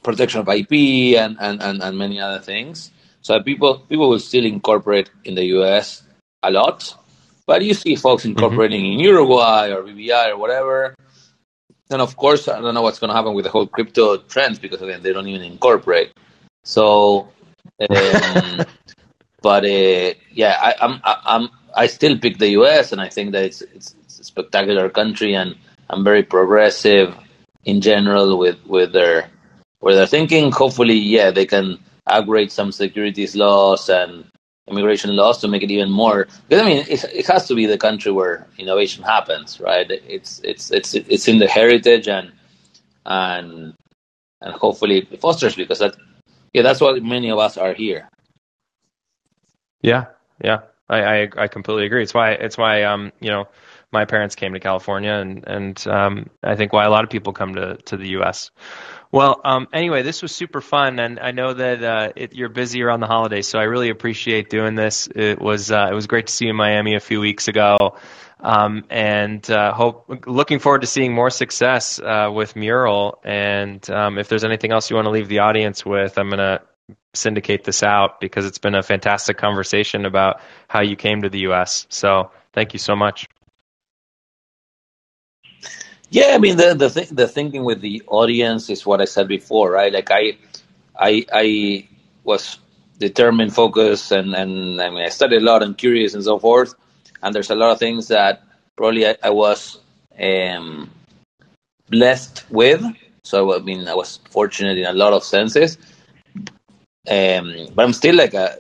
protection 0.02 0.40
of 0.40 0.48
IP 0.48 1.16
and, 1.16 1.36
and, 1.40 1.62
and, 1.62 1.82
and 1.82 1.98
many 1.98 2.20
other 2.20 2.40
things. 2.40 2.90
So 3.22 3.40
people 3.40 3.78
people 3.78 4.10
will 4.10 4.18
still 4.18 4.44
incorporate 4.44 5.08
in 5.24 5.36
the 5.36 5.44
US 5.56 6.02
a 6.42 6.50
lot, 6.50 6.94
but 7.46 7.62
you 7.62 7.72
see 7.72 7.94
folks 7.94 8.22
mm-hmm. 8.22 8.32
incorporating 8.32 8.82
mm-hmm. 8.82 9.00
in 9.00 9.06
Uruguay 9.14 9.70
or 9.70 9.82
BVI 9.84 10.30
or 10.30 10.38
whatever. 10.38 10.96
And 11.90 12.02
of 12.02 12.16
course, 12.16 12.48
I 12.48 12.60
don't 12.60 12.74
know 12.74 12.82
what's 12.82 12.98
going 12.98 13.10
to 13.10 13.14
happen 13.14 13.34
with 13.34 13.44
the 13.44 13.50
whole 13.50 13.66
crypto 13.66 14.16
trends 14.16 14.58
because 14.58 14.82
again, 14.82 15.02
they 15.02 15.12
don't 15.12 15.28
even 15.28 15.42
incorporate. 15.42 16.12
So, 16.64 17.28
um, 17.88 18.64
but 19.42 19.64
uh, 19.64 20.14
yeah, 20.32 20.58
I, 20.60 20.74
I'm 20.80 21.00
I, 21.04 21.22
I'm 21.24 21.48
I 21.74 21.86
still 21.86 22.18
pick 22.18 22.38
the 22.38 22.48
US, 22.60 22.92
and 22.92 23.00
I 23.00 23.08
think 23.08 23.32
that 23.32 23.44
it's 23.44 23.62
it's 23.62 23.94
spectacular 24.22 24.88
country 24.88 25.34
and 25.34 25.56
and 25.88 26.04
very 26.04 26.22
progressive 26.22 27.14
in 27.64 27.80
general 27.80 28.38
with 28.38 28.64
with 28.66 28.92
their 28.92 29.28
with 29.80 29.96
their 29.96 30.06
thinking. 30.06 30.50
Hopefully, 30.50 30.94
yeah, 30.94 31.30
they 31.30 31.46
can 31.46 31.78
upgrade 32.06 32.50
some 32.50 32.72
securities 32.72 33.36
laws 33.36 33.88
and 33.88 34.24
immigration 34.68 35.14
laws 35.14 35.38
to 35.38 35.48
make 35.48 35.62
it 35.62 35.70
even 35.70 35.90
more. 35.90 36.26
Because 36.48 36.62
I 36.62 36.66
mean, 36.66 36.86
it, 36.88 37.04
it 37.04 37.26
has 37.26 37.46
to 37.48 37.54
be 37.54 37.66
the 37.66 37.78
country 37.78 38.12
where 38.12 38.46
innovation 38.58 39.02
happens, 39.02 39.60
right? 39.60 39.90
It's 39.90 40.40
it's 40.44 40.70
it's 40.70 40.94
it's 40.94 41.28
in 41.28 41.38
the 41.38 41.48
heritage 41.48 42.08
and 42.08 42.32
and 43.04 43.74
and 44.40 44.54
hopefully 44.54 44.98
it 44.98 45.20
fosters 45.20 45.54
because 45.54 45.80
that 45.80 45.96
yeah 46.52 46.62
that's 46.62 46.80
why 46.80 46.92
many 47.00 47.30
of 47.30 47.38
us 47.38 47.56
are 47.56 47.74
here. 47.74 48.08
Yeah, 49.82 50.06
yeah. 50.42 50.60
I, 50.88 51.02
I, 51.02 51.28
I 51.36 51.48
completely 51.48 51.86
agree. 51.86 52.02
It's 52.02 52.14
why 52.14 52.32
it's 52.32 52.58
why 52.58 52.82
um 52.82 53.12
you 53.20 53.30
know 53.30 53.48
my 53.92 54.04
parents 54.04 54.34
came 54.34 54.54
to 54.54 54.60
California 54.60 55.12
and 55.12 55.44
and 55.46 55.86
um 55.86 56.30
I 56.42 56.56
think 56.56 56.72
why 56.72 56.84
a 56.84 56.90
lot 56.90 57.04
of 57.04 57.10
people 57.10 57.32
come 57.32 57.54
to 57.54 57.76
to 57.76 57.96
the 57.96 58.10
U.S. 58.10 58.50
Well, 59.12 59.42
um, 59.44 59.68
anyway, 59.74 60.00
this 60.00 60.22
was 60.22 60.34
super 60.34 60.62
fun, 60.62 60.98
and 60.98 61.20
I 61.20 61.32
know 61.32 61.52
that 61.52 61.84
uh, 61.84 62.12
it, 62.16 62.34
you're 62.34 62.48
busy 62.48 62.82
around 62.82 63.00
the 63.00 63.06
holidays, 63.06 63.46
so 63.46 63.58
I 63.58 63.64
really 63.64 63.90
appreciate 63.90 64.48
doing 64.48 64.74
this. 64.74 65.06
It 65.14 65.38
was 65.38 65.70
uh, 65.70 65.88
it 65.90 65.94
was 65.94 66.06
great 66.06 66.28
to 66.28 66.32
see 66.32 66.46
you 66.46 66.52
in 66.52 66.56
Miami 66.56 66.94
a 66.94 67.00
few 67.00 67.20
weeks 67.20 67.46
ago, 67.46 67.98
um, 68.40 68.84
and 68.88 69.48
uh, 69.50 69.74
hope 69.74 70.26
looking 70.26 70.60
forward 70.60 70.80
to 70.80 70.86
seeing 70.86 71.12
more 71.12 71.28
success 71.28 71.98
uh, 71.98 72.30
with 72.32 72.56
Mural. 72.56 73.20
And 73.22 73.88
um, 73.90 74.16
if 74.16 74.28
there's 74.28 74.44
anything 74.44 74.72
else 74.72 74.88
you 74.88 74.96
want 74.96 75.04
to 75.04 75.10
leave 75.12 75.28
the 75.28 75.40
audience 75.40 75.84
with, 75.84 76.16
I'm 76.16 76.30
gonna 76.30 76.62
syndicate 77.12 77.64
this 77.64 77.82
out 77.82 78.18
because 78.18 78.46
it's 78.46 78.58
been 78.58 78.74
a 78.74 78.82
fantastic 78.82 79.36
conversation 79.36 80.06
about 80.06 80.40
how 80.68 80.80
you 80.80 80.96
came 80.96 81.20
to 81.20 81.28
the 81.28 81.40
U.S. 81.40 81.86
So 81.90 82.30
thank 82.54 82.72
you 82.72 82.78
so 82.78 82.96
much. 82.96 83.28
Yeah, 86.12 86.32
I 86.34 86.38
mean 86.38 86.58
the 86.58 86.74
the 86.74 86.90
th- 86.90 87.08
the 87.08 87.26
thinking 87.26 87.64
with 87.64 87.80
the 87.80 88.02
audience 88.06 88.68
is 88.68 88.84
what 88.84 89.00
I 89.00 89.06
said 89.06 89.28
before, 89.28 89.70
right? 89.70 89.90
Like 89.90 90.10
I, 90.10 90.36
I, 90.94 91.24
I 91.32 91.88
was 92.22 92.58
determined, 92.98 93.54
focused, 93.54 94.12
and 94.12 94.34
and 94.34 94.78
I 94.82 94.90
mean 94.90 95.06
I 95.06 95.08
studied 95.08 95.40
a 95.40 95.44
lot 95.44 95.62
and 95.62 95.76
curious 95.76 96.12
and 96.12 96.22
so 96.22 96.38
forth. 96.38 96.74
And 97.22 97.34
there's 97.34 97.48
a 97.48 97.54
lot 97.54 97.70
of 97.72 97.78
things 97.78 98.08
that 98.08 98.42
probably 98.76 99.06
I, 99.06 99.16
I 99.22 99.30
was 99.30 99.78
um, 100.20 100.90
blessed 101.88 102.44
with. 102.50 102.84
So 103.24 103.56
I 103.56 103.60
mean 103.60 103.88
I 103.88 103.94
was 103.94 104.18
fortunate 104.28 104.76
in 104.76 104.84
a 104.84 104.92
lot 104.92 105.14
of 105.14 105.24
senses. 105.24 105.78
Um, 107.08 107.68
but 107.74 107.86
I'm 107.86 107.94
still 107.94 108.16
like 108.16 108.34
a 108.34 108.58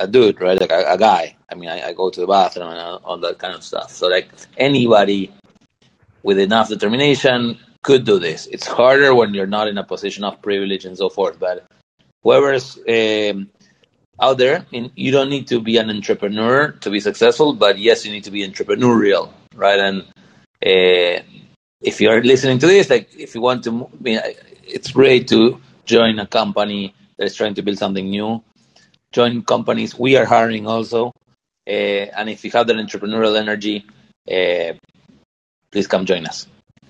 a 0.00 0.08
dude, 0.08 0.40
right? 0.40 0.60
Like 0.60 0.72
a, 0.72 0.94
a 0.94 0.98
guy. 0.98 1.36
I 1.52 1.54
mean 1.54 1.68
I, 1.68 1.90
I, 1.90 1.92
go 1.92 2.10
to 2.10 2.20
the 2.20 2.26
bathroom 2.26 2.70
and 2.70 2.80
all 3.04 3.18
that 3.18 3.38
kind 3.38 3.54
of 3.54 3.62
stuff. 3.62 3.92
So 3.92 4.08
like 4.08 4.28
anybody 4.56 5.30
with 6.22 6.38
enough 6.38 6.68
determination 6.68 7.58
could 7.82 8.04
do 8.04 8.18
this. 8.18 8.46
It's 8.46 8.66
harder 8.66 9.14
when 9.14 9.34
you're 9.34 9.46
not 9.46 9.68
in 9.68 9.78
a 9.78 9.84
position 9.84 10.24
of 10.24 10.40
privilege 10.42 10.84
and 10.84 10.96
so 10.96 11.08
forth. 11.08 11.38
But 11.38 11.66
whoever's 12.22 12.78
um, 12.88 13.50
out 14.20 14.38
there, 14.38 14.66
you 14.70 15.12
don't 15.12 15.30
need 15.30 15.46
to 15.48 15.60
be 15.60 15.78
an 15.78 15.88
entrepreneur 15.88 16.72
to 16.72 16.90
be 16.90 17.00
successful, 17.00 17.54
but 17.54 17.78
yes, 17.78 18.04
you 18.04 18.12
need 18.12 18.24
to 18.24 18.30
be 18.30 18.46
entrepreneurial, 18.46 19.32
right? 19.54 19.78
And 19.78 20.02
uh, 20.62 21.22
if 21.80 22.00
you're 22.00 22.22
listening 22.22 22.58
to 22.58 22.66
this, 22.66 22.90
like 22.90 23.08
if 23.16 23.34
you 23.34 23.40
want 23.40 23.64
to, 23.64 23.86
I 23.86 24.02
mean, 24.02 24.20
it's 24.62 24.90
great 24.90 25.26
to 25.28 25.60
join 25.86 26.18
a 26.18 26.26
company 26.26 26.94
that 27.16 27.24
is 27.24 27.34
trying 27.34 27.54
to 27.54 27.62
build 27.62 27.78
something 27.78 28.08
new. 28.08 28.42
Join 29.12 29.42
companies. 29.42 29.98
We 29.98 30.16
are 30.16 30.24
hiring 30.24 30.66
also, 30.66 31.12
uh, 31.66 31.70
and 31.70 32.28
if 32.28 32.44
you 32.44 32.50
have 32.52 32.66
that 32.66 32.76
entrepreneurial 32.76 33.36
energy, 33.36 33.86
uh, 34.30 34.74
please 35.70 35.86
come 35.86 36.06
join 36.06 36.26
us. 36.26 36.46